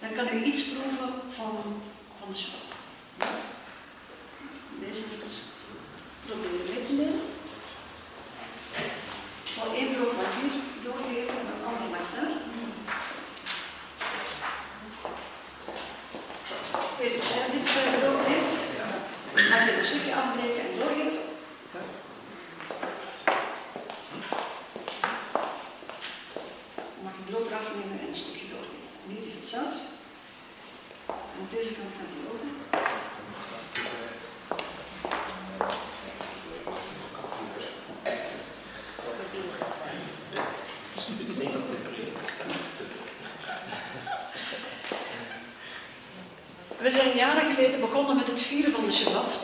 dan 0.00 0.12
kan 0.16 0.36
u 0.36 0.44
iets 0.44 0.62
proeven 0.62 1.12
van, 1.30 1.82
van 2.18 2.28
de 2.28 2.38
zout. 2.38 2.70
Deze 4.78 5.02
even 5.02 5.42
proberen 6.26 6.66
mee 6.74 6.86
te 6.86 6.92
nemen. 6.92 7.20
Ik 9.44 9.50
zal 9.58 9.74
één 9.74 9.94
brood 9.94 10.16
wat 10.16 10.34
hier 10.34 10.54
doorgeven 10.82 11.34
en 11.40 11.46
het 11.52 11.66
andere 11.66 11.90
langs 11.90 12.14
daar. 12.14 12.51
Je, 17.02 17.08
dit 17.52 17.64
brood 18.00 18.26
heeft. 18.26 18.52
Laat 19.50 19.68
je 19.68 19.78
een 19.78 19.84
stukje 19.84 20.14
afbreken 20.14 20.60
en 20.60 20.78
doorgeven. 20.78 21.20
Dan 26.74 27.02
mag 27.02 27.12
je 27.16 27.32
brood 27.32 27.46
eraf 27.46 27.68
nemen 27.74 28.00
en 28.00 28.08
een 28.08 28.14
stukje 28.14 28.46
doorgeven. 28.48 28.88
En 29.06 29.14
hier 29.14 29.26
is 29.26 29.32
het 29.32 29.48
zout. 29.48 29.76
En 31.06 31.40
op 31.44 31.50
deze 31.50 31.72
kant 31.72 31.90
gaat 31.98 32.12
hij 32.14 32.32
open. 32.32 32.50
We 46.81 46.81
zijn 46.92 47.16
jaren 47.16 47.54
geleden 47.54 47.80
begonnen 47.80 48.16
met 48.16 48.26
het 48.26 48.42
vieren 48.42 48.72
van 48.72 48.86
de 48.86 48.92
Shabbat. 48.92 49.38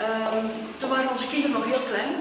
Um, 0.00 0.50
toen 0.78 0.88
waren 0.88 1.10
onze 1.10 1.26
kinderen 1.26 1.52
nog 1.52 1.64
heel 1.64 1.86
klein. 1.88 2.14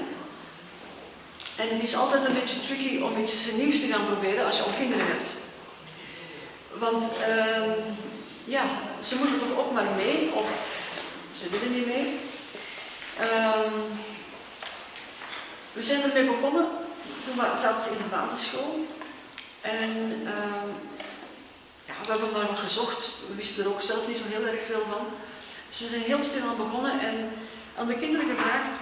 En 1.55 1.69
het 1.69 1.81
is 1.81 1.95
altijd 1.95 2.25
een 2.25 2.33
beetje 2.33 2.59
tricky 2.59 3.01
om 3.01 3.17
iets 3.17 3.51
nieuws 3.51 3.79
te 3.79 3.87
gaan 3.87 4.05
proberen 4.05 4.45
als 4.45 4.57
je 4.57 4.63
al 4.63 4.73
kinderen 4.77 5.07
hebt. 5.07 5.29
Want 6.73 7.03
um, 7.03 7.83
ja, 8.45 8.63
ze 8.99 9.15
moeten 9.15 9.39
toch 9.39 9.57
ook 9.57 9.71
maar 9.71 9.87
mee, 9.95 10.31
of 10.33 10.49
ze 11.31 11.49
willen 11.49 11.71
niet 11.71 11.85
mee. 11.85 12.19
Um, 13.21 13.73
we 15.73 15.83
zijn 15.83 16.01
ermee 16.01 16.25
begonnen, 16.25 16.67
toen 17.25 17.57
zaten 17.57 17.83
ze 17.83 17.89
in 17.89 17.97
de 17.97 18.15
basisschool. 18.15 18.87
En 19.61 20.23
we 22.05 22.11
hebben 22.11 22.31
maar 22.31 22.57
gezocht. 22.57 23.02
We 23.27 23.35
wisten 23.35 23.63
er 23.63 23.69
ook 23.69 23.81
zelf 23.81 24.07
niet 24.07 24.17
zo 24.17 24.23
heel 24.27 24.45
erg 24.45 24.65
veel 24.65 24.83
van. 24.89 25.05
Dus 25.69 25.79
we 25.79 25.87
zijn 25.87 26.01
heel 26.01 26.23
stil 26.23 26.47
aan 26.47 26.57
begonnen 26.57 26.99
en 26.99 27.15
aan 27.77 27.87
de 27.87 27.95
kinderen 27.95 28.29
gevraagd, 28.29 28.77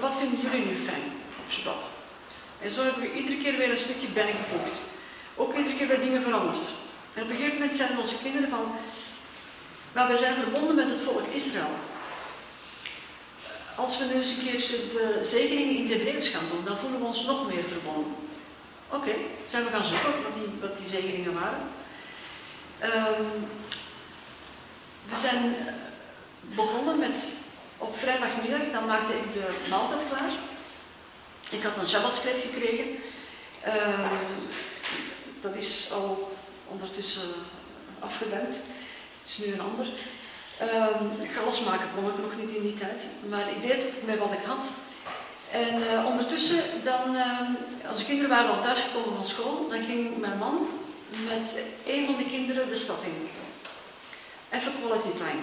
wat 0.00 0.16
vinden 0.18 0.40
jullie 0.40 0.66
nu 0.66 0.76
fijn 0.76 1.06
op 1.44 1.50
Shabbat? 1.50 1.88
En 2.60 2.70
zo 2.70 2.82
hebben 2.82 3.02
we 3.02 3.12
iedere 3.12 3.36
keer 3.36 3.56
weer 3.56 3.70
een 3.70 3.86
stukje 3.86 4.08
bijgevoegd. 4.08 4.80
Ook 5.36 5.54
iedere 5.54 5.76
keer 5.76 5.86
weer 5.86 6.00
dingen 6.00 6.22
veranderd. 6.22 6.66
En 7.14 7.22
op 7.22 7.28
een 7.28 7.36
gegeven 7.36 7.58
moment 7.58 7.74
zeiden 7.74 7.98
onze 7.98 8.18
kinderen 8.22 8.48
van, 8.48 8.74
maar 9.92 10.08
wij 10.08 10.16
zijn 10.16 10.34
verbonden 10.34 10.76
met 10.76 10.88
het 10.90 11.00
volk 11.00 11.26
Israël. 11.32 11.74
Als 13.76 13.98
we 13.98 14.04
nu 14.04 14.12
eens 14.12 14.30
een 14.30 14.44
keer 14.44 14.60
de 14.92 15.20
zegeningen 15.22 15.76
in 15.76 15.82
het 15.82 15.92
Hebreeuws 15.92 16.32
dan 16.64 16.78
voelen 16.78 17.00
we 17.00 17.06
ons 17.06 17.24
nog 17.24 17.52
meer 17.54 17.64
verbonden. 17.64 18.14
Oké, 18.88 19.14
zijn 19.46 19.64
we 19.64 19.70
gaan 19.70 19.84
zoeken 19.84 20.22
wat 20.22 20.34
die, 20.34 20.48
wat 20.60 20.78
die 20.78 20.88
zegeningen 20.88 21.34
waren. 21.34 21.68
Ehm, 22.82 23.22
we 25.08 25.16
zijn 25.16 25.54
begonnen 26.40 26.98
met 26.98 27.28
op 27.78 27.96
vrijdagmiddag, 27.96 28.60
dan 28.72 28.86
maakte 28.86 29.12
ik 29.12 29.32
de 29.32 29.66
maaltijd 29.70 30.02
klaar. 30.08 30.30
Ik 31.50 31.62
had 31.62 31.76
een 31.76 31.86
Shabbatskleed 31.86 32.40
gekregen. 32.40 32.86
Ehm, 33.62 34.14
dat 35.40 35.54
is 35.54 35.88
al 35.92 36.36
ondertussen 36.68 37.28
afgedankt. 38.00 38.54
Het 39.20 39.28
is 39.28 39.38
nu 39.38 39.52
een 39.52 39.60
ander. 39.60 39.86
Um, 40.62 41.28
galas 41.28 41.60
maken 41.60 41.88
kon 41.94 42.08
ik 42.08 42.18
nog 42.18 42.36
niet 42.36 42.56
in 42.56 42.62
die 42.62 42.74
tijd, 42.74 43.06
maar 43.28 43.50
ik 43.50 43.62
deed 43.62 43.82
het 43.82 44.06
met 44.06 44.18
wat 44.18 44.32
ik 44.32 44.44
had. 44.46 44.70
En 45.50 45.80
uh, 45.80 46.06
ondertussen, 46.06 46.62
dan, 46.84 47.16
als 47.88 47.98
de 47.98 48.04
kinderen 48.04 48.30
waren 48.30 48.50
al 48.50 48.62
thuisgekomen 48.62 49.14
van 49.14 49.24
school, 49.24 49.68
dan 49.70 49.82
ging 49.82 50.18
mijn 50.18 50.38
man 50.38 50.68
met 51.28 51.56
een 51.86 52.04
van 52.04 52.16
de 52.16 52.24
kinderen 52.24 52.68
de 52.68 52.76
stad 52.76 53.04
in. 53.04 53.28
Even 54.50 54.72
quality 54.80 55.08
time. 55.08 55.42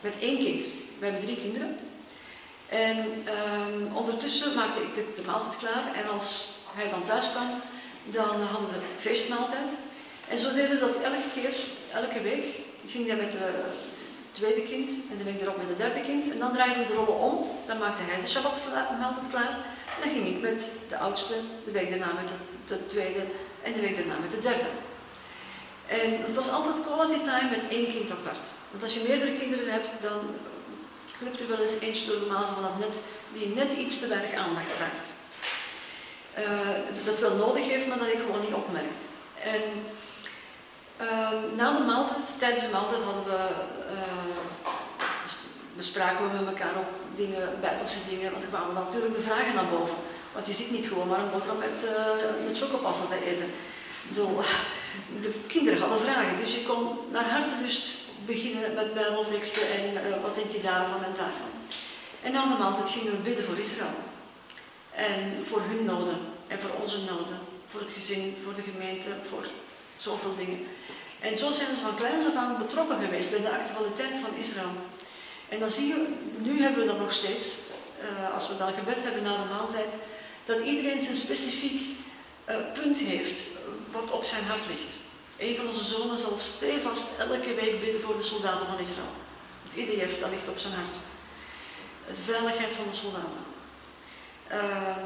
Met 0.00 0.14
één 0.18 0.38
kind. 0.44 0.64
We 0.98 1.04
hebben 1.04 1.22
drie 1.22 1.36
kinderen. 1.36 1.76
En 2.68 2.98
um, 2.98 3.96
ondertussen 3.96 4.54
maakte 4.54 4.82
ik 4.82 4.94
de, 4.94 5.04
de, 5.14 5.22
maaltijd 5.26 5.56
klaar. 5.56 5.94
En 5.94 6.10
als 6.10 6.48
hij 6.74 6.90
dan 6.90 7.04
thuis 7.04 7.30
kwam, 7.30 7.60
dan 8.04 8.40
hadden 8.40 8.68
we 8.70 8.80
feestmaaltijd. 8.96 9.78
En 10.28 10.38
zo 10.38 10.54
deden 10.54 10.70
we 10.70 10.78
dat 10.78 11.02
elke 11.02 11.30
keer, 11.34 11.54
elke 11.92 12.22
week. 12.22 12.44
Ik 12.82 12.90
ging 12.90 13.06
hij 13.06 13.16
met 13.16 13.32
de 13.32 13.50
tweede 14.32 14.62
kind 14.62 14.90
en 15.10 15.18
de 15.18 15.24
week 15.24 15.40
erop 15.40 15.56
met 15.56 15.68
het 15.68 15.78
derde 15.78 16.00
kind. 16.00 16.30
En 16.30 16.38
dan 16.38 16.52
draaiden 16.52 16.78
we 16.78 16.88
de 16.88 16.94
rollen 16.94 17.18
om. 17.18 17.50
Dan 17.66 17.78
maakte 17.78 18.02
hij 18.02 18.20
de 18.20 18.26
Shabbat-maaltijd 18.26 19.26
klaar. 19.30 19.58
En 19.94 20.00
dan 20.02 20.10
ging 20.10 20.26
ik 20.26 20.40
met 20.40 20.70
de 20.88 20.98
oudste, 20.98 21.34
de 21.64 21.70
week 21.70 21.90
daarna 21.90 22.12
met 22.12 22.28
de, 22.28 22.34
de 22.66 22.86
tweede 22.86 23.22
en 23.62 23.72
de 23.72 23.80
week 23.80 23.96
daarna 23.96 24.18
met 24.18 24.30
de 24.30 24.38
derde. 24.38 24.70
En 25.88 26.22
het 26.26 26.34
was 26.34 26.50
altijd 26.50 26.74
quality 26.86 27.18
time 27.18 27.50
met 27.50 27.68
één 27.68 27.90
kind 27.90 28.10
apart. 28.10 28.46
Want 28.70 28.82
als 28.82 28.94
je 28.94 29.06
meerdere 29.08 29.38
kinderen 29.38 29.72
hebt, 29.72 29.88
dan 30.00 30.20
glipt 31.18 31.40
er 31.40 31.48
wel 31.48 31.58
eens 31.58 31.78
eentje 31.80 32.06
door 32.06 32.20
de 32.20 32.32
mazen 32.32 32.54
van 32.54 32.64
het 32.64 32.78
net, 32.78 33.00
die 33.32 33.54
net 33.54 33.72
iets 33.72 33.98
te 33.98 34.06
weinig 34.06 34.32
aandacht 34.32 34.72
vraagt. 34.78 35.06
Uh, 36.38 37.04
dat 37.04 37.20
wel 37.20 37.34
nodig 37.34 37.66
heeft, 37.66 37.86
maar 37.86 37.98
dat 37.98 38.10
je 38.12 38.18
gewoon 38.18 38.40
niet 38.40 38.60
opmerkt. 38.62 39.06
En 39.42 39.62
uh, 41.00 41.56
na 41.56 41.76
de 41.76 41.84
maaltijd, 41.84 42.38
tijdens 42.38 42.64
de 42.64 42.70
maaltijd 42.72 43.02
hadden 43.02 43.24
we, 43.24 43.40
bespraken 45.76 46.30
we 46.30 46.38
met 46.38 46.52
elkaar 46.52 46.76
ook 46.78 46.92
dingen, 47.16 47.60
bijbelse 47.60 47.98
dingen, 48.08 48.30
want 48.30 48.42
er 48.42 48.48
kwamen 48.48 48.74
natuurlijk 48.74 49.14
de 49.14 49.20
vragen 49.20 49.54
naar 49.54 49.72
boven. 49.76 49.96
Want 50.34 50.46
je 50.46 50.52
ziet 50.52 50.70
niet 50.70 50.88
gewoon 50.88 51.08
maar 51.08 51.18
een 51.18 51.30
boterham 51.30 51.58
met, 51.58 51.86
met 52.46 52.58
chocopasta 52.58 53.04
te 53.04 53.24
eten. 53.24 53.50
Bedoel, 54.08 54.40
de 55.20 55.32
kinderen 55.46 55.80
hadden 55.80 56.00
vragen, 56.00 56.38
dus 56.38 56.54
je 56.54 56.62
kon 56.62 56.98
naar 57.10 57.30
hartelust 57.30 57.96
beginnen 58.26 58.74
met 58.74 58.94
bijbelteksten 58.94 59.62
en 59.70 59.92
uh, 59.92 60.22
wat 60.22 60.34
denk 60.34 60.50
je 60.52 60.60
daarvan 60.60 61.04
en 61.04 61.14
daarvan. 61.16 61.52
En 62.22 62.32
na 62.32 62.42
de 62.42 62.58
maaltijd 62.58 62.88
gingen 62.88 63.12
we 63.12 63.18
bidden 63.18 63.44
voor 63.44 63.58
Israël. 63.58 63.96
En 64.90 65.46
voor 65.46 65.62
hun 65.64 65.84
noden 65.84 66.18
en 66.46 66.58
voor 66.60 66.70
onze 66.82 66.98
noden, 66.98 67.38
voor 67.66 67.80
het 67.80 67.92
gezin, 67.92 68.36
voor 68.42 68.54
de 68.54 68.62
gemeente, 68.62 69.08
voor 69.28 69.46
zoveel 69.96 70.34
dingen. 70.36 70.66
En 71.20 71.36
zo 71.36 71.50
zijn 71.50 71.74
ze 71.74 71.82
van 71.82 71.96
kleins 71.96 72.26
af 72.26 72.34
aan 72.34 72.58
betrokken 72.58 72.98
geweest 73.04 73.30
bij 73.30 73.40
de 73.40 73.50
actualiteit 73.50 74.18
van 74.18 74.34
Israël. 74.38 74.72
En 75.48 75.60
dan 75.60 75.70
zie 75.70 75.86
je, 75.86 76.06
nu 76.38 76.62
hebben 76.62 76.80
we 76.80 76.86
dat 76.86 76.98
nog 76.98 77.12
steeds, 77.12 77.56
uh, 78.02 78.34
als 78.34 78.48
we 78.48 78.56
dan 78.56 78.72
gebed 78.72 79.02
hebben 79.02 79.22
na 79.22 79.30
de 79.30 79.54
maaltijd, 79.56 79.92
dat 80.44 80.60
iedereen 80.60 81.00
zijn 81.00 81.16
specifiek 81.16 81.96
uh, 82.48 82.56
punt 82.72 82.98
heeft 82.98 83.46
wat 83.92 84.10
op 84.10 84.24
zijn 84.24 84.44
hart 84.44 84.66
ligt. 84.66 84.92
Een 85.38 85.56
van 85.56 85.66
onze 85.66 85.84
zonen 85.84 86.18
zal 86.18 86.36
stevast 86.36 87.08
elke 87.18 87.54
week 87.54 87.80
bidden 87.80 88.00
voor 88.00 88.16
de 88.16 88.22
soldaten 88.22 88.66
van 88.66 88.78
Israël. 88.78 89.12
Het 89.68 89.76
IDF, 89.76 90.20
dat 90.20 90.30
ligt 90.30 90.48
op 90.48 90.58
zijn 90.58 90.74
hart. 90.74 90.96
De 92.08 92.14
veiligheid 92.14 92.74
van 92.74 92.84
de 92.90 92.94
soldaten. 92.94 93.40
Uh, 94.52 94.96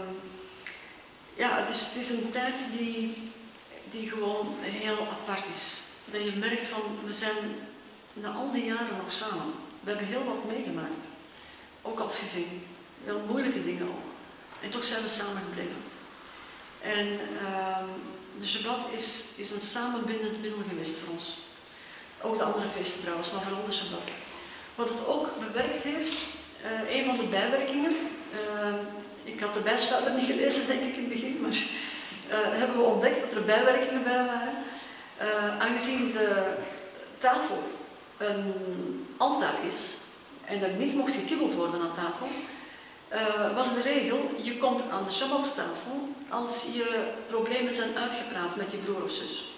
ja, 1.34 1.58
het 1.58 1.68
is, 1.68 1.80
het 1.80 1.96
is 1.96 2.08
een 2.08 2.30
tijd 2.30 2.64
die, 2.78 3.30
die 3.90 4.08
gewoon 4.08 4.54
heel 4.60 5.08
apart 5.10 5.48
is. 5.48 5.80
Dat 6.04 6.24
je 6.24 6.32
merkt 6.32 6.66
van, 6.66 6.82
we 7.04 7.12
zijn 7.12 7.68
na 8.12 8.32
al 8.32 8.52
die 8.52 8.64
jaren 8.64 8.96
nog 8.96 9.12
samen. 9.12 9.52
We 9.80 9.90
hebben 9.90 10.08
heel 10.08 10.24
wat 10.24 10.44
meegemaakt. 10.44 11.06
Ook 11.82 11.98
als 11.98 12.18
gezin. 12.18 12.66
Heel 13.04 13.22
moeilijke 13.26 13.64
dingen 13.64 13.88
ook. 13.88 14.04
En 14.60 14.70
toch 14.70 14.84
zijn 14.84 15.02
we 15.02 15.08
samen 15.08 15.42
gebleven. 15.48 15.82
En 16.80 17.06
uh, 17.42 17.76
de 18.40 18.46
Shabbat 18.46 18.86
is, 18.96 19.24
is 19.36 19.50
een 19.50 19.60
samenbindend 19.60 20.40
middel 20.40 20.58
geweest 20.68 20.98
voor 20.98 21.12
ons. 21.12 21.36
Ook 22.20 22.38
de 22.38 22.44
andere 22.44 22.68
feesten 22.68 23.00
trouwens, 23.00 23.30
maar 23.30 23.42
vooral 23.42 23.64
de 23.66 23.72
Shabbat. 23.72 24.08
Wat 24.74 24.88
het 24.88 25.06
ook 25.06 25.28
bewerkt 25.38 25.82
heeft, 25.82 26.20
uh, 26.64 26.96
een 26.96 27.04
van 27.04 27.16
de 27.16 27.24
bijwerkingen, 27.24 27.96
uh, 28.32 28.74
ik 29.24 29.40
had 29.40 29.54
de 29.54 29.60
bijsluiter 29.60 30.14
niet 30.14 30.30
gelezen 30.30 30.66
denk 30.66 30.80
ik 30.80 30.96
in 30.96 31.00
het 31.00 31.08
begin, 31.08 31.40
maar 31.40 31.50
uh, 31.50 32.58
hebben 32.58 32.76
we 32.76 32.82
ontdekt 32.82 33.20
dat 33.20 33.34
er 33.34 33.44
bijwerkingen 33.44 34.02
bij 34.02 34.24
waren. 34.24 34.54
aangezien 35.58 36.12
de 36.12 36.54
tafel 37.18 37.62
een 38.16 39.06
altaar 39.16 39.54
is 39.66 39.96
en 40.44 40.62
er 40.62 40.72
niet 40.72 40.94
mocht 40.94 41.14
gekibbeld 41.14 41.54
worden 41.54 41.80
aan 41.80 41.94
tafel, 41.94 42.26
uh, 43.14 43.54
was 43.54 43.74
de 43.74 43.82
regel, 43.82 44.30
je 44.42 44.58
komt 44.58 44.82
aan 44.90 45.04
de 45.04 45.12
Shabbatstafel 45.12 46.08
als 46.28 46.66
je 46.72 47.12
problemen 47.26 47.74
zijn 47.74 47.96
uitgepraat 47.96 48.56
met 48.56 48.70
je 48.70 48.76
broer 48.76 49.02
of 49.02 49.10
zus. 49.10 49.54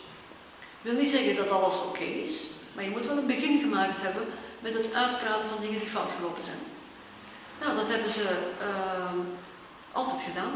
Wil 0.82 0.94
niet 0.94 1.10
zeggen 1.10 1.36
dat 1.36 1.50
alles 1.50 1.82
oké 1.82 2.04
is, 2.04 2.50
maar 2.72 2.84
je 2.84 2.90
moet 2.90 3.06
wel 3.06 3.16
een 3.16 3.26
begin 3.26 3.60
gemaakt 3.60 4.00
hebben 4.02 4.26
met 4.60 4.74
het 4.74 4.94
uitpraten 4.94 5.48
van 5.48 5.60
dingen 5.60 5.78
die 5.78 5.88
fout 5.88 6.12
gelopen 6.16 6.42
zijn. 6.42 6.58
Nou, 7.60 7.76
dat 7.76 7.88
hebben 7.88 8.10
ze 8.10 8.26
uh, 8.60 9.20
altijd 9.92 10.22
gedaan. 10.22 10.54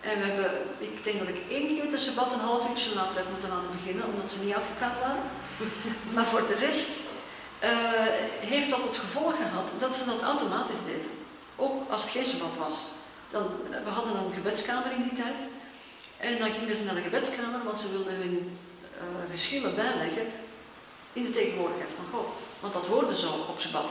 En 0.00 0.18
we 0.18 0.24
hebben, 0.24 0.50
ik 0.78 1.04
denk 1.04 1.18
dat 1.18 1.28
ik 1.28 1.42
één 1.50 1.68
keer 1.68 1.90
de 1.90 1.98
Shabbat 1.98 2.32
een 2.32 2.38
half 2.38 2.68
uurtje 2.68 2.94
later 2.94 3.16
heb 3.16 3.30
moeten 3.30 3.48
laten 3.48 3.70
beginnen, 3.72 4.04
omdat 4.04 4.30
ze 4.30 4.38
niet 4.38 4.54
uitgepraat 4.54 4.98
waren. 4.98 5.22
maar 6.14 6.26
voor 6.26 6.46
de 6.46 6.54
rest 6.54 7.02
uh, 7.62 7.68
heeft 8.40 8.70
dat 8.70 8.82
het 8.82 8.98
gevolg 8.98 9.36
gehad 9.36 9.68
dat 9.78 9.96
ze 9.96 10.04
dat 10.04 10.22
automatisch 10.22 10.84
deden. 10.84 11.15
Ook 11.56 11.90
als 11.90 12.02
het 12.02 12.10
geen 12.10 12.26
Shabbat 12.26 12.56
was. 12.58 12.74
Dan, 13.30 13.46
eh, 13.70 13.84
we 13.84 13.90
hadden 13.90 14.16
een 14.16 14.32
gebedskamer 14.32 14.92
in 14.92 15.02
die 15.02 15.12
tijd. 15.12 15.38
En 16.16 16.38
dan 16.38 16.52
gingen 16.52 16.76
ze 16.76 16.84
naar 16.84 16.94
de 16.94 17.00
gebedskamer, 17.00 17.64
want 17.64 17.78
ze 17.78 17.90
wilden 17.90 18.16
hun 18.16 18.58
uh, 18.94 19.30
geschillen 19.30 19.74
bijleggen 19.74 20.26
in 21.12 21.24
de 21.24 21.30
tegenwoordigheid 21.30 21.92
van 21.92 22.20
God. 22.20 22.30
Want 22.60 22.72
dat 22.72 22.86
hoorde 22.86 23.16
zo 23.16 23.46
op 23.48 23.60
Shabbat. 23.60 23.90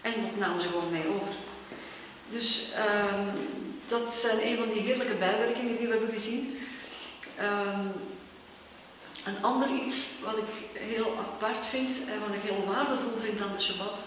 En 0.00 0.12
dat 0.12 0.36
namen 0.36 0.62
ze 0.62 0.68
gewoon 0.68 0.90
mee 0.90 1.08
over. 1.08 1.32
Dus 2.28 2.72
um, 2.78 3.48
dat 3.86 4.14
zijn 4.14 4.46
een 4.46 4.56
van 4.56 4.68
die 4.68 4.80
heerlijke 4.80 5.14
bijwerkingen 5.14 5.76
die 5.76 5.86
we 5.86 5.92
hebben 5.92 6.12
gezien. 6.12 6.58
Um, 7.40 7.92
een 9.24 9.42
ander 9.42 9.68
iets 9.84 10.08
wat 10.24 10.36
ik 10.36 10.80
heel 10.80 11.18
apart 11.18 11.66
vind 11.66 11.90
en 11.90 12.20
wat 12.20 12.34
ik 12.34 12.50
heel 12.50 12.64
waardevol 12.66 13.16
vind 13.18 13.40
aan 13.40 13.52
de 13.56 13.62
Shabbat, 13.62 14.04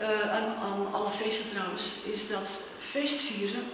uh, 0.00 0.32
aan, 0.32 0.56
aan, 0.56 0.92
alle 0.92 1.10
feesten 1.10 1.50
trouwens, 1.50 2.02
is 2.02 2.28
dat 2.28 2.60
feestvieren 2.78 3.64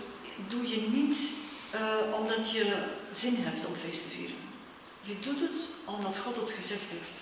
doe 0.49 0.69
je 0.69 0.81
niet 0.81 1.33
uh, 1.75 2.19
omdat 2.19 2.51
je 2.51 2.85
zin 3.11 3.35
hebt 3.39 3.67
om 3.67 3.75
feest 3.75 4.03
te 4.03 4.11
vieren. 4.11 4.37
Je 5.03 5.19
doet 5.21 5.41
het 5.41 5.69
omdat 5.85 6.19
God 6.19 6.37
het 6.37 6.53
gezegd 6.53 6.91
heeft. 6.91 7.19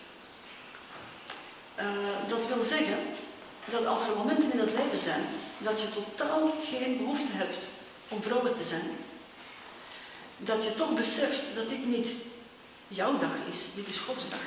Uh, 1.79 2.29
dat 2.29 2.47
wil 2.47 2.63
zeggen 2.63 2.99
dat 3.65 3.87
als 3.87 4.03
er 4.03 4.17
momenten 4.17 4.53
in 4.53 4.59
het 4.59 4.73
leven 4.73 4.99
zijn 4.99 5.27
dat 5.59 5.81
je 5.81 5.91
totaal 5.91 6.55
geen 6.65 6.97
behoefte 6.97 7.33
hebt 7.33 7.65
om 8.09 8.23
vrolijk 8.23 8.57
te 8.57 8.65
zijn, 8.65 8.91
dat 10.37 10.65
je 10.65 10.75
toch 10.75 10.95
beseft 10.95 11.49
dat 11.55 11.69
dit 11.69 11.87
niet 11.87 12.09
jouw 12.89 13.19
dag 13.19 13.35
is, 13.49 13.65
dit 13.75 13.89
is 13.89 13.99
Gods 13.99 14.29
dag. 14.29 14.41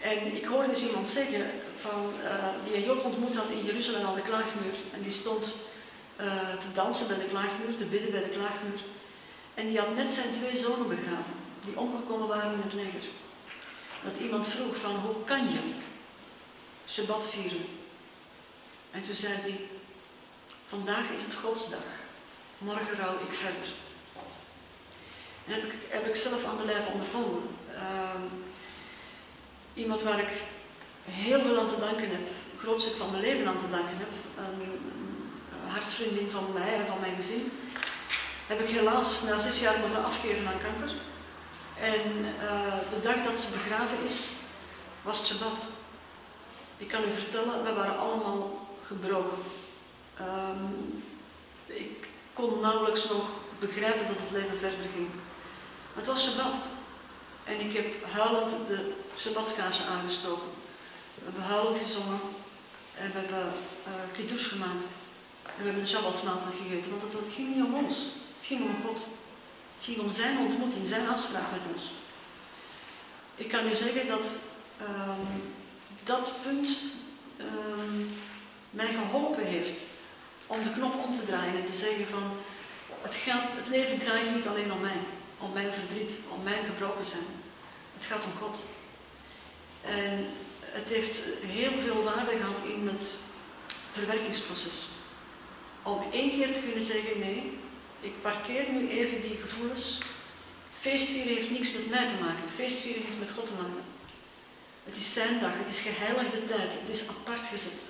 En 0.00 0.36
ik 0.36 0.44
hoorde 0.44 0.68
eens 0.68 0.86
iemand 0.86 1.08
zeggen 1.08 1.46
van, 1.74 2.12
uh, 2.22 2.30
die 2.64 2.76
een 2.76 2.84
Jood 2.84 3.04
ontmoet 3.04 3.36
had 3.36 3.50
in 3.50 3.64
Jeruzalem 3.64 4.06
aan 4.06 4.14
de 4.14 4.20
klaagmuur. 4.20 4.76
En 4.92 5.02
die 5.02 5.12
stond 5.12 5.54
uh, 6.20 6.26
te 6.60 6.72
dansen 6.72 7.08
bij 7.08 7.16
de 7.16 7.30
klaagmuur, 7.30 7.76
te 7.76 7.84
bidden 7.84 8.10
bij 8.10 8.22
de 8.22 8.28
klaagmuur. 8.38 8.80
En 9.54 9.66
die 9.66 9.78
had 9.78 9.94
net 9.94 10.12
zijn 10.12 10.32
twee 10.32 10.56
zonen 10.56 10.88
begraven, 10.88 11.34
die 11.64 11.78
omgekomen 11.78 12.28
waren 12.28 12.52
in 12.52 12.62
het 12.62 12.74
leger. 12.74 13.10
Dat 14.04 14.16
iemand 14.20 14.46
vroeg 14.46 14.76
van, 14.76 14.94
hoe 14.96 15.24
kan 15.24 15.42
je 15.50 15.58
Shabbat 16.88 17.28
vieren? 17.28 17.66
En 18.90 19.02
toen 19.02 19.14
zei 19.14 19.32
hij, 19.32 19.60
vandaag 20.66 21.10
is 21.16 21.22
het 21.22 21.34
Godsdag. 21.34 21.86
morgen 22.58 22.96
rouw 22.96 23.14
ik 23.28 23.34
verder. 23.34 23.68
En 25.46 25.52
heb 25.52 25.64
ik, 25.64 25.72
heb 25.88 26.06
ik 26.06 26.16
zelf 26.16 26.44
aan 26.44 26.56
de 26.56 26.64
lijve 26.64 26.92
ondervonden. 26.92 27.42
Ehm, 27.74 28.22
iemand 29.76 30.02
waar 30.02 30.18
ik 30.18 30.42
heel 31.04 31.40
veel 31.40 31.58
aan 31.58 31.68
te 31.68 31.78
danken 31.78 32.10
heb, 32.10 32.26
een 32.52 32.58
groot 32.58 32.80
stuk 32.80 32.96
van 32.96 33.10
mijn 33.10 33.22
leven 33.22 33.46
aan 33.46 33.58
te 33.58 33.68
danken 33.68 33.96
heb, 33.98 34.12
een, 34.38 34.60
een 34.62 35.70
hartsvriendin 35.70 36.30
van 36.30 36.46
mij 36.54 36.74
en 36.74 36.86
van 36.86 37.00
mijn 37.00 37.16
gezin, 37.16 37.52
heb 38.46 38.60
ik 38.60 38.68
helaas 38.68 39.22
na 39.22 39.38
zes 39.38 39.60
jaar 39.60 39.78
moeten 39.78 40.04
afgeven 40.04 40.46
aan 40.46 40.58
kanker. 40.58 40.96
En 41.80 42.02
uh, 42.42 42.74
de 42.90 43.00
dag 43.02 43.22
dat 43.22 43.40
ze 43.40 43.50
begraven 43.50 43.98
is, 44.04 44.32
was 45.02 45.18
het 45.18 45.26
Shabbat. 45.26 45.66
Ik 46.76 46.88
kan 46.88 47.02
u 47.02 47.12
vertellen, 47.12 47.64
we 47.64 47.72
waren 47.72 47.98
allemaal 47.98 48.66
gebroken. 48.86 49.38
Um, 50.20 51.02
ik 51.66 52.08
kon 52.32 52.60
nauwelijks 52.60 53.08
nog 53.08 53.28
begrijpen 53.58 54.06
dat 54.06 54.16
het 54.16 54.30
leven 54.30 54.58
verder 54.58 54.88
ging. 54.94 55.08
Het 55.94 56.06
was 56.06 56.24
Shabbat. 56.24 56.68
En 57.44 57.60
ik 57.60 57.72
heb 57.72 58.12
huilend 58.12 58.50
de 58.68 58.92
Shabbatskaarsen 59.18 59.86
aangestoken. 59.86 60.48
We 61.14 61.24
hebben 61.24 61.42
huilend 61.42 61.78
gezongen. 61.78 62.20
En 62.98 63.12
we 63.12 63.18
hebben 63.18 63.52
uh, 63.88 63.92
kiddush 64.12 64.48
gemaakt. 64.48 64.90
En 65.42 65.58
we 65.58 65.64
hebben 65.64 65.82
de 65.82 65.88
Shabbatsmaaltijd 65.88 66.54
gegeten. 66.62 66.90
Want 66.90 67.12
het, 67.12 67.34
ging 67.34 67.54
niet 67.54 67.64
om 67.64 67.74
ons. 67.74 67.94
Het 68.36 68.46
ging 68.46 68.62
om 68.62 68.76
God. 68.86 69.06
Het 69.76 69.84
ging 69.84 69.98
om 69.98 70.10
zijn 70.10 70.38
ontmoeting, 70.38 70.88
zijn 70.88 71.08
afspraak 71.08 71.50
met 71.52 71.60
ons. 71.72 71.90
Ik 73.34 73.48
kan 73.48 73.66
u 73.66 73.74
zeggen 73.74 74.08
dat 74.08 74.38
um, 74.80 75.42
dat 76.04 76.32
punt 76.42 76.82
um, 77.40 78.18
mij 78.70 78.94
geholpen 78.94 79.44
heeft 79.44 79.80
om 80.46 80.62
de 80.62 80.70
knop 80.70 81.04
om 81.04 81.14
te 81.14 81.22
draaien 81.22 81.56
en 81.56 81.64
te 81.64 81.74
zeggen 81.74 82.06
van 82.06 82.22
het, 83.02 83.14
gaat, 83.14 83.54
het 83.54 83.68
leven 83.68 83.98
draait 83.98 84.34
niet 84.34 84.46
alleen 84.46 84.72
om 84.72 84.80
mij, 84.80 84.98
om 85.38 85.52
mijn 85.52 85.72
verdriet, 85.72 86.18
om 86.28 86.42
mijn 86.42 86.64
gebroken 86.64 87.04
zijn. 87.04 87.26
Het 87.96 88.06
gaat 88.06 88.24
om 88.24 88.32
God. 88.40 88.64
En 89.86 90.26
het 90.60 90.88
heeft 90.88 91.22
heel 91.42 91.72
veel 91.84 92.02
waarde 92.02 92.36
gehad 92.36 92.60
in 92.74 92.88
het 92.88 93.16
verwerkingsproces. 93.92 94.86
Om 95.82 96.02
één 96.12 96.30
keer 96.30 96.52
te 96.52 96.60
kunnen 96.60 96.82
zeggen, 96.82 97.18
nee, 97.18 97.58
ik 98.00 98.22
parkeer 98.22 98.64
nu 98.70 98.88
even 98.88 99.20
die 99.20 99.36
gevoelens. 99.36 99.98
Feestvieren 100.80 101.34
heeft 101.34 101.50
niks 101.50 101.72
met 101.72 101.90
mij 101.90 102.08
te 102.08 102.14
maken. 102.20 102.48
Feestvieren 102.54 103.02
heeft 103.02 103.18
met 103.18 103.30
God 103.30 103.46
te 103.46 103.52
maken. 103.52 103.82
Het 104.84 104.96
is 104.96 105.12
zijn 105.12 105.40
dag, 105.40 105.50
het 105.52 105.68
is 105.68 105.80
geheiligde 105.80 106.44
tijd, 106.44 106.72
het 106.72 106.88
is 106.88 107.08
apart 107.08 107.46
gezet. 107.46 107.82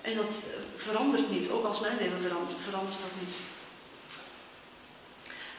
En 0.00 0.16
dat 0.16 0.26
eh, 0.26 0.60
verandert 0.74 1.30
niet, 1.30 1.48
ook 1.48 1.64
als 1.64 1.80
mijn 1.80 1.96
leven 1.96 2.20
verandert, 2.20 2.62
verandert 2.62 2.98
dat 3.00 3.20
niet. 3.20 3.34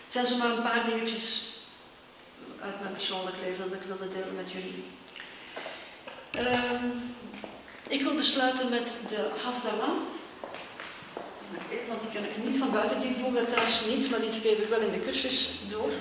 Het 0.03 0.13
zijn 0.13 0.27
zomaar 0.27 0.49
een 0.49 0.61
paar 0.61 0.86
dingetjes 0.86 1.53
uit 2.59 2.80
mijn 2.80 2.91
persoonlijk 2.91 3.36
leven 3.43 3.69
dat 3.69 3.80
ik 3.80 3.88
wilde 3.88 4.07
delen 4.07 4.36
met 4.36 4.51
jullie. 4.51 4.84
Um, 6.40 7.16
ik 7.88 8.02
wil 8.02 8.16
besluiten 8.16 8.70
met 8.70 8.98
de 9.08 9.30
Havdalah. 9.44 9.98
Want 11.88 12.02
die 12.02 12.12
kan 12.14 12.24
ik 12.24 12.44
niet 12.44 12.58
van 12.58 12.72
buiten, 12.72 13.02
die 13.02 13.18
doen 13.18 13.34
we 13.34 13.46
thuis 13.46 13.86
niet, 13.86 14.10
maar 14.10 14.22
die 14.22 14.32
geef 14.32 14.58
ik 14.58 14.70
wel 14.70 14.80
in 14.80 14.92
de 14.92 15.00
cursus 15.00 15.50
door. 15.70 15.92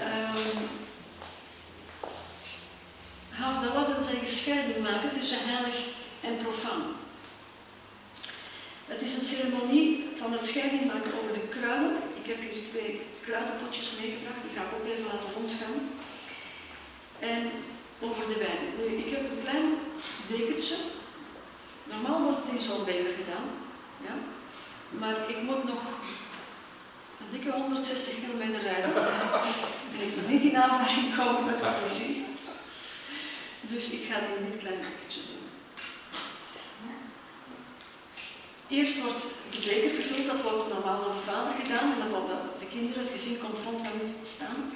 Um, 0.00 0.68
Havdalah 3.30 3.86
wil 3.86 4.02
zeggen 4.02 4.28
scheiding 4.28 4.82
maken 4.82 5.12
tussen 5.18 5.38
heilig 5.40 5.74
en 6.20 6.36
profaan. 6.36 6.82
Het 8.86 9.02
is 9.02 9.14
een 9.14 9.24
ceremonie 9.24 10.08
van 10.16 10.32
het 10.32 10.46
scheiding 10.46 10.84
maken 10.84 11.12
over 11.20 11.32
de 11.32 11.48
kruiden. 11.48 11.96
Ik 12.22 12.26
heb 12.26 12.40
hier 12.40 12.64
twee 12.70 13.02
kruidenpotjes 13.22 13.90
meegebracht, 14.00 14.42
die 14.42 14.56
ga 14.56 14.62
ik 14.62 14.74
ook 14.76 14.86
even 14.86 15.04
laten 15.12 15.32
rondgaan. 15.32 15.76
En 17.18 17.50
over 18.00 18.28
de 18.28 18.38
wijn. 18.38 18.62
Nu, 18.78 18.96
ik 18.96 19.10
heb 19.10 19.30
een 19.30 19.42
klein 19.42 19.66
bekertje. 20.26 20.76
Normaal 21.84 22.22
wordt 22.22 22.38
het 22.42 22.52
in 22.52 22.60
zo'n 22.60 22.84
beker 22.84 23.12
gedaan. 23.20 23.46
Ja? 24.06 24.14
Maar 24.90 25.16
ik 25.26 25.42
moet 25.42 25.64
nog 25.64 25.82
een 27.20 27.30
dikke 27.30 27.50
160 27.50 28.14
kilometer 28.14 28.62
rijden. 28.62 28.94
En 29.92 30.00
ik 30.06 30.16
nog 30.16 30.28
niet 30.28 30.42
in 30.42 30.56
aanvaring 30.56 31.16
komen 31.16 31.44
met 31.44 31.58
de 31.58 31.70
politie. 31.80 32.26
Dus 33.60 33.90
ik 33.90 34.02
ga 34.08 34.14
het 34.18 34.28
in 34.38 34.50
dit 34.50 34.60
klein 34.60 34.80
bekertje 34.80 35.20
doen. 35.20 35.46
Eerst 38.68 39.00
wordt 39.02 39.24
de 39.50 39.58
beker 39.58 39.90
gevuld, 39.90 40.26
dat 40.26 40.42
wordt 40.42 40.68
normaal 40.68 41.02
door 41.02 41.12
de 41.12 41.28
vader 41.30 41.52
gedaan 41.60 41.92
en 41.92 41.98
dan 41.98 42.26
de 42.58 42.66
kinderen, 42.66 43.02
het 43.02 43.12
gezin 43.12 43.38
komt 43.38 43.60
rond 43.60 43.82
hem 43.82 44.16
staan. 44.22 44.72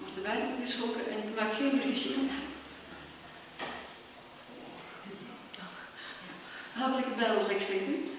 Wordt 0.00 0.14
de 0.14 0.20
wijn 0.20 0.56
ingeschonken 0.56 1.10
en 1.10 1.18
ik 1.18 1.40
maak 1.40 1.52
geen 1.54 1.80
vergissingen. 1.80 2.30
Hamerlijke 6.72 7.14
bijbeltekst 7.16 7.66
steekt 7.68 7.88
u? 7.88 8.10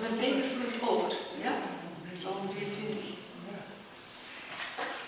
Mijn 0.00 0.16
beker 0.18 0.50
vloeit 0.50 0.90
over, 0.90 1.16
ja? 1.42 1.52
Psalm 2.14 2.48
23. 2.48 3.04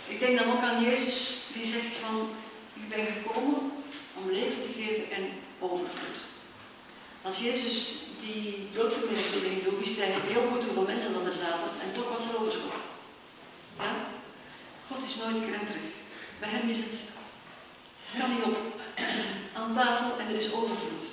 Ik 0.06 0.20
denk 0.20 0.38
dan 0.38 0.52
ook 0.52 0.62
aan 0.62 0.82
Jezus 0.82 1.46
die 1.52 1.64
zegt 1.64 1.96
van, 1.96 2.28
ik 2.74 2.88
ben 2.88 3.06
gekomen 3.06 3.72
om 4.14 4.30
leven 4.30 4.62
te 4.62 4.68
geven 4.76 5.10
en 5.10 5.28
overvloed. 5.58 6.18
Als 7.22 7.38
Jezus 7.38 7.92
die 8.20 8.68
broodvermenigvuldiging 8.72 9.64
doet, 9.64 9.78
wist 9.78 9.96
hij 9.96 10.06
heel 10.06 10.42
goed 10.52 10.64
hoeveel 10.64 10.84
mensen 10.84 11.12
dat 11.12 11.26
er 11.26 11.32
zaten 11.32 11.70
en 11.82 11.92
toch 11.92 12.08
was 12.12 12.24
er 12.24 12.40
overschot. 12.40 12.83
Ja? 13.78 13.92
God 14.88 15.02
is 15.02 15.16
nooit 15.16 15.46
krenterig. 15.48 15.88
Bij 16.38 16.48
hem 16.48 16.68
is 16.68 16.78
het, 16.78 17.02
kan 18.18 18.30
niet 18.30 18.44
op. 18.44 18.56
Aan 19.58 19.74
tafel 19.74 20.18
en 20.18 20.26
er 20.28 20.36
is 20.36 20.52
overvloed. 20.52 21.04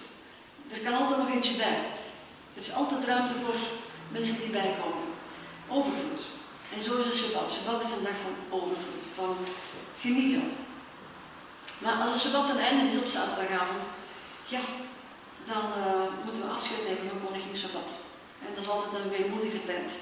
Er 0.71 0.79
kan 0.79 0.93
altijd 0.93 1.17
nog 1.17 1.29
eentje 1.29 1.55
bij. 1.55 1.77
Er 2.53 2.61
is 2.61 2.73
altijd 2.73 3.05
ruimte 3.05 3.33
voor 3.33 3.55
mensen 4.07 4.37
die 4.37 4.49
bijkomen. 4.49 5.07
Overvloed. 5.67 6.21
En 6.75 6.81
zo 6.81 6.97
is 6.97 7.05
het 7.05 7.15
Shabbat. 7.15 7.51
Shabbat 7.51 7.83
is 7.83 7.91
een 7.91 8.03
dag 8.03 8.17
van 8.25 8.59
overvloed, 8.59 9.05
van 9.15 9.37
genieten. 9.99 10.53
Maar 11.77 11.93
als 11.93 12.11
het 12.11 12.21
Shabbat 12.21 12.47
ten 12.47 12.57
einde 12.57 12.85
is 12.85 12.97
op 12.97 13.05
zaterdagavond, 13.05 13.83
ja, 14.47 14.59
dan 15.45 15.65
uh, 15.77 16.23
moeten 16.25 16.43
we 16.43 16.49
afscheid 16.49 16.83
nemen 16.83 17.09
van 17.09 17.25
koningin 17.25 17.55
Shabbat. 17.55 17.89
En 18.45 18.53
dat 18.53 18.63
is 18.63 18.69
altijd 18.69 19.03
een 19.03 19.09
weemoedige 19.09 19.63
tijd. 19.63 19.97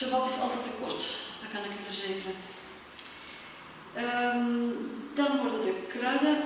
Shabbat 0.00 0.30
is 0.30 0.40
altijd 0.40 0.64
te 0.64 0.70
kort, 0.80 1.02
dat 1.40 1.50
kan 1.52 1.64
ik 1.64 1.78
u 1.80 1.82
verzekeren. 1.84 2.36
Um, 3.96 4.56
dan 5.14 5.38
worden 5.38 5.62
de 5.64 5.86
kruiden, 5.88 6.36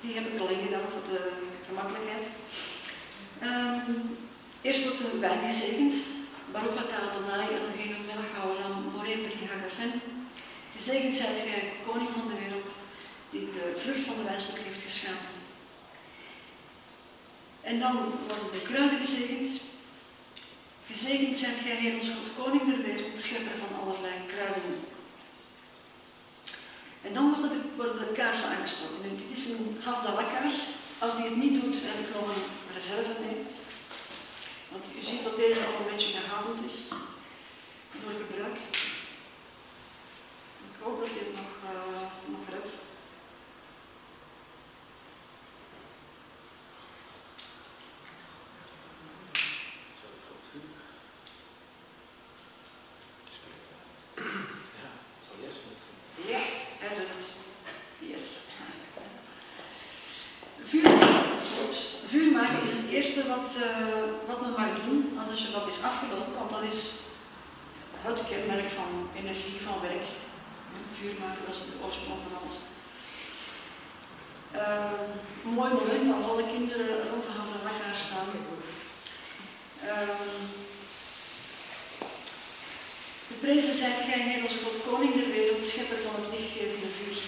die 0.00 0.14
heb 0.14 0.26
ik 0.26 0.40
al 0.40 0.48
in 0.48 0.62
gedaan 0.64 0.90
voor 0.92 1.12
de 1.12 1.32
gemakkelijkheid. 1.66 2.26
Um, 3.42 4.18
eerst 4.60 4.82
wordt 4.82 4.98
de 4.98 5.18
wijn 5.18 5.44
gezegend. 5.44 5.94
Baruch 6.52 6.92
Adonai 7.08 7.48
Eloheinu 7.48 7.98
melech 8.06 8.32
haolam 8.36 8.92
borei 8.92 9.16
pri 9.16 9.48
hagafen. 9.50 10.00
Gezegend 10.76 11.14
zijt 11.14 11.38
gij, 11.38 11.72
koning 11.86 12.10
van 12.16 12.28
de 12.28 12.38
wereld, 12.42 12.68
die 13.30 13.50
de 13.50 13.80
vrucht 13.82 14.04
van 14.04 14.16
de 14.16 14.22
wijnstok 14.22 14.58
heeft 14.58 14.82
geschapen. 14.82 15.36
En 17.60 17.78
dan 17.78 17.94
worden 18.28 18.50
de 18.52 18.62
kruiden 18.62 18.98
gezegend. 18.98 19.69
Gezegend 20.90 21.36
zijt 21.36 21.58
gij, 21.58 21.76
Heer 21.76 21.94
onze 21.94 22.12
God, 22.12 22.44
koning 22.44 22.64
der 22.70 22.82
wereld, 22.82 23.20
schepper 23.20 23.56
van 23.62 23.80
allerlei 23.80 24.14
kruiden. 24.26 24.76
En 27.02 27.12
dan 27.12 27.24
worden 27.30 27.50
de, 27.50 27.60
worden 27.76 27.98
de 27.98 28.12
kaarsen 28.12 28.48
aangestoken. 28.48 29.16
Dit 29.16 29.38
is 29.38 29.44
een 29.46 29.80
Havdalah-kaars. 29.84 30.58
Als 30.98 31.16
die 31.16 31.24
het 31.24 31.36
niet 31.36 31.62
doet, 31.62 31.76
heb 31.80 31.98
ik 32.06 32.14
nog 32.14 32.28
een 32.34 32.44
reserve 32.74 33.14
mee. 33.24 33.38
Want 34.68 34.84
u 34.98 35.02
ziet 35.04 35.24
dat 35.24 35.36
deze 35.36 35.60
al 35.64 35.80
een 35.80 35.92
beetje 35.92 36.16
gehavend 36.16 36.64
is 36.70 36.76
door 38.00 38.14
gebruik. 38.20 38.58
Ik 40.70 40.76
hoop 40.82 41.00
dat 41.00 41.08
je 41.08 41.18
het 41.24 41.34
nog, 41.34 41.50
uh, 41.72 42.32
nog 42.32 42.40
redt. 42.50 42.72
Ja, 56.28 56.38
hij 56.78 56.96
doet 56.96 57.06
het. 57.16 57.36
Yes. 57.98 58.40
Vuur 60.64 60.82
maken. 60.82 61.38
Vuur 62.06 62.32
maken 62.32 62.62
is 62.62 62.70
het 62.70 62.88
eerste 62.90 63.28
wat, 63.28 63.56
uh, 63.56 64.02
wat 64.26 64.40
men 64.40 64.50
mag 64.50 64.84
doen 64.84 65.18
als 65.20 65.30
een 65.30 65.36
Shabbat 65.36 65.68
is 65.68 65.82
afgelopen, 65.82 66.34
want 66.38 66.50
dat 66.50 66.62
is 66.62 66.94
het 68.02 68.22
kenmerk 68.28 68.70
van 68.70 69.08
maken, 71.00 71.44
dat 71.46 71.54
is 71.54 71.60
de 71.60 71.84
oorsprong 71.84 72.20
van 72.24 72.38
alles. 72.40 72.56
Een 75.44 75.54
mooi 75.60 75.72
moment 75.72 76.14
als 76.16 76.26
alle 76.30 76.46
kinderen 76.54 77.08
rond 77.10 77.24
de 77.24 77.34
Havdalakar 77.36 77.96
staan. 78.06 78.28
Uh, 79.84 80.18
Geprezen 83.30 83.74
zijt 83.74 84.00
gij, 84.06 84.20
Heer, 84.20 84.42
onze 84.42 84.58
God, 84.64 84.76
koning 84.88 85.14
der 85.14 85.30
wereld, 85.30 85.64
schepper 85.64 85.96
van 86.06 86.14
het 86.20 86.30
lichtgevende 86.34 86.90
vuur. 86.96 87.18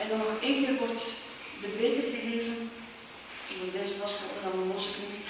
En 0.00 0.08
dan 0.08 0.18
nog 0.18 0.40
één 0.40 0.64
keer 0.64 0.74
wordt 0.74 1.02
de 1.60 1.68
beker 1.80 2.04
gegeven. 2.10 2.70
Ik 3.48 3.56
wil 3.60 3.80
deze 3.80 3.94
vasthouden 4.00 4.42
aan 4.44 4.58
mijn 4.58 4.72
losse 4.72 4.90
knie. 4.90 5.24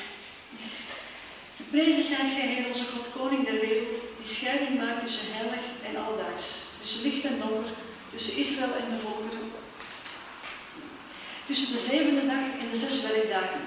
Geprezen 1.57 2.05
zijt 2.05 2.31
gij, 2.35 2.47
Heer, 2.47 2.67
onze 2.67 2.85
God, 2.93 3.07
koning 3.17 3.45
der 3.45 3.61
wereld, 3.61 3.97
die 4.17 4.27
scheiding 4.35 4.79
maakt 4.79 5.01
tussen 5.01 5.27
heilig 5.37 5.63
en 5.87 5.97
alledaags, 5.97 6.49
tussen 6.83 7.03
licht 7.03 7.25
en 7.25 7.39
donker, 7.39 7.73
tussen 8.11 8.37
Israël 8.37 8.75
en 8.75 8.91
de 8.91 8.99
volkeren, 8.99 9.53
tussen 11.45 11.73
de 11.73 11.79
zevende 11.79 12.27
dag 12.27 12.61
en 12.61 12.71
de 12.71 12.77
zes 12.77 13.03
werkdagen. 13.03 13.61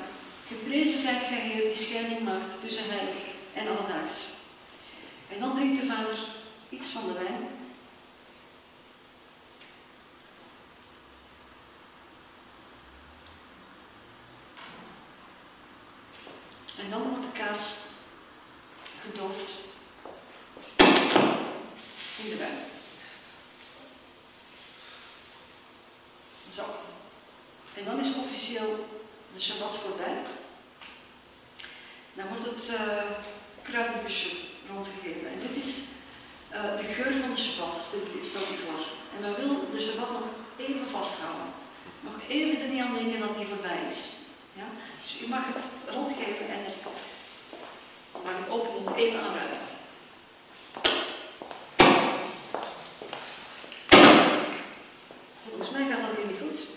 Geprezen 0.48 1.00
zijt 1.00 1.24
gij, 1.24 1.40
Heer, 1.40 1.68
die 1.68 1.86
scheiding 1.86 2.20
maakt 2.20 2.62
tussen 2.62 2.84
heilig 2.90 3.16
en 3.54 3.68
alledaags. 3.68 4.22
En 5.30 5.40
dan 5.40 5.56
drinkt 5.56 5.82
de 5.82 5.88
vader 5.88 6.18
iets 6.70 6.88
van 6.88 7.08
de 7.08 7.14
wijn. 7.14 7.48
En 16.78 16.90
dan 16.90 17.02
wordt 17.10 17.24
de 17.24 17.44
kaas 17.44 17.74
gedoofd 19.02 19.54
in 22.24 22.30
de 22.30 22.36
wijn. 22.38 22.74
Zo. 26.56 26.64
En 27.76 27.86
dan 27.86 28.00
is 28.00 28.16
officieel 28.16 28.88
de 29.34 29.42
Shabbat 29.42 29.78
voorbij. 29.78 30.18
Dan 32.14 32.28
wordt 32.28 32.46
het 32.46 32.70
uh, 32.70 33.04
kruidenbusje 33.62 34.30
rondgegeven. 34.68 35.28
En 35.32 35.40
dit 35.40 35.64
is 35.64 35.80
uh, 36.52 36.78
de 36.78 36.84
geur 36.84 37.12
van 37.22 37.34
de 37.36 37.42
Shabbat, 37.42 37.92
dit 38.14 38.26
stel 38.26 38.42
je 38.42 38.58
voor. 38.66 38.86
En 39.16 39.22
men 39.22 39.36
wil 39.36 39.70
de 39.72 39.82
Shabbat 39.82 40.12
nog 40.12 40.28
even 40.58 40.88
vasthouden. 40.88 41.48
Nog 42.00 42.14
even 42.28 42.62
er 42.62 42.68
niet 42.68 42.82
aan 42.82 42.94
denken 42.94 43.20
dat 43.20 43.38
die 43.38 43.48
voorbij 43.48 43.80
is. 43.88 44.00
Ja? 44.54 44.68
Dus 45.02 45.22
u 45.22 45.28
mag 45.28 45.46
het 45.54 45.64
rondgeven 45.96 46.48
en 46.50 46.62
mag 48.24 48.34
het 48.38 48.50
open 48.50 48.86
en 48.86 48.96
even 48.96 49.20
aanruiken. 49.20 49.60
Volgens 55.50 55.70
mij 55.70 55.86
gaat 55.90 56.08
dat 56.08 56.18
hier 56.18 56.28
niet 56.28 56.40
goed. 56.40 56.74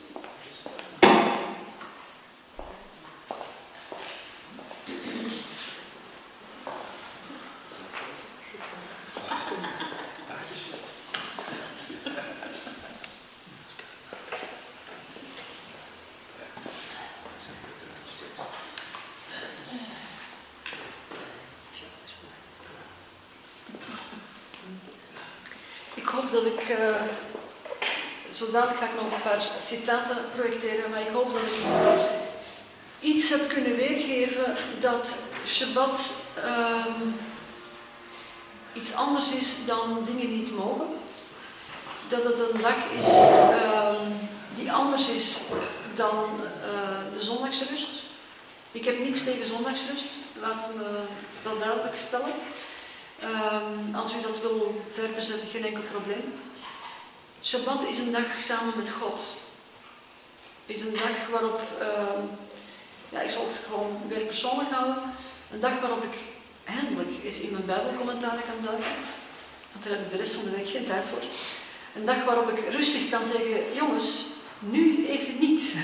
Ik 25.94 26.14
hoop 26.14 26.32
dat 26.32 26.46
ik, 26.46 26.68
uh, 26.68 26.94
zo 28.34 28.50
dadelijk 28.50 28.78
ga 28.78 28.84
ik 28.84 28.94
nog 28.94 29.04
een 29.04 29.17
paar 29.28 29.40
citaten 29.62 30.16
projecteren, 30.36 30.90
maar 30.90 31.00
ik 31.00 31.12
hoop 31.12 31.32
dat 31.32 31.42
ik 31.42 31.54
iets 33.00 33.28
heb 33.28 33.48
kunnen 33.48 33.76
weergeven 33.76 34.56
dat 34.80 35.16
Shabbat 35.46 36.12
uh, 36.38 36.84
iets 38.72 38.94
anders 38.94 39.30
is 39.30 39.56
dan 39.66 40.04
dingen 40.04 40.32
niet 40.38 40.52
mogen. 40.52 40.86
Dat 42.08 42.24
het 42.24 42.38
een 42.38 42.60
dag 42.60 42.90
is 42.98 43.06
uh, 43.06 43.90
die 44.54 44.72
anders 44.72 45.08
is 45.08 45.38
dan 45.94 46.24
uh, 46.60 47.12
de 47.12 47.24
zondagsrust. 47.24 48.02
Ik 48.72 48.84
heb 48.84 48.98
niks 48.98 49.22
tegen 49.22 49.46
zondagsrust, 49.46 50.08
laat 50.40 50.68
me 50.76 50.84
dat 51.42 51.60
duidelijk 51.60 51.96
stellen. 51.96 52.32
Um, 53.22 53.94
als 53.94 54.14
u 54.14 54.20
dat 54.20 54.40
wil 54.40 54.82
verder 54.92 55.22
zetten, 55.22 55.48
geen 55.48 55.64
enkel 55.64 55.82
probleem. 55.90 56.32
Shabbat 57.48 57.82
is 57.90 57.98
een 57.98 58.12
dag 58.12 58.40
samen 58.40 58.76
met 58.76 58.90
God. 58.90 59.20
Is 60.66 60.80
een 60.80 60.92
dag 60.92 61.28
waarop, 61.30 61.60
uh, 61.80 62.22
ja, 63.08 63.20
ik 63.20 63.30
zal 63.30 63.46
het 63.46 63.62
gewoon 63.66 64.00
weer 64.08 64.20
persoonlijk 64.20 64.70
houden. 64.70 65.02
Een 65.52 65.60
dag 65.60 65.80
waarop 65.80 66.04
ik 66.04 66.18
eindelijk 66.64 67.24
eens 67.24 67.40
in 67.40 67.52
mijn 67.52 67.66
Bijbelcommentaar 67.66 68.38
kan 68.46 68.64
duiken. 68.64 68.92
Want 69.72 69.84
daar 69.84 69.92
heb 69.92 70.04
ik 70.04 70.10
de 70.10 70.16
rest 70.16 70.32
van 70.32 70.44
de 70.44 70.50
week 70.50 70.68
geen 70.68 70.86
tijd 70.86 71.06
voor. 71.06 71.22
Een 71.94 72.04
dag 72.04 72.24
waarop 72.24 72.48
ik 72.50 72.70
rustig 72.70 73.08
kan 73.08 73.24
zeggen, 73.24 73.74
jongens, 73.74 74.24
nu 74.58 75.06
even 75.06 75.38
niet. 75.38 75.74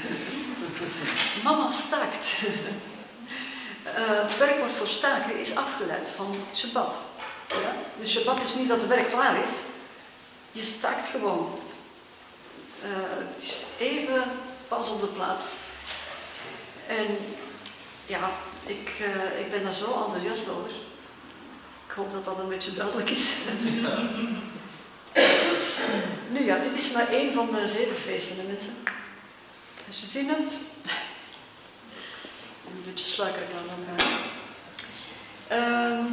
Mama 1.44 1.70
staakt. 1.70 2.32
Uh, 2.42 3.92
het 4.26 4.38
werkwoord 4.38 4.72
voor 4.72 4.86
staken 4.86 5.38
is 5.38 5.56
afgeleid 5.56 6.08
van 6.16 6.34
Shabbat. 6.54 6.94
Ja? 7.48 7.74
Dus 8.00 8.10
Shabbat 8.10 8.42
is 8.42 8.54
niet 8.54 8.68
dat 8.68 8.80
het 8.80 8.88
werk 8.88 9.10
klaar 9.10 9.42
is. 9.42 9.52
Je 10.54 10.62
staakt 10.62 11.08
gewoon. 11.08 11.58
Uh, 12.82 12.88
het 13.34 13.42
is 13.42 13.64
even 13.78 14.22
pas 14.68 14.90
op 14.90 15.00
de 15.00 15.06
plaats. 15.06 15.54
En 16.86 17.06
ja, 18.06 18.30
ik, 18.66 18.92
uh, 19.00 19.40
ik 19.40 19.50
ben 19.50 19.62
daar 19.62 19.72
zo 19.72 20.04
enthousiast 20.04 20.48
over. 20.48 20.70
Ik 21.86 21.92
hoop 21.94 22.12
dat 22.12 22.24
dat 22.24 22.38
een 22.38 22.48
beetje 22.48 22.72
duidelijk 22.72 23.10
is. 23.10 23.34
nu 26.34 26.44
ja, 26.44 26.58
dit 26.58 26.76
is 26.76 26.92
maar 26.92 27.08
één 27.08 27.32
van 27.32 27.52
de 27.52 27.68
zeven 27.68 27.96
feesten, 27.96 28.36
hè, 28.36 28.42
mensen. 28.42 28.74
Als 29.86 30.00
je 30.00 30.06
zin 30.06 30.28
hebt. 30.28 30.52
Een 32.66 32.84
beetje 32.84 33.04
sluikerig 33.04 33.48
aan 33.48 33.66
dan. 33.66 33.84
Uh, 35.50 36.04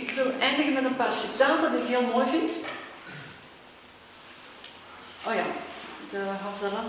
ik 0.00 0.10
wil 0.10 0.32
eindigen 0.40 0.72
met 0.72 0.84
een 0.84 0.96
paar 0.96 1.12
citaten 1.12 1.72
die 1.72 1.80
ik 1.80 1.88
heel 1.88 2.02
mooi 2.02 2.26
vind. 2.28 2.50
Oh 5.26 5.34
ja, 5.34 5.46
de 6.10 6.18
Havdalah. 6.18 6.84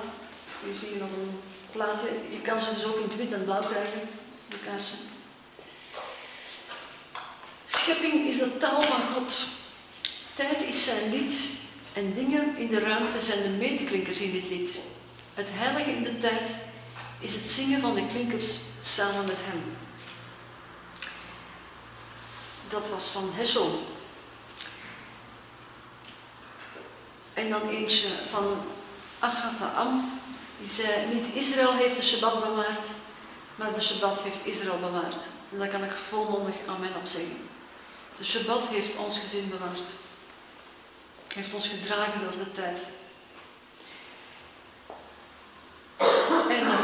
Hier 0.64 0.76
zie 0.76 0.90
je 0.90 1.00
nog 1.00 1.10
een 1.10 1.40
plaatje. 1.72 2.08
Je 2.30 2.42
kan 2.42 2.60
ze 2.60 2.74
dus 2.74 2.86
ook 2.86 2.96
in 2.96 3.04
het 3.04 3.16
wit 3.16 3.34
en 3.34 3.44
blauw 3.44 3.64
krijgen, 3.64 4.10
de 4.48 4.58
kaarsen. 4.66 4.98
Schepping 7.66 8.28
is 8.28 8.38
de 8.38 8.58
taal 8.58 8.82
van 8.82 9.02
God. 9.14 9.48
Tijd 10.34 10.64
is 10.64 10.84
zijn 10.84 11.10
lied 11.10 11.50
en 11.94 12.14
dingen 12.14 12.58
in 12.58 12.68
de 12.68 12.80
ruimte 12.80 13.22
zijn 13.22 13.44
de 13.44 13.50
medeklinkers 13.50 14.20
in 14.20 14.32
dit 14.32 14.50
lied. 14.50 14.80
Het 15.34 15.50
heilige 15.52 15.92
in 15.92 16.04
de 16.04 16.18
tijd 16.18 16.58
is 17.20 17.34
het 17.34 17.44
zingen 17.44 17.82
van 17.82 17.96
de 17.96 18.08
klinkers 18.08 18.60
samen 18.82 19.26
met 19.26 19.40
hem. 19.40 19.64
Dat 22.70 22.90
was 22.90 23.08
van 23.08 23.30
Hessel. 23.34 23.97
En 27.38 27.50
dan 27.50 27.70
eentje 27.70 28.08
van 28.30 28.58
Agatha 29.20 29.72
Am. 29.76 30.20
Die 30.60 30.70
zei, 30.70 31.14
niet 31.14 31.28
Israël 31.34 31.74
heeft 31.74 31.96
de 31.96 32.04
Shabbat 32.04 32.44
bewaard, 32.44 32.88
maar 33.56 33.74
de 33.74 33.82
Shabbat 33.82 34.22
heeft 34.22 34.46
Israël 34.46 34.80
bewaard. 34.80 35.28
En 35.52 35.58
daar 35.58 35.68
kan 35.68 35.84
ik 35.84 35.92
volmondig 35.92 36.56
aan 36.68 36.80
mijn 36.80 36.96
op 36.96 37.06
zeggen. 37.06 37.50
De 38.18 38.26
Shabbat 38.26 38.68
heeft 38.68 38.96
ons 38.96 39.20
gezin 39.20 39.50
bewaard. 39.50 39.90
Heeft 41.36 41.54
ons 41.54 41.68
gedragen 41.68 42.22
door 42.22 42.32
de 42.32 42.52
tijd. 42.52 42.90
En 46.50 46.66
uh, 46.66 46.80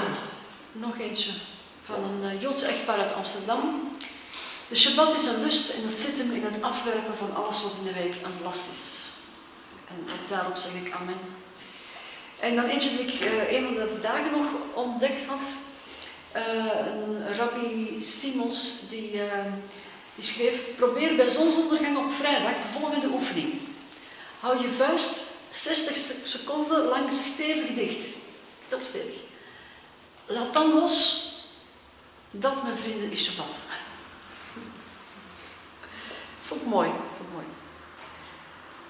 nog 0.72 0.98
eentje 1.00 1.32
van 1.84 2.04
een 2.04 2.36
uh, 2.36 2.42
Joods 2.42 2.64
echtpaar 2.64 3.00
uit 3.00 3.14
Amsterdam. 3.14 3.92
De 4.68 4.76
Shabbat 4.76 5.16
is 5.16 5.26
een 5.26 5.44
lust 5.44 5.70
en 5.70 5.88
het 5.88 6.00
zit 6.00 6.18
hem 6.18 6.32
in 6.32 6.44
het 6.44 6.62
afwerpen 6.62 7.18
van 7.18 7.36
alles 7.36 7.62
wat 7.62 7.74
in 7.80 7.84
de 7.84 7.94
week 7.94 8.16
aan 8.24 8.34
last 8.44 8.70
is. 8.70 9.12
En 9.98 10.14
ook 10.14 10.30
daarop 10.30 10.56
zeg 10.56 10.72
ik 10.74 10.92
amen. 10.92 11.20
En 12.40 12.56
dan 12.56 12.66
eentje 12.66 12.90
die 12.90 13.00
ik 13.00 13.20
uh, 13.20 13.52
een 13.52 13.66
van 13.66 13.74
de 13.74 14.00
dagen 14.02 14.32
nog 14.32 14.46
ontdekt 14.74 15.26
had. 15.26 15.44
een 16.34 17.36
rabbi 17.36 18.02
Simons 18.02 18.76
die, 18.90 19.12
die 20.16 20.24
schreef, 20.24 20.76
probeer 20.76 21.16
bij 21.16 21.30
zonsondergang 21.30 21.98
op 21.98 22.12
vrijdag 22.12 22.62
de 22.62 22.68
volgende 22.80 23.08
oefening. 23.08 23.54
Hou 24.40 24.62
je 24.62 24.70
vuist 24.70 25.26
60 25.50 25.98
seconden 26.24 26.86
lang 26.86 27.12
stevig 27.12 27.74
dicht. 27.74 28.16
Heel 28.70 28.80
stevig. 28.80 29.22
Laat 30.26 30.54
dan 30.54 30.74
los. 30.74 31.28
Dat, 32.32 32.64
mijn 32.64 32.78
vrienden, 32.78 33.12
is 33.12 33.24
Shabbat. 33.24 33.56
Vond 36.48 36.62
ik 36.62 36.68
mooi. 36.68 36.90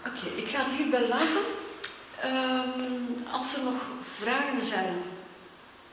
Oké, 0.06 0.18
okay, 0.18 0.38
ik 0.38 0.48
ga 0.48 0.64
het 0.64 0.74
hierbij 0.74 1.08
laten. 1.08 1.42
Ehm, 2.22 3.32
als 3.32 3.56
er 3.56 3.64
nog 3.64 3.82
vragen 4.02 4.62
zijn, 4.66 5.04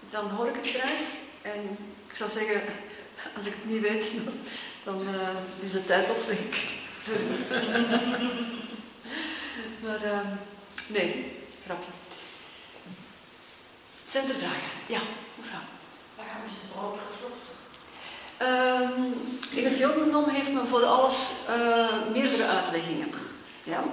dan 0.09 0.28
hoor 0.28 0.49
ik 0.49 0.55
het 0.57 0.69
graag. 0.69 1.01
En 1.43 1.78
ik 2.09 2.15
zou 2.15 2.31
zeggen, 2.31 2.62
als 3.37 3.47
ik 3.47 3.53
het 3.53 3.65
niet 3.65 3.81
weet, 3.81 4.12
dan, 4.24 4.35
dan 4.85 5.15
uh, 5.15 5.28
is 5.61 5.73
de 5.73 5.85
tijd 5.85 6.11
op, 6.11 6.27
denk 6.27 6.39
ik. 6.39 6.69
maar 9.85 10.05
uh, 10.05 10.20
nee, 10.89 11.37
grapje. 11.65 11.91
Zijn 14.05 14.28
er 14.28 14.35
vragen? 14.35 14.70
Ja, 14.87 15.01
mevrouw. 15.35 15.61
Waarom 16.16 16.45
is 16.47 16.53
het 16.53 16.73
brood 16.73 16.99
gevlochten? 17.11 17.59
Uh, 18.43 19.59
in 19.59 19.65
het 19.65 19.78
Jodendom 19.78 20.28
heeft 20.28 20.53
men 20.53 20.69
voor 20.69 20.85
alles 20.85 21.35
uh, 21.49 22.12
meerdere 22.12 22.47
uitleggingen. 22.47 23.09
Ja, 23.62 23.85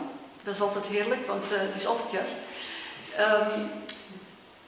dat 0.43 0.53
is 0.53 0.61
altijd 0.61 0.85
heerlijk, 0.85 1.27
want 1.27 1.51
uh, 1.51 1.57
het 1.59 1.75
is 1.75 1.85
altijd 1.85 2.11
juist. 2.11 2.35
Um, 3.19 3.71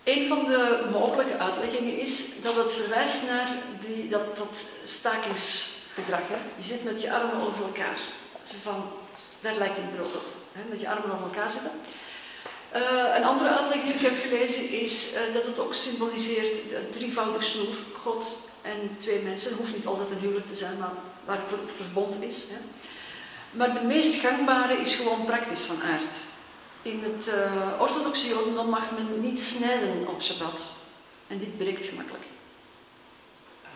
een 0.03 0.27
van 0.27 0.45
de 0.45 0.87
mogelijke 0.91 1.37
uitleggingen 1.37 1.97
is 1.97 2.41
dat 2.41 2.55
het 2.55 2.73
verwijst 2.73 3.21
naar 3.23 3.47
die, 3.79 4.09
dat, 4.09 4.37
dat 4.37 4.65
stakingsgedrag. 4.83 6.21
Je 6.55 6.63
zit 6.63 6.83
met 6.83 7.01
je 7.01 7.13
armen 7.13 7.47
over 7.47 7.65
elkaar. 7.65 7.97
Van, 8.61 8.89
daar 9.41 9.55
lijkt 9.55 9.77
het 9.77 9.95
brood 9.95 10.15
op. 10.15 10.25
Hè? 10.51 10.61
Met 10.69 10.79
je 10.79 10.89
armen 10.89 11.11
over 11.13 11.25
elkaar 11.25 11.51
zitten. 11.51 11.71
Uh, 12.75 13.15
een 13.15 13.23
andere 13.23 13.49
uitleg 13.49 13.83
die 13.83 13.93
ik 13.93 14.01
heb 14.01 14.21
gelezen 14.21 14.69
is 14.69 15.13
uh, 15.13 15.33
dat 15.33 15.45
het 15.45 15.59
ook 15.59 15.73
symboliseert 15.73 16.69
de 16.69 16.89
drievoudig 16.89 17.43
snoer. 17.43 17.75
God 18.01 18.35
en 18.61 18.97
twee 18.99 19.19
mensen. 19.19 19.49
Het 19.49 19.59
hoeft 19.59 19.75
niet 19.75 19.85
altijd 19.85 20.11
een 20.11 20.17
huwelijk 20.17 20.47
te 20.47 20.55
zijn, 20.55 20.77
maar 20.77 20.93
waar 21.25 21.37
het 21.37 21.71
verbond 21.75 22.23
is. 22.23 22.37
Hè? 22.37 22.57
Maar 23.51 23.73
de 23.73 23.81
meest 23.81 24.15
gangbare 24.15 24.73
is 24.73 24.95
gewoon 24.95 25.25
praktisch 25.25 25.61
van 25.61 25.81
aard. 25.81 26.15
In 26.81 27.03
het 27.03 27.27
uh, 27.27 27.81
orthodoxe 27.81 28.27
jodendom 28.27 28.69
mag 28.69 28.91
men 28.91 29.21
niet 29.21 29.41
snijden 29.41 30.07
op 30.07 30.21
Shabbat. 30.21 30.61
En 31.27 31.37
dit 31.37 31.57
breekt 31.57 31.85
gemakkelijk. 31.85 32.25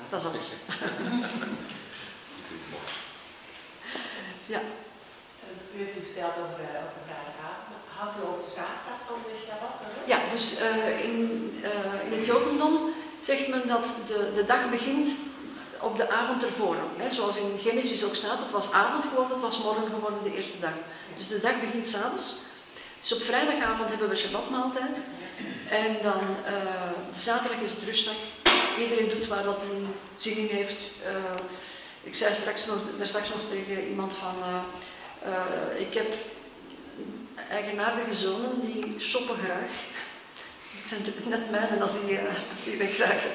Dat 0.10 0.20
is 0.20 0.28
alles. 0.28 0.52
ja. 4.54 4.62
U 5.76 5.78
heeft 5.78 5.98
u 5.98 6.02
verteld 6.04 6.32
over, 6.32 6.60
over 6.84 7.02
vrijdagavond. 7.06 7.78
Houdt 7.98 8.18
u 8.18 8.22
ook 8.28 8.46
de 8.46 8.52
zaterdag 8.52 9.00
dan 9.08 9.20
de 9.26 9.32
Shabbat? 9.48 9.72
Ja, 10.06 10.20
dus 10.32 10.54
uh, 10.60 11.04
in, 11.04 11.52
uh, 11.64 12.12
in 12.12 12.18
het 12.18 12.26
jodendom 12.26 12.94
zegt 13.20 13.48
men 13.48 13.68
dat 13.68 13.96
de, 14.08 14.32
de 14.36 14.44
dag 14.44 14.70
begint 14.70 15.10
op 15.84 15.98
de 15.98 16.10
avond 16.10 16.44
ervoor. 16.44 16.76
Hè, 16.98 17.10
zoals 17.10 17.38
in 17.38 17.60
Genesis 17.60 18.04
ook 18.04 18.16
staat, 18.16 18.40
het 18.40 18.52
was 18.52 18.72
avond 18.72 19.04
geworden, 19.04 19.32
het 19.32 19.42
was 19.42 19.64
morgen 19.64 19.90
geworden 19.94 20.24
de 20.24 20.36
eerste 20.36 20.60
dag. 20.60 20.74
Dus 21.18 21.28
de 21.28 21.40
dag 21.40 21.60
begint 21.60 21.88
s'avonds. 21.88 22.36
Dus 23.00 23.14
op 23.14 23.22
vrijdagavond 23.22 23.90
hebben 23.90 24.10
we 24.10 24.16
Shabbatmaaltijd. 24.16 25.04
En 25.70 25.98
dan 26.02 26.22
uh, 26.22 27.16
zaterdag 27.16 27.60
is 27.60 27.72
het 27.72 27.84
rustdag. 27.84 28.16
Iedereen 28.80 29.10
doet 29.10 29.28
waar 29.28 29.44
dat 29.44 29.62
hij 29.62 29.82
zin 30.16 30.38
in 30.38 30.56
heeft. 30.56 30.80
Uh, 30.82 31.10
ik 32.04 32.16
zei 32.16 32.34
straks 32.34 32.66
nog, 32.66 32.78
daar 32.98 33.08
straks 33.08 33.30
nog 33.30 33.42
tegen 33.52 33.88
iemand 33.88 34.14
van... 34.14 34.36
Uh, 35.26 35.80
ik 35.80 35.94
heb 35.94 36.14
eigenaardige 37.50 38.14
zonen 38.14 38.60
die 38.60 39.00
shoppen 39.00 39.38
graag. 39.44 39.72
Zijn 40.94 41.30
net 41.30 41.52
mijnen 41.52 41.82
als 41.82 41.92
die, 41.92 42.20
als 42.54 42.64
die 42.64 42.78
wegraken. 42.78 43.30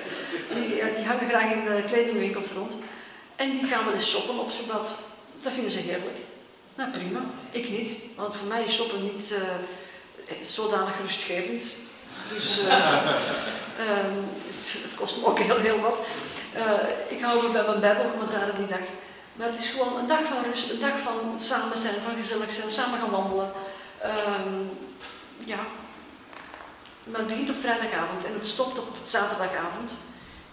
Die, 0.55 0.95
die 0.97 1.07
hangen 1.07 1.29
graag 1.29 1.53
in 1.53 1.65
de 1.65 1.83
kledingwinkels 1.87 2.51
rond. 2.51 2.73
En 3.37 3.51
die 3.51 3.65
gaan 3.65 3.85
wel 3.85 3.95
eens 3.95 4.11
shoppen 4.11 4.39
op 4.39 4.51
Shabbat. 4.53 4.89
Dat 5.41 5.53
vinden 5.53 5.71
ze 5.71 5.79
heerlijk. 5.79 6.17
Nou, 6.75 6.91
prima. 6.91 7.21
Ik 7.51 7.71
niet. 7.71 7.99
Want 8.17 8.37
voor 8.37 8.47
mij 8.47 8.63
is 8.63 8.75
shoppen 8.75 9.03
niet 9.03 9.33
uh, 9.33 9.39
zodanig 10.47 11.01
rustgevend. 11.01 11.63
Dus 12.29 12.59
uh, 12.59 12.73
um, 13.81 14.29
het, 14.49 14.83
het, 14.83 14.95
kost 14.95 15.17
me 15.17 15.27
ook 15.27 15.39
heel, 15.39 15.59
heel 15.59 15.81
wat. 15.81 15.99
Uh, 16.57 16.63
ik 17.09 17.21
hou 17.21 17.43
me 17.43 17.53
bij 17.53 17.67
mijn 17.67 17.81
bijbelcommentaren 17.81 18.57
die 18.57 18.67
dag. 18.67 18.87
Maar 19.35 19.49
het 19.49 19.59
is 19.59 19.69
gewoon 19.69 19.99
een 19.99 20.07
dag 20.07 20.23
van 20.23 20.43
rust, 20.51 20.71
een 20.71 20.81
dag 20.81 20.99
van 20.99 21.41
samen 21.41 21.77
zijn, 21.77 21.95
van 22.05 22.17
gezellig 22.17 22.53
zijn, 22.53 22.71
samen 22.71 22.99
gaan 22.99 23.11
wandelen. 23.11 23.53
Um, 24.05 24.71
ja. 25.45 25.59
Maar 27.11 27.21
het 27.21 27.29
begint 27.29 27.51
op 27.51 27.61
vrijdagavond 27.61 28.25
en 28.25 28.35
het 28.35 28.47
stopt 28.47 28.79
op 28.79 28.97
zaterdagavond. 29.03 29.91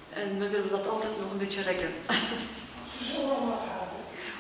En 0.10 0.40
we 0.40 0.49
willen 0.49 0.69
dat 0.69 0.88
altijd 0.88 1.19
nog 1.22 1.32
een 1.32 1.38
beetje 1.38 1.61
rekken. 1.61 1.94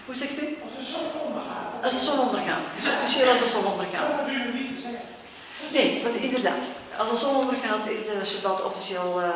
Hoe 0.05 0.15
zegt 0.15 0.41
u? 0.41 0.57
Als 0.75 0.85
de 0.85 0.91
zon 0.91 1.21
ondergaat. 1.25 1.83
Als 1.83 1.91
de 1.91 1.99
zon 1.99 2.19
ondergaat. 2.19 2.67
Dus 2.75 2.93
officieel 2.93 3.29
als 3.29 3.39
de 3.39 3.45
zon 3.45 3.65
ondergaat. 3.65 4.09
Dat 4.09 4.19
hebben 4.19 4.37
jullie 4.37 4.61
niet 4.61 4.75
gezegd. 4.75 5.03
Nee, 5.71 6.03
dat, 6.03 6.13
inderdaad. 6.13 6.65
Als 6.97 7.09
de 7.09 7.15
zon 7.15 7.35
ondergaat 7.35 7.87
is 7.87 8.05
de 8.05 8.21
Shabbat 8.25 8.63
officieel 8.63 9.21
uh, 9.21 9.29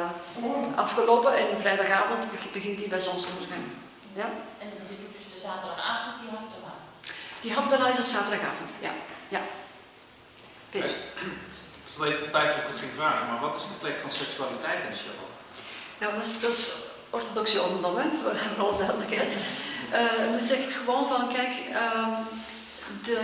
afgelopen 0.76 1.38
en 1.38 1.48
vrijdagavond 1.60 2.20
begint 2.54 2.80
hij 2.80 2.90
bij 2.90 3.00
zonsondergang. 3.00 3.64
Ja? 4.14 4.30
En 4.60 4.68
je 4.68 4.96
doet 4.98 5.12
dus 5.12 5.34
de 5.34 5.40
zaterdagavond 5.48 6.16
die 6.22 6.30
haftana? 6.30 6.74
Die 7.42 7.54
haftana 7.54 7.90
is 7.94 8.00
op 8.00 8.06
zaterdagavond, 8.06 8.72
ja. 8.82 8.92
ja. 9.30 9.42
Peter. 10.70 10.96
Ik 12.00 12.06
stel 12.06 12.18
even 12.18 12.28
de 12.32 12.38
twijfel 12.38 12.60
of 12.60 12.64
ik 12.64 12.72
het 12.74 12.84
ging 12.86 13.00
vragen, 13.02 13.28
maar 13.28 13.42
wat 13.48 13.56
is 13.56 13.68
de 13.72 13.82
plek 13.84 13.98
van 14.04 14.12
seksualiteit 14.12 14.84
in 14.86 14.92
de 14.92 15.00
Shabbat? 15.02 15.32
Nou, 16.00 16.14
dat 16.16 16.26
is, 16.26 16.40
dat 16.40 16.52
is 16.62 16.64
orthodoxe 17.10 17.56
jodendom, 17.56 17.98
hè, 17.98 18.08
voor 18.22 18.36
alle 18.64 18.78
duidelijkheid. 18.78 19.32
Uh, 19.36 20.24
men 20.34 20.46
zegt 20.46 20.74
gewoon 20.76 21.08
van, 21.08 21.24
kijk, 21.38 21.54
uh, 21.72 22.18
de 23.10 23.22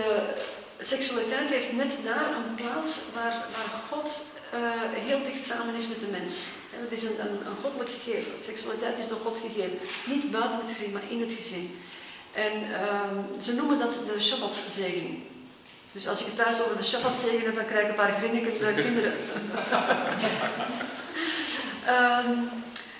seksualiteit 0.79 1.49
heeft 1.49 1.71
net 1.73 1.93
daar 2.03 2.29
een 2.37 2.55
plaats 2.55 3.01
waar, 3.13 3.35
waar 3.55 3.71
God 3.91 4.09
uh, 4.53 4.59
heel 5.07 5.21
dicht 5.25 5.45
samen 5.45 5.75
is 5.75 5.87
met 5.87 5.99
de 5.99 6.11
mens. 6.17 6.33
Het 6.85 6.91
is 6.91 7.03
een, 7.03 7.19
een, 7.19 7.37
een, 7.47 7.59
goddelijk 7.63 7.91
gegeven. 7.97 8.31
Seksualiteit 8.43 8.97
is 8.97 9.07
door 9.07 9.23
God 9.23 9.37
gegeven. 9.45 9.79
Niet 10.05 10.31
buiten 10.31 10.59
het 10.59 10.69
gezin, 10.69 10.91
maar 10.91 11.07
in 11.09 11.21
het 11.21 11.33
gezin. 11.33 11.79
En 12.31 12.53
ehm, 12.81 13.41
ze 13.41 13.53
noemen 13.53 13.79
dat 13.79 13.93
de 13.93 14.21
Shabbatszegen. 14.21 15.34
Dus 15.95 16.07
als 16.07 16.19
ik 16.19 16.25
het 16.25 16.35
thuis 16.35 16.61
over 16.61 16.77
de 16.77 16.83
Shabbatzegen 16.83 17.45
heb, 17.45 17.55
dan 17.55 17.65
krijg 17.65 17.83
ik 17.83 17.89
een 17.89 17.95
paar 17.95 18.13
grinnikende 18.13 18.73
kinderen. 18.73 19.13
um, 21.89 22.49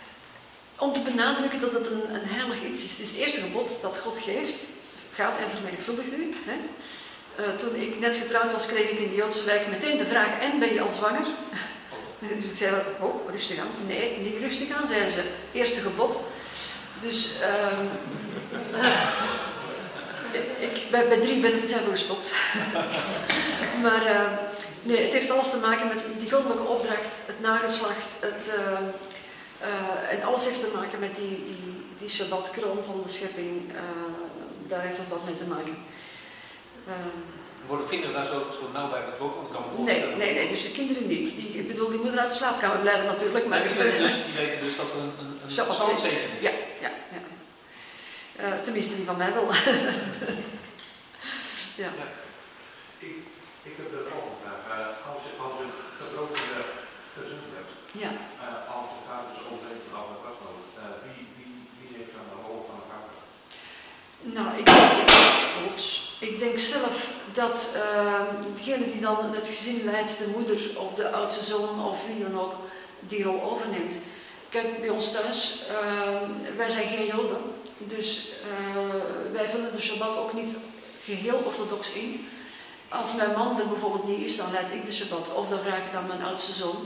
om 0.85 0.93
te 0.93 1.01
benadrukken 1.01 1.59
dat 1.59 1.73
het 1.73 1.91
een, 1.91 2.15
een 2.15 2.27
heilig 2.27 2.63
iets 2.63 2.83
is. 2.83 2.91
Het 2.91 2.99
is 2.99 3.09
het 3.09 3.19
eerste 3.19 3.41
gebod 3.41 3.77
dat 3.81 3.97
God 3.97 4.17
geeft. 4.17 4.59
Gaat 5.13 5.37
en 5.37 5.49
vermenigvuldigt 5.49 6.13
u. 6.13 6.35
Hè? 6.45 6.57
Uh, 7.39 7.55
toen 7.55 7.75
ik 7.75 7.99
net 7.99 8.15
getrouwd 8.15 8.51
was, 8.51 8.65
kreeg 8.65 8.89
ik 8.89 8.99
in 8.99 9.09
de 9.09 9.15
Joodse 9.15 9.43
wijk 9.43 9.67
meteen 9.67 9.97
de 9.97 10.05
vraag: 10.05 10.39
En 10.41 10.59
ben 10.59 10.73
je 10.73 10.81
al 10.81 10.91
zwanger? 10.91 11.25
Dus 12.19 12.43
ik 12.43 12.55
zei: 12.55 12.75
Oh, 12.99 13.29
rustig 13.29 13.59
aan. 13.59 13.87
Nee, 13.87 14.17
niet 14.17 14.37
rustig 14.39 14.77
aan, 14.77 14.87
zeiden 14.87 15.11
ze. 15.11 15.23
Eerste 15.51 15.81
gebod. 15.81 16.19
Dus 17.01 17.29
uh, 17.41 18.79
ik, 20.59 20.87
bij, 20.91 21.07
bij 21.07 21.19
drie 21.19 21.39
ben, 21.39 21.67
zijn 21.67 21.83
we 21.83 21.91
gestopt. 21.91 22.31
maar 23.85 24.03
uh, 24.03 24.21
nee, 24.81 25.03
het 25.03 25.13
heeft 25.13 25.31
alles 25.31 25.49
te 25.49 25.57
maken 25.57 25.87
met 25.87 26.03
die 26.19 26.31
goddelijke 26.31 26.63
opdracht, 26.63 27.17
het 27.25 27.41
nageslacht, 27.41 28.15
het. 28.19 28.47
Uh, 28.47 28.79
uh, 29.61 30.13
en 30.13 30.23
alles 30.23 30.45
heeft 30.45 30.59
te 30.59 30.71
maken 30.75 30.99
met 30.99 31.15
die, 31.15 31.43
die, 31.45 31.85
die 31.97 32.09
Shabbat-kroon 32.09 32.83
van 32.85 33.01
de 33.03 33.09
schepping. 33.09 33.61
Daar 34.67 34.81
heeft 34.81 34.97
dat 34.97 35.07
wat 35.07 35.25
mee 35.25 35.35
te 35.35 35.45
maken. 35.45 35.75
Worden 37.67 37.87
kinderen 37.87 38.15
daar 38.15 38.25
zo, 38.25 38.47
zo 38.51 38.69
nauw 38.73 38.89
bij 38.89 39.05
betrokken? 39.11 39.41
Want 39.41 39.53
kan 39.53 39.63
me 39.65 39.83
nee, 39.83 40.15
nee, 40.15 40.33
nee, 40.33 40.49
dus 40.49 40.63
de 40.63 40.71
kinderen 40.71 41.07
niet. 41.07 41.35
Die, 41.35 41.47
ik 41.47 41.67
bedoel, 41.67 41.89
die 41.89 41.99
moeten 41.99 42.19
uit 42.19 42.29
de 42.29 42.35
slaapkamer 42.35 42.79
blijven 42.79 43.05
natuurlijk. 43.05 43.45
Maar 43.45 43.61
die, 43.67 43.75
weten 43.83 43.99
dus, 43.99 44.13
die 44.13 44.45
weten 44.45 44.59
dus 44.59 44.75
dat 44.75 44.85
er 44.91 44.99
een, 44.99 45.13
een, 45.19 45.33
een 45.41 45.93
is. 45.93 46.03
Ja. 46.39 46.51
Uh, 48.39 48.61
tenminste, 48.63 48.95
die 48.95 49.05
van 49.05 49.17
mij 49.17 49.33
wel. 49.33 49.47
ja. 51.81 51.89
ja. 51.99 52.07
Ik, 52.97 53.15
ik 53.69 53.73
heb 53.79 53.89
de 53.95 54.01
volgende 54.11 54.37
vraag. 54.43 54.61
Uh, 54.69 54.85
als 55.09 55.21
je, 55.25 55.31
als 55.43 55.53
je 55.59 55.67
gebroken 55.99 56.41
gezond 57.15 57.49
hebt, 57.57 57.71
ja. 58.03 58.11
Uh, 58.11 58.75
als 58.75 58.87
de 58.93 59.01
vader 59.07 59.29
is 59.35 59.41
overleden 59.51 59.89
van 59.95 60.05
de 60.11 60.29
uh, 60.79 60.83
wie, 61.05 61.23
wie, 61.37 61.55
wie 61.79 61.91
heeft 61.97 62.13
dan 62.17 62.27
de 62.31 62.37
rol 62.47 62.61
van 62.69 62.77
de 62.81 62.87
vader? 62.91 63.13
Nou, 64.37 64.49
ik 64.61 64.65
denk, 64.65 65.09
oeps, 65.63 66.17
ik 66.19 66.39
denk 66.39 66.59
zelf 66.59 67.07
dat 67.33 67.69
uh, 67.75 68.21
degene 68.55 68.85
die 68.91 69.01
dan 69.01 69.33
het 69.33 69.47
gezin 69.47 69.83
leidt, 69.83 70.17
de 70.17 70.33
moeder 70.35 70.59
of 70.77 70.93
de 70.93 71.09
oudste 71.11 71.43
zoon 71.43 71.85
of 71.85 72.05
wie 72.07 72.23
dan 72.23 72.39
ook, 72.39 72.53
die 72.99 73.23
rol 73.23 73.41
overneemt. 73.51 73.95
Kijk, 74.49 74.79
bij 74.79 74.89
ons 74.89 75.11
thuis, 75.11 75.61
wij 76.57 76.69
zijn 76.69 76.87
geen 76.87 77.05
Joden, 77.05 77.54
dus 77.87 78.29
wij 79.31 79.49
vullen 79.49 79.71
de 79.71 79.81
Shabbat 79.81 80.17
ook 80.17 80.33
niet 80.33 80.53
geheel 81.03 81.41
orthodox 81.45 81.91
in. 81.91 82.27
Als 82.89 83.15
mijn 83.15 83.31
man 83.31 83.59
er 83.59 83.67
bijvoorbeeld 83.67 84.07
niet 84.07 84.25
is, 84.25 84.37
dan 84.37 84.51
leid 84.51 84.71
ik 84.71 84.85
de 84.85 84.91
Shabbat. 84.91 85.33
Of 85.33 85.49
dan 85.49 85.61
vraag 85.61 85.77
ik 85.77 85.91
dan 85.91 86.07
mijn 86.07 86.23
oudste 86.23 86.53
zoon. 86.53 86.85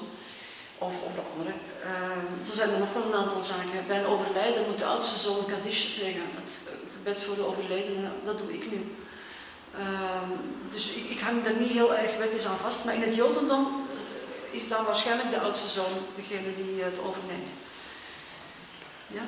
Of, 0.77 0.93
of 1.01 1.13
de 1.15 1.21
andere. 1.33 1.55
Uh, 1.85 2.45
zo 2.47 2.53
zijn 2.53 2.69
er 2.69 2.79
nog 2.79 2.93
wel 2.93 3.05
een 3.05 3.19
aantal 3.23 3.41
zaken. 3.41 3.87
Bij 3.87 3.99
een 3.99 4.05
overlijden 4.05 4.65
moet 4.67 4.79
de 4.79 4.85
oudste 4.85 5.19
zoon 5.19 5.45
Kaddish 5.45 5.87
zeggen. 5.87 6.21
Het 6.35 6.57
gebed 6.93 7.21
voor 7.21 7.35
de 7.35 7.47
overledene, 7.47 8.09
dat 8.23 8.37
doe 8.37 8.53
ik 8.53 8.71
nu. 8.71 8.95
Ehm, 9.73 10.29
dus 10.71 10.91
ik, 10.91 11.09
ik 11.09 11.19
hang 11.19 11.43
daar 11.43 11.59
niet 11.59 11.71
heel 11.71 11.95
erg 11.95 12.17
wettisch 12.17 12.45
aan 12.45 12.57
vast. 12.57 12.85
Maar 12.85 12.95
in 12.95 13.01
het 13.01 13.15
Jodendom 13.15 13.87
is 14.51 14.67
dan 14.67 14.85
waarschijnlijk 14.85 15.31
de 15.31 15.39
oudste 15.39 15.67
zoon 15.67 15.93
degene 16.15 16.55
die 16.55 16.83
het 16.83 16.99
overneemt. 16.99 17.49
Ja? 19.07 19.25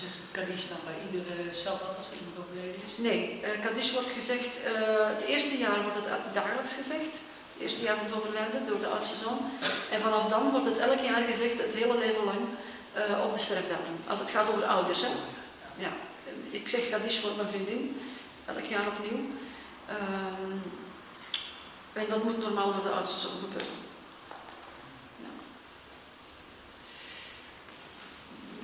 Het 0.00 0.30
Kaddish 0.30 0.66
dan 0.68 0.78
bij 0.84 0.98
iedere 1.06 1.54
Sabbat 1.54 1.96
als 1.98 2.10
er 2.10 2.16
iemand 2.20 2.36
overleden 2.42 2.80
is? 2.86 2.96
Nee, 2.96 3.40
uh, 3.42 3.64
Kaddish 3.64 3.92
wordt 3.92 4.10
gezegd, 4.10 4.58
uh, 4.58 4.64
het 5.14 5.22
eerste 5.22 5.58
jaar 5.58 5.82
wordt 5.82 5.96
het 5.96 6.34
dagelijks 6.34 6.74
gezegd. 6.74 7.12
Het 7.52 7.62
eerste 7.64 7.82
jaar 7.82 7.96
van 7.96 8.06
het 8.06 8.14
overlijden 8.14 8.66
door 8.66 8.80
de 8.80 8.86
oudste 8.86 9.16
zoon. 9.16 9.38
En 9.90 10.00
vanaf 10.00 10.28
dan 10.28 10.50
wordt 10.50 10.66
het 10.66 10.78
elk 10.78 11.00
jaar 11.00 11.22
gezegd, 11.22 11.62
het 11.62 11.74
hele 11.74 11.98
leven 11.98 12.24
lang, 12.24 12.40
uh, 12.96 13.24
op 13.24 13.32
de 13.32 13.38
sterfdatum. 13.38 13.96
Als 14.06 14.18
het 14.18 14.30
gaat 14.30 14.48
over 14.48 14.64
ouders, 14.64 15.02
hè. 15.02 15.08
Ja. 15.76 15.92
Ik 16.50 16.68
zeg 16.68 16.90
Kaddish 16.90 17.18
voor 17.18 17.36
mijn 17.36 17.48
vriendin, 17.48 18.00
elk 18.44 18.64
jaar 18.64 18.86
opnieuw. 18.86 19.20
Uh, 19.90 19.96
en 21.92 22.06
dat 22.08 22.24
moet 22.24 22.38
normaal 22.38 22.72
door 22.72 22.82
de 22.82 22.90
oudste 22.90 23.18
zoon 23.18 23.38
gebeuren. 23.40 23.76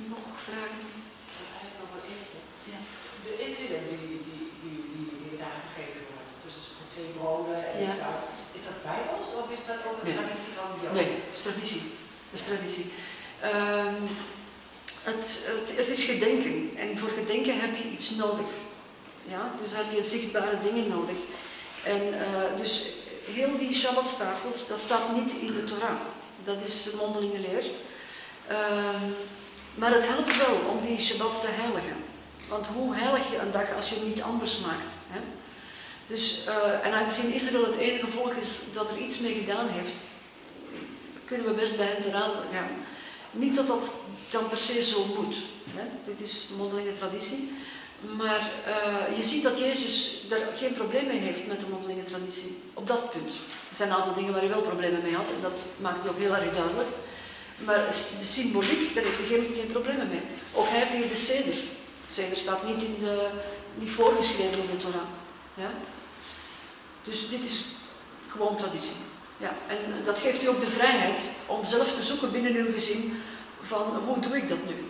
Nog 0.08 0.18
vragen? 0.34 0.97
Die, 3.56 3.68
die, 3.72 4.20
die, 4.62 4.78
die, 4.94 5.06
die 5.22 5.34
daar 5.42 5.58
gegeven 5.66 6.02
worden, 6.10 6.34
tussen 6.44 6.74
de 6.80 6.86
twee 6.94 7.10
broden 7.18 7.58
en 7.74 7.80
Ja. 7.88 7.94
zout, 8.02 8.34
is 8.56 8.62
dat 8.68 8.78
bijbels 8.90 9.28
of 9.40 9.46
is 9.56 9.62
dat 9.70 9.80
ook 9.88 9.96
een 10.00 10.06
Nee. 10.08 10.18
traditie 10.20 10.52
van 10.58 10.68
Joden? 10.82 10.96
Nee, 11.00 11.10
dat 11.26 11.34
is 11.38 11.44
traditie. 11.48 11.82
Dat 12.30 12.36
is 12.40 12.46
traditie. 12.50 12.86
Ehm, 13.52 14.02
het, 15.10 15.24
het, 15.52 15.68
het 15.80 15.88
is 15.96 16.02
gedenken. 16.12 16.54
En 16.82 16.98
voor 17.00 17.12
gedenken 17.20 17.54
heb 17.64 17.72
je 17.80 17.86
iets 17.96 18.08
nodig. 18.24 18.50
Ja? 19.34 19.42
Dus 19.62 19.70
heb 19.80 19.88
je 19.96 20.02
zichtbare 20.14 20.56
dingen 20.66 20.88
nodig. 20.96 21.18
En 21.82 22.02
eh, 22.24 22.60
dus 22.62 22.72
heel 23.38 23.58
die 23.58 23.74
Shabbatstafels, 23.74 24.66
dat 24.68 24.80
staat 24.80 25.12
niet 25.16 25.32
in 25.32 25.52
de 25.54 25.64
Torah. 25.64 26.00
Dat 26.44 26.56
is 26.64 26.88
mondelinge 27.00 27.38
leer. 27.38 27.64
Ehm, 28.46 29.04
maar 29.74 29.92
het 29.94 30.06
helpt 30.08 30.36
wel 30.36 30.54
om 30.72 30.80
die 30.86 30.98
Shabbat 30.98 31.40
te 31.40 31.48
heiligen. 31.50 31.96
Want 32.48 32.66
hoe 32.66 32.94
heilig 32.94 33.30
je 33.30 33.38
een 33.38 33.50
dag 33.50 33.74
als 33.76 33.88
je 33.88 33.94
het 33.94 34.06
niet 34.06 34.22
anders 34.22 34.58
maakt? 34.58 34.92
Hè? 35.08 35.20
Dus, 36.06 36.44
eh, 36.46 36.86
en 36.86 36.92
aangezien 36.92 37.34
Israël 37.34 37.64
het 37.64 37.76
enige 37.76 38.06
volk 38.06 38.32
is 38.32 38.60
dat 38.74 38.90
er 38.90 38.98
iets 38.98 39.18
mee 39.18 39.34
gedaan 39.34 39.68
heeft, 39.68 40.06
kunnen 41.24 41.46
we 41.46 41.52
best 41.52 41.76
bij 41.76 41.86
hem 41.86 42.02
te 42.02 42.10
raden 42.10 42.42
gaan. 42.52 42.70
Niet 43.30 43.54
dat 43.54 43.66
dat 43.66 43.92
dan 44.28 44.48
per 44.48 44.58
se 44.58 44.82
zo 44.82 45.04
moet. 45.16 45.36
Hè? 45.70 45.82
Dit 46.04 46.20
is 46.20 46.48
mondelinge 46.56 46.92
traditie. 46.92 47.52
Maar 48.16 48.50
eh, 48.64 49.16
je 49.16 49.22
ziet 49.22 49.42
dat 49.42 49.58
Jezus 49.58 50.24
daar 50.28 50.40
geen 50.56 50.72
probleem 50.72 51.06
mee 51.06 51.18
heeft 51.18 51.46
met 51.46 51.60
de 51.60 51.66
mondelinge 51.70 52.02
traditie. 52.02 52.58
Op 52.74 52.86
dat 52.86 53.10
punt. 53.10 53.30
Er 53.70 53.76
zijn 53.76 53.88
een 53.90 53.96
aantal 53.96 54.14
dingen 54.14 54.32
waar 54.32 54.40
hij 54.40 54.50
wel 54.50 54.60
problemen 54.60 55.02
mee 55.02 55.14
had. 55.14 55.30
En 55.30 55.42
dat 55.42 55.58
maakt 55.76 56.02
hij 56.02 56.10
ook 56.10 56.18
heel 56.18 56.36
erg 56.36 56.54
duidelijk. 56.54 56.88
Maar 57.64 57.86
symboliek, 58.22 58.94
daar 58.94 59.04
heeft 59.04 59.18
hij 59.18 59.26
geen, 59.26 59.54
geen 59.54 59.66
problemen 59.66 60.08
mee. 60.08 60.20
Ook 60.52 60.68
hij 60.68 60.86
vierde 60.86 61.16
Seder. 61.16 61.54
Seder 62.08 62.36
staat 62.36 62.64
niet, 62.64 62.82
in 62.82 62.96
de, 63.00 63.28
niet 63.74 63.90
voorgeschreven 63.90 64.62
in 64.62 64.70
de 64.70 64.76
Torah. 64.76 65.08
Ja? 65.54 65.70
Dus 67.04 67.28
dit 67.28 67.44
is 67.44 67.64
gewoon 68.28 68.56
traditie. 68.56 68.96
Ja, 69.36 69.54
en 69.66 70.04
dat 70.04 70.18
geeft 70.18 70.42
u 70.42 70.48
ook 70.48 70.60
de 70.60 70.66
vrijheid 70.66 71.20
om 71.46 71.64
zelf 71.64 71.94
te 71.94 72.02
zoeken 72.02 72.32
binnen 72.32 72.54
uw 72.54 72.72
gezin 72.72 73.22
van 73.60 74.02
hoe 74.06 74.18
doe 74.18 74.36
ik 74.36 74.48
dat 74.48 74.58
nu? 74.66 74.84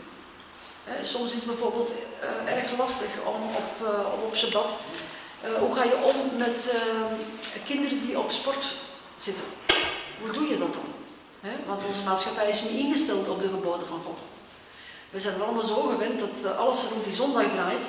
Soms 1.03 1.35
is 1.35 1.39
het 1.39 1.47
bijvoorbeeld 1.47 1.93
eh, 2.21 2.57
erg 2.57 2.79
lastig 2.79 3.09
om 3.25 3.43
op, 3.43 3.87
eh, 3.87 4.13
om 4.13 4.23
op 4.23 4.37
Shabbat, 4.37 4.77
eh, 5.41 5.55
hoe 5.55 5.75
ga 5.75 5.83
je 5.85 5.97
om 6.05 6.37
met 6.37 6.69
kinderen 7.65 8.07
die 8.07 8.19
op 8.19 8.31
sport 8.31 8.75
zitten? 9.15 9.45
Hoe 10.21 10.31
doe 10.31 10.49
je 10.49 10.59
dat 10.59 10.75
dan? 10.75 10.87
Want 11.67 11.85
onze 11.85 12.03
maatschappij 12.03 12.49
is 12.49 12.63
niet 12.63 12.85
ingesteld 12.85 13.29
op 13.29 13.41
de 13.41 13.49
geboden 13.49 13.87
van 13.87 14.01
God. 14.07 14.19
We 15.11 15.21
zijn 15.21 15.43
allemaal 15.43 15.63
zo 15.63 15.83
gewend 15.83 16.21
dat 16.21 16.45
eh, 16.45 16.59
alles 16.59 16.83
rond 16.83 17.05
die 17.05 17.15
zondag 17.15 17.53
draait. 17.53 17.87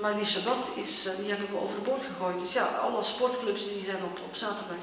Maar 0.00 0.16
die 0.16 0.26
Shabbat 0.26 0.68
is, 0.74 1.06
eh, 1.06 1.12
die 1.18 1.28
hebben 1.28 1.48
we 1.50 1.60
overboord 1.60 2.04
gegooid. 2.04 2.40
Dus 2.40 2.52
ja, 2.52 2.64
alle 2.64 3.02
sportclubs 3.02 3.72
die 3.72 3.84
zijn 3.84 4.04
op, 4.04 4.20
op 4.24 4.36
zaterdag. 4.36 4.76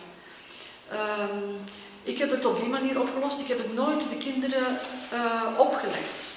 Ehm, 0.90 1.56
ik 2.04 2.18
heb 2.18 2.32
het 2.32 2.46
op 2.46 2.60
die 2.60 2.70
manier 2.70 3.00
opgelost. 3.00 3.40
Ik 3.40 3.48
heb 3.48 3.58
het 3.58 3.74
nooit 3.74 4.00
de 4.10 4.18
kinderen 4.18 4.80
eh, 5.12 5.42
opgelegd 5.58 6.30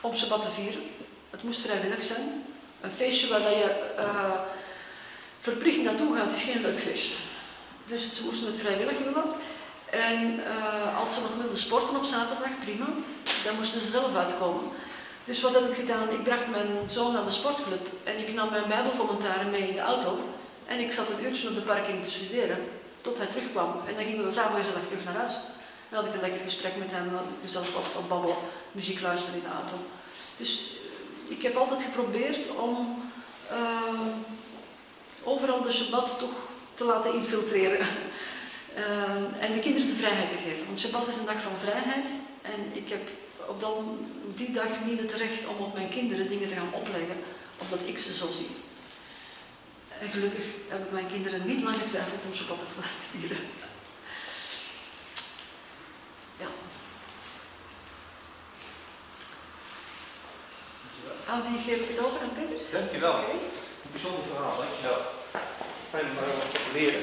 om 0.00 0.14
Shabbat 0.14 0.42
te 0.42 0.50
vieren. 0.50 0.82
Het 1.30 1.42
moest 1.42 1.60
vrijwillig 1.60 2.02
zijn. 2.02 2.44
Een 2.80 2.90
feestje 2.90 3.28
waar 3.28 3.42
dat 3.42 3.52
je 3.52 3.96
verplicht 5.40 5.82
naartoe 5.82 6.16
gaat 6.16 6.32
is 6.32 6.42
geen 6.42 6.62
leuk 6.62 6.78
feestje. 6.78 7.14
Dus 7.84 8.14
ze 8.14 8.24
moesten 8.24 8.46
het 8.46 8.56
vrijwillig 8.56 8.98
willen. 8.98 9.24
En 9.90 10.40
eh, 10.44 10.98
als 10.98 11.14
ze 11.14 11.20
nog 11.20 11.34
wilden 11.34 11.58
sporten 11.58 11.96
op 11.96 12.04
zaterdag, 12.04 12.58
prima. 12.64 12.86
Dan 13.44 13.56
moesten 13.56 13.80
ze 13.80 13.90
zelf 13.90 14.16
uitkomen. 14.16 14.64
Dus 15.24 15.40
wat 15.40 15.54
heb 15.54 15.70
ik 15.70 15.76
gedaan? 15.76 16.10
Ik 16.10 16.22
bracht 16.22 16.48
mijn 16.48 16.68
zoon 16.84 17.12
naar 17.12 17.24
de 17.24 17.30
sportclub 17.30 17.86
en 18.04 18.18
ik 18.18 18.34
nam 18.34 18.50
mijn 18.50 18.68
bijbelcommentaren 18.68 19.50
mee 19.50 19.68
in 19.68 19.74
de 19.74 19.80
auto. 19.80 20.18
En 20.66 20.78
ik 20.80 20.92
zat 20.92 21.10
een 21.10 21.24
uurtje 21.24 21.48
op 21.48 21.54
de 21.54 21.60
parking 21.60 22.04
te 22.04 22.10
studeren, 22.10 22.58
tot 23.00 23.18
hij 23.18 23.26
terugkwam. 23.26 23.82
En 23.86 23.94
dan 23.94 24.04
gingen 24.04 24.24
we 24.24 24.32
samen 24.32 24.56
gezellig 24.56 24.86
terug 24.86 25.04
naar 25.04 25.14
huis. 25.14 25.32
Dan 25.88 25.98
had 25.98 26.06
ik 26.06 26.14
een 26.14 26.20
lekker 26.20 26.40
gesprek 26.40 26.76
met 26.76 26.90
hem, 26.90 27.10
gezellig 27.42 27.76
op, 27.76 27.86
op 27.96 28.08
babbelen, 28.08 28.36
muziek 28.72 29.00
luisteren 29.00 29.34
in 29.34 29.44
de 29.44 29.54
auto. 29.54 29.76
Dus 30.36 30.60
eh, 30.60 31.36
ik 31.36 31.42
heb 31.42 31.56
altijd 31.56 31.82
geprobeerd 31.82 32.48
om 32.56 33.02
eh, 33.50 33.58
overal 35.22 35.62
de 35.62 35.72
Shabbat 35.72 36.16
toch 36.18 36.36
te 36.74 36.84
laten 36.84 37.14
infiltreren. 37.14 37.86
Eh, 38.78 39.44
en 39.44 39.52
de 39.52 39.60
kinderen 39.60 39.88
de 39.88 39.94
vrijheid 39.94 40.30
te 40.30 40.36
geven. 40.36 40.66
Want 40.66 40.78
Shabbat 40.80 41.08
is 41.08 41.16
een 41.16 41.30
dag 41.32 41.42
van 41.42 41.58
vrijheid. 41.58 42.10
En 42.42 42.60
ik 42.72 42.88
heb 42.88 43.08
op 43.46 43.60
dan, 43.60 44.06
die 44.34 44.52
dag 44.52 44.84
niet 44.84 45.00
het 45.00 45.12
recht 45.12 45.46
om 45.46 45.56
op 45.56 45.74
mijn 45.74 45.88
kinderen 45.88 46.28
dingen 46.28 46.48
te 46.48 46.54
gaan 46.54 46.72
opleggen, 46.72 47.18
omdat 47.58 47.88
ik 47.88 47.98
ze 47.98 48.12
zo 48.14 48.30
zie. 48.30 48.50
En 50.00 50.08
gelukkig 50.08 50.44
hebben 50.68 50.92
mijn 50.92 51.10
kinderen 51.12 51.46
niet 51.46 51.62
lang 51.62 51.76
getwijfeld 51.76 52.26
om 52.26 52.34
Shabbat 52.34 52.58
te 52.58 53.06
vieren. 53.18 53.38
Ja. 56.42 56.46
Aan 61.28 61.42
wie 61.42 61.60
geef 61.60 61.82
ik 61.82 61.96
het 61.96 62.04
over? 62.06 62.20
Aan 62.20 62.34
Peter? 62.34 62.60
Dankjewel. 62.70 63.12
Oké. 63.12 63.30
Een 63.30 63.92
bijzonder 63.92 64.24
verhaal, 64.30 64.56
dankjewel. 64.56 65.00
Fijn 65.90 66.04
om 66.10 66.16
erover 66.16 66.48
te 66.48 66.72
leren. 66.72 67.02